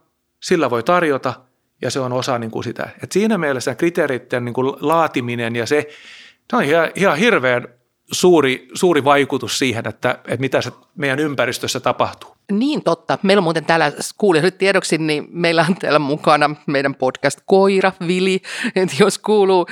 sillä 0.42 0.70
voi 0.70 0.82
tarjota 0.82 1.34
ja 1.82 1.90
se 1.90 2.00
on 2.00 2.12
osa 2.12 2.38
niin 2.38 2.50
kuin 2.50 2.64
sitä. 2.64 2.88
Et 3.02 3.12
siinä 3.12 3.38
mielessä 3.38 3.74
kriteereiden 3.74 4.44
niin 4.44 4.54
kuin 4.54 4.76
laatiminen 4.80 5.56
ja 5.56 5.66
se, 5.66 5.86
se 6.50 6.56
on 6.56 6.64
ihan, 6.64 6.90
ihan 6.94 7.18
hirveän 7.18 7.68
suuri, 8.12 8.68
suuri 8.74 9.04
vaikutus 9.04 9.58
siihen, 9.58 9.88
että, 9.88 10.10
että 10.10 10.40
mitä 10.40 10.60
se 10.60 10.72
meidän 10.96 11.18
ympäristössä 11.18 11.80
tapahtuu. 11.80 12.30
Niin 12.52 12.82
totta. 12.82 13.18
Meillä 13.22 13.40
on 13.40 13.44
muuten 13.44 13.64
täällä 13.64 13.92
kuulijoille 14.18 14.50
tiedoksi, 14.50 14.98
niin 14.98 15.28
meillä 15.30 15.66
on 15.68 15.74
täällä 15.74 15.98
mukana 15.98 16.50
meidän 16.66 16.94
podcast 16.94 17.40
Koira, 17.46 17.92
Vili. 18.06 18.42
Et 18.76 19.00
jos 19.00 19.18
kuuluu, 19.18 19.66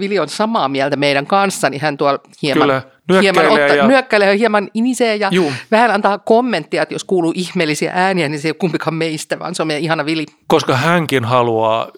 Vili 0.00 0.18
on 0.18 0.28
samaa 0.28 0.68
mieltä 0.68 0.96
meidän 0.96 1.26
kanssa, 1.26 1.70
niin 1.70 1.80
hän 1.80 1.96
tuolla 1.96 2.20
hieman, 2.42 2.68
Kyllä, 3.06 3.20
hieman 3.20 3.46
ottaa, 3.46 3.66
ja... 3.66 3.86
nyökkäilee 3.86 4.38
hieman 4.38 4.70
inisee 4.74 5.16
ja 5.16 5.28
Juu. 5.32 5.52
vähän 5.70 5.90
antaa 5.90 6.18
kommenttia, 6.18 6.82
että 6.82 6.94
jos 6.94 7.04
kuuluu 7.04 7.32
ihmeellisiä 7.36 7.92
ääniä, 7.94 8.28
niin 8.28 8.40
se 8.40 8.48
ei 8.48 8.50
ole 8.50 8.56
kumpikaan 8.58 8.94
meistä, 8.94 9.38
vaan 9.38 9.54
se 9.54 9.62
on 9.62 9.66
meidän 9.66 9.82
ihana 9.82 10.06
Vili. 10.06 10.26
Koska 10.46 10.76
hänkin 10.76 11.24
haluaa 11.24 11.90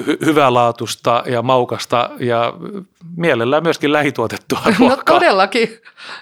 hy- 0.00 0.26
hyvälaatusta 0.26 1.22
ja 1.26 1.42
maukasta 1.42 2.10
ja 2.20 2.52
mielellään 3.16 3.62
myöskin 3.62 3.92
lähituotettua 3.92 4.60
no 4.64 4.74
ruokaa. 4.78 4.96
No 4.96 5.20
todellakin, 5.20 5.78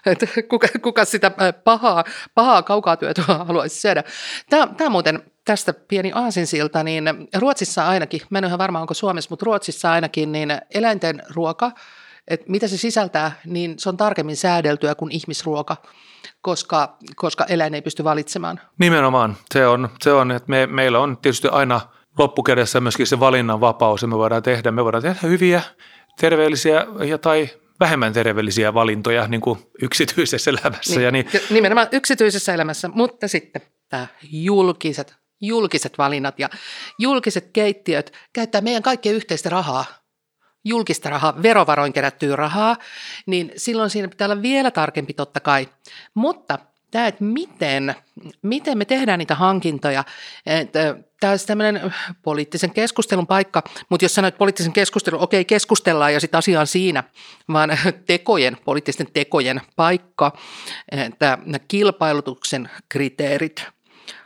että 0.07 0.26
kuka, 0.49 0.68
kuka 0.82 1.05
sitä 1.05 1.30
pahaa, 1.64 2.05
pahaa 2.34 2.62
kaukaa 2.62 2.97
työtä 2.97 3.22
haluaisi 3.22 3.80
syödä. 3.80 4.05
Tämä, 4.51 4.68
tämä 4.76 4.91
muuten 4.91 5.22
tästä 5.45 5.74
pieni 5.74 6.12
aasinsilta, 6.14 6.82
niin 6.82 7.05
Ruotsissa 7.37 7.89
ainakin, 7.89 8.20
mä 8.30 8.39
en 8.39 8.45
ihan 8.45 8.59
varma 8.59 8.80
onko 8.80 8.95
Suomessa, 8.95 9.28
mutta 9.30 9.45
Ruotsissa 9.45 9.93
ainakin, 9.93 10.32
niin 10.32 10.59
eläinten 10.74 11.22
ruoka, 11.34 11.72
että 12.28 12.51
mitä 12.51 12.68
se 12.68 12.76
sisältää, 12.76 13.32
niin 13.45 13.74
se 13.78 13.89
on 13.89 13.97
tarkemmin 13.97 14.37
säädeltyä 14.37 14.95
kuin 14.95 15.12
ihmisruoka 15.12 15.76
koska, 16.41 16.97
koska 17.16 17.45
eläin 17.45 17.74
ei 17.74 17.82
pysty 17.82 18.05
valitsemaan. 18.05 18.61
Nimenomaan. 18.78 19.37
Se 19.55 19.66
on, 19.66 19.89
se 20.01 20.12
on 20.12 20.30
että 20.30 20.51
me, 20.51 20.66
meillä 20.66 20.99
on 20.99 21.16
tietysti 21.16 21.49
aina– 21.49 21.80
loppukädessä 22.19 22.81
myöskin 22.81 23.07
se 23.07 23.21
valinnan 23.21 23.61
vapaus 23.61 24.03
ja 24.03 24.09
me 24.09 24.19
voidaan 24.19 24.43
tehdä, 24.43 24.71
me 24.71 24.85
voidaan 24.85 25.03
tehdä 25.03 25.19
hyviä, 25.23 25.62
terveellisiä 26.21 26.87
ja 27.09 27.19
tai 27.19 27.49
vähemmän 27.81 28.12
terveellisiä 28.12 28.75
valintoja 28.75 29.29
niin 29.29 29.41
kuin 29.41 29.59
yksityisessä 29.83 30.51
elämässä. 30.51 30.95
Niin, 30.95 31.05
ja 31.05 31.11
niin. 31.11 31.29
Nimenomaan 31.51 31.89
yksityisessä 31.93 32.55
elämässä, 32.55 32.89
mutta 32.89 33.29
sitten 33.29 33.62
tämä 33.89 34.07
julkiset, 34.31 35.14
julkiset 35.41 35.99
valinnat 35.99 36.39
ja 36.39 36.51
julkiset 36.99 37.51
keittiöt 37.53 38.12
käyttää 38.33 38.61
meidän 38.61 38.83
kaikkien 38.83 39.14
yhteistä 39.14 39.49
rahaa 39.49 39.85
julkista 40.67 41.11
rahaa, 41.11 41.43
verovaroin 41.43 41.93
kerättyä 41.93 42.37
rahaa, 42.37 42.77
niin 43.27 43.53
silloin 43.57 43.91
siinä 43.91 44.09
pitää 44.09 44.27
olla 44.29 44.43
vielä 44.43 44.71
tarkempi 44.71 45.14
totta 45.14 45.41
kai. 45.41 45.69
Mutta 46.14 46.59
tämä, 46.97 47.07
että 47.07 47.25
miten, 47.25 47.95
miten 48.43 48.79
me 48.79 48.85
tehdään 48.85 49.19
niitä 49.19 49.35
hankintoja. 49.35 50.05
Tämä 51.21 51.31
olisi 51.31 51.47
tämmöinen 51.47 51.95
poliittisen 52.23 52.71
keskustelun 52.71 53.27
paikka, 53.27 53.63
mutta 53.89 54.05
jos 54.05 54.15
sanoit 54.15 54.39
poliittisen 54.39 54.73
keskustelun, 54.73 55.21
okei 55.21 55.45
keskustellaan 55.45 56.15
ja 56.15 56.21
sitten 56.21 56.39
asia 56.39 56.61
on 56.61 56.67
siinä, 56.67 57.05
vaan 57.53 57.79
tekojen, 58.07 58.57
poliittisten 58.65 59.07
tekojen 59.13 59.61
paikka, 59.77 60.33
että 60.93 61.39
kilpailutuksen 61.69 62.71
kriteerit, 62.89 63.67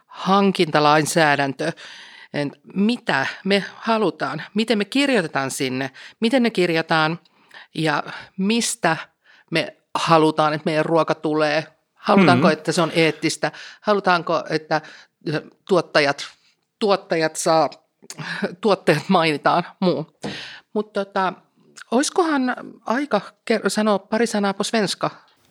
hankintalainsäädäntö, 0.07 1.73
mitä 2.75 3.27
me 3.45 3.65
halutaan, 3.77 4.43
miten 4.55 4.79
me 4.79 4.85
kirjoitetaan 4.85 5.51
sinne, 5.51 5.91
miten 6.21 6.43
ne 6.43 6.51
kirjataan 6.51 7.19
ja 7.75 8.03
mistä 8.37 8.97
me 9.51 9.77
halutaan, 9.95 10.55
että 10.55 10.65
meidän 10.65 10.85
ruoka 10.85 11.15
tulee, 11.15 11.67
Halutaanko, 12.01 12.47
mm-hmm. 12.47 12.59
että 12.59 12.73
se 12.73 12.83
on 12.83 12.93
eettistä? 12.95 13.53
Halutaanko, 13.81 14.43
että 14.51 14.81
tuottajat, 15.69 16.27
tuottajat 16.79 17.37
saa, 17.37 17.71
tuotteet 18.61 19.09
mainitaan, 19.09 19.65
muu. 19.81 20.07
Mutta 20.73 21.05
tota, 21.05 21.33
olisikohan 21.91 22.57
aika 22.87 23.21
sanoa 23.69 23.99
pari 23.99 24.27
sanaa 24.27 24.55
på 24.55 24.65
svenska? 24.65 25.11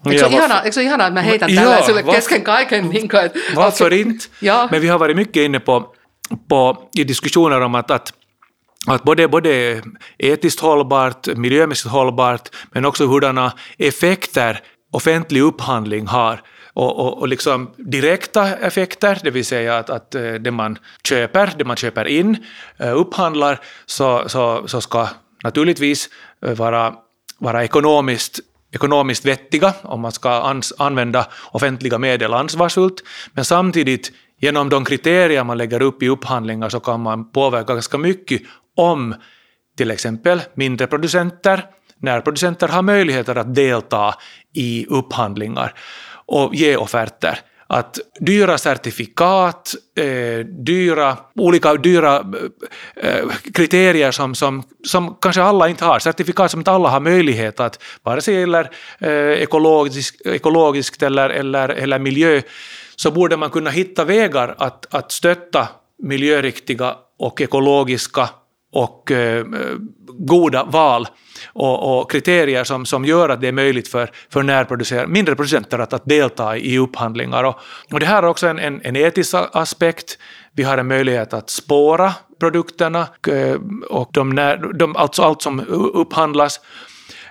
Eikö 0.09 0.29
se, 0.29 0.35
ihana, 0.35 0.61
eikö 0.61 0.71
se 0.71 0.83
ihanaa, 0.83 1.07
että 1.07 1.19
mä 1.19 1.21
heitän 1.21 1.55
tällä 1.55 1.75
ja, 1.75 1.85
sulle 1.85 2.03
kesken 2.03 2.43
kaiken? 2.43 2.89
Niin 2.89 3.09
kuin, 3.09 3.25
että, 3.25 3.39
varför 3.55 3.93
inte? 3.93 4.25
Ja. 4.41 4.67
Men 4.71 4.81
vi 4.81 4.87
har 4.87 4.99
varit 4.99 5.15
mycket 5.15 5.43
inne 5.43 5.59
på, 5.59 5.95
på 6.47 6.89
i 6.99 7.07
diskussioner 7.07 7.61
om 7.61 7.75
att, 7.75 7.91
att 7.91 8.13
att 8.87 9.03
både, 9.03 9.27
både 9.27 9.81
etiskt 10.19 10.59
hållbart, 10.59 11.27
miljömässigt 11.27 11.91
hållbart, 11.91 12.49
men 12.71 12.85
också 12.85 13.05
hurdana 13.05 13.51
effekter 13.79 14.61
offentlig 14.91 15.41
upphandling 15.41 16.07
har. 16.07 16.41
Och, 16.73 16.99
och, 16.99 17.17
och 17.17 17.27
liksom 17.27 17.69
direkta 17.77 18.55
effekter, 18.55 19.19
det 19.23 19.31
vill 19.31 19.45
säga 19.45 19.77
att, 19.77 19.89
att 19.89 20.15
eh, 20.15 20.33
det 20.33 20.51
man 20.51 20.77
köper, 21.03 21.53
det 21.57 21.65
man 21.65 21.77
köper 21.77 22.05
in, 22.05 22.37
eh, 22.77 22.97
upphandlar, 22.97 23.59
så, 23.85 24.29
så, 24.29 24.67
så 24.67 24.81
ska 24.81 25.07
naturligtvis 25.43 26.09
eh, 26.45 26.53
vara, 26.53 26.93
vara 27.37 27.63
ekonomiskt 27.63 28.39
ekonomiskt 28.71 29.25
vettiga 29.25 29.73
om 29.81 30.01
man 30.01 30.11
ska 30.11 30.29
ans, 30.29 30.73
använda 30.77 31.27
offentliga 31.51 31.97
medel 31.97 32.33
ansvarsfullt, 32.33 33.03
men 33.33 33.45
samtidigt 33.45 34.11
genom 34.39 34.69
de 34.69 34.85
kriterier 34.85 35.43
man 35.43 35.57
lägger 35.57 35.81
upp 35.81 36.03
i 36.03 36.09
upphandlingar 36.09 36.69
så 36.69 36.79
kan 36.79 37.01
man 37.01 37.31
påverka 37.31 37.73
ganska 37.73 37.97
mycket 37.97 38.41
om 38.75 39.15
till 39.77 39.91
exempel 39.91 40.41
mindre 40.53 40.87
producenter 40.87 41.63
närproducenter 42.01 42.67
har 42.67 42.81
möjligheter 42.81 43.35
att 43.35 43.55
delta 43.55 44.15
i 44.53 44.85
upphandlingar 44.89 45.73
och 46.25 46.55
ge 46.55 46.75
offerter. 46.75 47.39
Att 47.71 47.99
dyra 48.19 48.57
certifikat, 48.57 49.75
eh, 49.97 50.45
dyra, 50.45 51.17
olika 51.35 51.73
dyra 51.73 52.25
eh, 52.95 53.25
kriterier 53.53 54.11
som, 54.11 54.35
som, 54.35 54.63
som 54.87 55.17
kanske 55.21 55.41
alla 55.41 55.69
inte 55.69 55.85
har, 55.85 55.99
certifikat 55.99 56.51
som 56.51 56.59
inte 56.59 56.71
alla 56.71 56.89
har 56.89 56.99
möjlighet 56.99 57.59
att, 57.59 57.83
vare 58.03 58.21
sig 58.21 58.35
gäller 58.35 58.69
eh, 58.99 59.11
ekologisk, 59.11 60.21
ekologiskt 60.25 61.03
eller, 61.03 61.29
eller, 61.29 61.69
eller 61.69 61.99
miljö, 61.99 62.41
så 62.95 63.11
borde 63.11 63.37
man 63.37 63.49
kunna 63.49 63.69
hitta 63.69 64.05
vägar 64.05 64.55
att, 64.57 64.93
att 64.93 65.11
stötta 65.11 65.67
miljöriktiga 66.03 66.95
och 67.19 67.41
ekologiska 67.41 68.29
och 68.71 69.11
eh, 69.11 69.45
goda 70.07 70.63
val 70.63 71.07
och, 71.53 71.99
och, 71.99 72.11
kriterier 72.11 72.63
som, 72.63 72.85
som 72.85 73.05
gör 73.05 73.29
att 73.29 73.41
det 73.41 73.47
är 73.47 73.51
möjligt 73.51 73.87
för, 73.87 74.11
för 74.29 74.43
närproducer- 74.43 75.07
mindre 75.07 75.35
producenter 75.35 75.79
att, 75.79 75.93
att 75.93 76.05
delta 76.05 76.57
i 76.57 76.77
upphandlingar. 76.77 77.43
Och, 77.43 77.55
och 77.93 77.99
det 77.99 78.05
här 78.05 78.23
är 78.23 78.27
också 78.27 78.47
en, 78.47 78.59
en, 78.59 78.81
en 78.83 78.95
etisk 78.95 79.35
aspekt. 79.51 80.17
Vi 80.51 80.63
har 80.63 80.77
en 80.77 80.87
möjlighet 80.87 81.33
att 81.33 81.49
spåra 81.49 82.13
produkterna 82.39 83.07
eh, 83.27 83.55
och 83.89 84.09
de, 84.13 84.29
när, 84.29 84.73
de, 84.73 84.95
alltså 84.95 85.21
allt 85.21 85.41
som 85.41 85.59
upphandlas. 85.93 86.59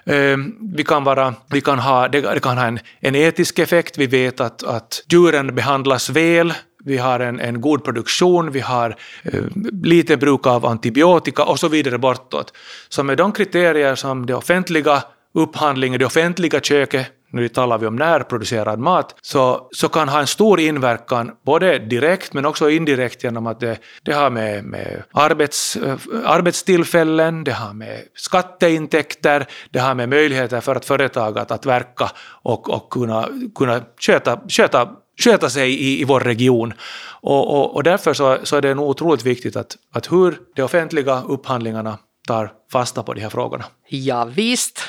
Eh, 0.05 0.36
vi 0.76 0.84
kan, 0.84 1.05
vara, 1.05 1.34
vi 1.51 1.61
kan 1.61 1.78
ha, 1.78 2.09
det, 2.09 2.43
kan 2.43 2.59
ha 2.59 2.64
en, 2.64 2.78
en 3.01 3.14
etisk 3.14 3.59
effekt. 3.59 3.99
Vi 3.99 4.07
vet 4.07 4.41
att, 4.41 4.62
att 4.62 5.05
djuren 5.12 5.55
behandlas 5.55 6.11
väl 6.11 6.55
vi 6.84 6.96
har 6.96 7.20
en, 7.20 7.40
en 7.40 7.60
god 7.60 7.84
produktion, 7.84 8.50
vi 8.50 8.60
har 8.60 8.96
eh, 9.22 9.44
lite 9.82 10.16
bruk 10.16 10.46
av 10.46 10.66
antibiotika 10.66 11.44
och 11.44 11.58
så 11.58 11.68
vidare 11.68 11.98
bortåt. 11.98 12.52
Så 12.88 13.02
med 13.02 13.18
de 13.18 13.32
kriterier 13.32 13.94
som 13.94 14.26
det 14.26 14.34
offentliga 14.34 15.02
upphandlingen, 15.34 15.98
det 15.98 16.06
offentliga 16.06 16.60
köket, 16.60 17.06
nu 17.30 17.48
talar 17.48 17.78
vi 17.78 17.86
om 17.86 17.96
närproducerad 17.96 18.78
mat, 18.78 19.14
så, 19.22 19.68
så 19.72 19.88
kan 19.88 20.08
ha 20.08 20.20
en 20.20 20.26
stor 20.26 20.60
inverkan 20.60 21.30
både 21.44 21.78
direkt 21.78 22.32
men 22.32 22.46
också 22.46 22.70
indirekt 22.70 23.24
genom 23.24 23.46
att 23.46 23.60
det, 23.60 23.78
det 24.02 24.12
har 24.12 24.30
med, 24.30 24.64
med 24.64 25.02
arbets, 25.12 25.76
eh, 25.76 25.96
arbetstillfällen, 26.24 27.44
det 27.44 27.52
har 27.52 27.74
med 27.74 28.02
skatteintäkter, 28.14 29.46
det 29.70 29.78
har 29.78 29.94
med 29.94 30.08
möjligheter 30.08 30.60
för 30.60 30.76
ett 30.76 30.84
företag 30.84 31.38
att, 31.38 31.50
att 31.50 31.66
verka 31.66 32.10
och, 32.42 32.70
och 32.70 32.90
kunna, 32.90 33.28
kunna 33.54 33.80
köta, 33.98 34.40
sköta 34.48 34.88
sköta 35.18 35.50
sig 35.50 35.70
i, 35.70 36.00
i 36.00 36.04
vår 36.04 36.20
region. 36.20 36.74
Och, 37.22 37.54
och, 37.54 37.74
och 37.74 37.82
därför 37.82 38.14
så, 38.14 38.38
så, 38.42 38.56
är 38.56 38.60
det 38.60 38.74
nog 38.74 38.88
otroligt 38.88 39.26
viktigt 39.26 39.56
att, 39.56 39.76
att 39.92 40.12
hur 40.12 40.40
de 40.56 40.62
offentliga 40.62 41.22
upphandlingarna 41.22 41.98
tar 42.26 42.52
fasta 42.72 43.02
på 43.02 43.14
de 43.14 43.20
här 43.20 43.30
frågorna. 43.30 43.64
Ja 43.88 44.24
visst. 44.36 44.80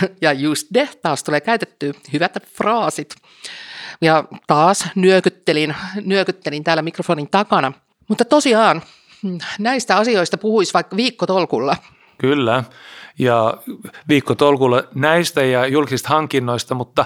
Ja 0.20 0.32
just 0.32 0.66
det, 0.70 1.02
taas 1.02 1.22
tulee 1.22 1.40
käytetty 1.40 1.94
hyvät 2.12 2.38
fraasit. 2.56 3.14
Ja 4.00 4.24
taas 4.46 4.84
nyökyttelin, 4.94 5.74
nyökyttelin 6.04 6.64
täällä 6.64 6.82
mikrofonin 6.82 7.28
takana. 7.30 7.72
Mutta 8.08 8.24
tosiaan 8.24 8.82
näistä 9.58 9.96
asioista 9.96 10.38
puhuisi 10.38 10.74
vaikka 10.74 10.96
viikkotolkulla. 10.96 11.76
Kyllä, 12.18 12.64
ja 13.18 13.58
viikkotolkulla 14.08 14.82
näistä 14.94 15.44
ja 15.44 15.66
julkisista 15.66 16.08
hankinnoista, 16.08 16.74
mutta 16.74 17.04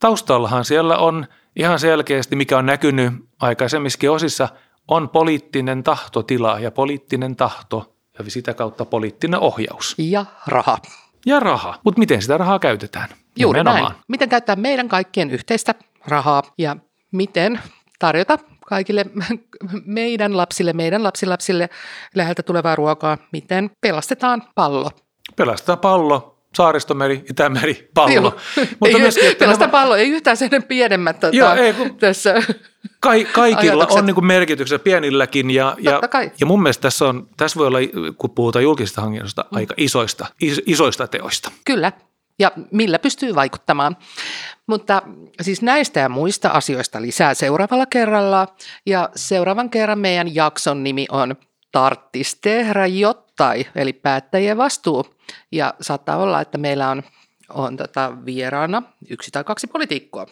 taustallahan 0.00 0.64
siellä 0.64 0.96
on– 0.98 1.26
ihan 1.56 1.78
selkeästi, 1.78 2.36
mikä 2.36 2.58
on 2.58 2.66
näkynyt 2.66 3.12
aikaisemmissakin 3.40 4.10
osissa, 4.10 4.48
on 4.88 5.08
poliittinen 5.08 5.82
tahtotila 5.82 6.60
ja 6.60 6.70
poliittinen 6.70 7.36
tahto 7.36 7.94
ja 8.18 8.30
sitä 8.30 8.54
kautta 8.54 8.84
poliittinen 8.84 9.40
ohjaus. 9.40 9.94
Ja 9.98 10.24
raha. 10.46 10.78
Ja 11.26 11.40
raha. 11.40 11.78
Mutta 11.84 11.98
miten 11.98 12.22
sitä 12.22 12.38
rahaa 12.38 12.58
käytetään? 12.58 13.08
Juuri 13.38 13.60
Nimenomaan. 13.60 13.92
näin. 13.92 14.02
Miten 14.08 14.28
käyttää 14.28 14.56
meidän 14.56 14.88
kaikkien 14.88 15.30
yhteistä 15.30 15.74
rahaa 16.06 16.42
ja 16.58 16.76
miten 17.12 17.60
tarjota 17.98 18.38
kaikille 18.66 19.04
meidän 19.84 20.36
lapsille, 20.36 20.72
meidän 20.72 21.02
lapsilapsille 21.02 21.68
läheltä 22.14 22.42
tulevaa 22.42 22.76
ruokaa, 22.76 23.18
miten 23.32 23.70
pelastetaan 23.80 24.42
pallo. 24.54 24.90
Pelastetaan 25.36 25.78
pallo, 25.78 26.31
Saaristomeri, 26.56 27.24
Itämeri, 27.30 27.88
pallo. 27.94 28.14
Joo. 28.14 28.36
Mutta 28.80 28.96
ei, 28.96 28.98
myöskin, 28.98 29.28
että 29.28 29.46
nämä- 29.46 29.68
pallo, 29.68 29.96
ei 29.96 30.08
yhtään 30.08 30.36
sen 30.36 30.50
pienemmät 30.68 31.20
tota, 31.20 31.36
Joo, 31.36 31.54
ei, 31.54 31.72
kun- 31.72 31.96
tässä. 31.96 32.34
Kai, 33.00 33.24
kaikilla 33.24 33.72
ajatukset. 33.72 33.98
on 33.98 34.06
niin 34.06 34.14
kuin 34.14 34.26
merkityksensä 34.26 34.82
pienilläkin 34.82 35.50
ja, 35.50 35.76
ja, 35.80 36.00
ja 36.40 36.46
mun 36.46 36.62
mielestä 36.62 36.82
tässä, 36.82 37.08
on, 37.08 37.28
tässä 37.36 37.58
voi 37.58 37.66
olla, 37.66 37.78
kun 38.18 38.30
puhutaan 38.30 38.62
julkisista 38.62 39.00
hankinnoista, 39.00 39.44
mm. 39.50 39.56
aika 39.56 39.74
isoista, 39.76 40.26
is, 40.40 40.62
isoista 40.66 41.06
teoista. 41.06 41.50
Kyllä, 41.64 41.92
ja 42.38 42.52
millä 42.70 42.98
pystyy 42.98 43.34
vaikuttamaan. 43.34 43.96
Mutta 44.66 45.02
siis 45.40 45.62
näistä 45.62 46.00
ja 46.00 46.08
muista 46.08 46.48
asioista 46.48 47.02
lisää 47.02 47.34
seuraavalla 47.34 47.86
kerralla. 47.86 48.46
Ja 48.86 49.08
seuraavan 49.16 49.70
kerran 49.70 49.98
meidän 49.98 50.34
jakson 50.34 50.84
nimi 50.84 51.06
on 51.10 51.36
Tarttis 51.72 52.34
tehdä 52.34 52.86
jottain, 53.42 53.66
eli 53.74 53.92
päättäjien 53.92 54.56
vastuu. 54.56 55.14
Ja 55.52 55.74
saattaa 55.80 56.16
olla, 56.16 56.40
että 56.40 56.58
meillä 56.58 56.90
on, 56.90 57.02
on 57.48 57.76
tota 57.76 58.12
vieraana 58.26 58.82
yksi 59.10 59.30
tai 59.30 59.44
kaksi 59.44 59.66
poliitikkoa. 59.66 60.26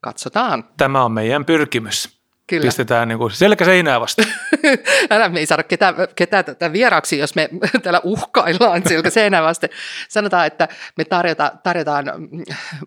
Katsotaan. 0.00 0.64
Tämä 0.76 1.04
on 1.04 1.12
meidän 1.12 1.44
pyrkimys. 1.44 2.24
Kyllä. 2.46 2.62
Pistetään 2.62 3.08
niin 3.08 3.18
kuin 3.18 3.30
selkä 3.30 3.64
seinää 3.64 4.00
vasta. 4.00 4.22
Älä 5.10 5.28
me 5.28 5.38
ei 5.38 5.46
saada 5.46 5.62
ketään, 5.62 5.94
ketään 6.16 6.44
tätä 6.44 6.72
vieraaksi, 6.72 7.18
jos 7.18 7.34
me 7.34 7.48
täällä 7.82 8.00
uhkaillaan 8.04 8.82
selkä 8.88 9.10
seinää 9.10 9.42
vasten. 9.42 9.70
Sanotaan, 10.08 10.46
että 10.46 10.68
me 10.96 11.04
tarjota, 11.04 11.52
tarjotaan 11.62 12.04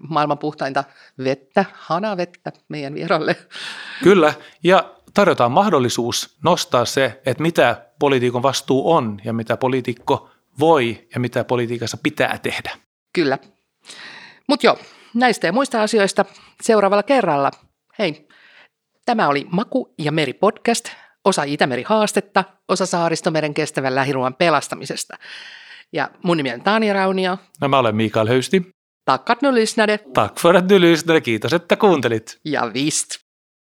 maailman 0.10 0.38
puhtainta 0.38 0.84
vettä, 1.24 1.66
hanavettä 1.74 2.52
meidän 2.70 2.94
vieralle. 2.94 3.36
Kyllä, 4.04 4.34
ja 4.64 4.97
tarjotaan 5.18 5.52
mahdollisuus 5.52 6.38
nostaa 6.44 6.86
se, 6.86 7.22
että 7.26 7.44
mitä 7.44 7.86
poliitikon 8.00 8.44
vastuu 8.44 8.92
on 8.92 9.20
ja 9.24 9.34
mitä 9.34 9.58
poliitikko 9.58 10.30
voi 10.60 11.08
ja 11.14 11.20
mitä 11.20 11.44
politiikassa 11.44 11.98
pitää 12.04 12.38
tehdä. 12.38 12.72
Kyllä. 13.14 13.38
Mutta 14.48 14.66
joo, 14.66 14.78
näistä 15.14 15.48
ja 15.48 15.54
muista 15.54 15.82
asioista 15.82 16.26
seuraavalla 16.62 17.04
kerralla. 17.04 17.52
Hei, 18.00 18.28
tämä 19.06 19.28
oli 19.28 19.48
Maku 19.52 19.94
ja 19.98 20.12
Meri 20.12 20.34
podcast, 20.34 20.90
osa 21.26 21.44
Itämeri 21.44 21.84
haastetta, 21.84 22.44
osa 22.68 22.86
Saaristomeren 22.86 23.54
kestävän 23.54 23.96
lähiruoan 23.96 24.34
pelastamisesta. 24.34 25.18
Ja 25.94 26.10
mun 26.24 26.38
nimi 26.38 26.54
on 26.54 26.62
Tanja 26.62 26.94
Raunio. 26.94 27.38
No 27.62 27.68
mä 27.68 27.80
olen 27.80 27.96
Mikael 27.96 28.28
Höysti. 28.28 28.72
Tack 29.06 29.30
att 29.30 29.42
nu 29.42 29.54
lyssnade 29.54 29.98
Tack 30.14 30.40
för 30.40 30.56
att 30.56 30.70
du 30.70 30.82
lyssnade. 30.82 31.22
Kiitos, 31.22 31.54
että 31.54 31.76
kuuntelit. 31.76 32.40
ja 32.46 32.74
visst. 32.74 33.27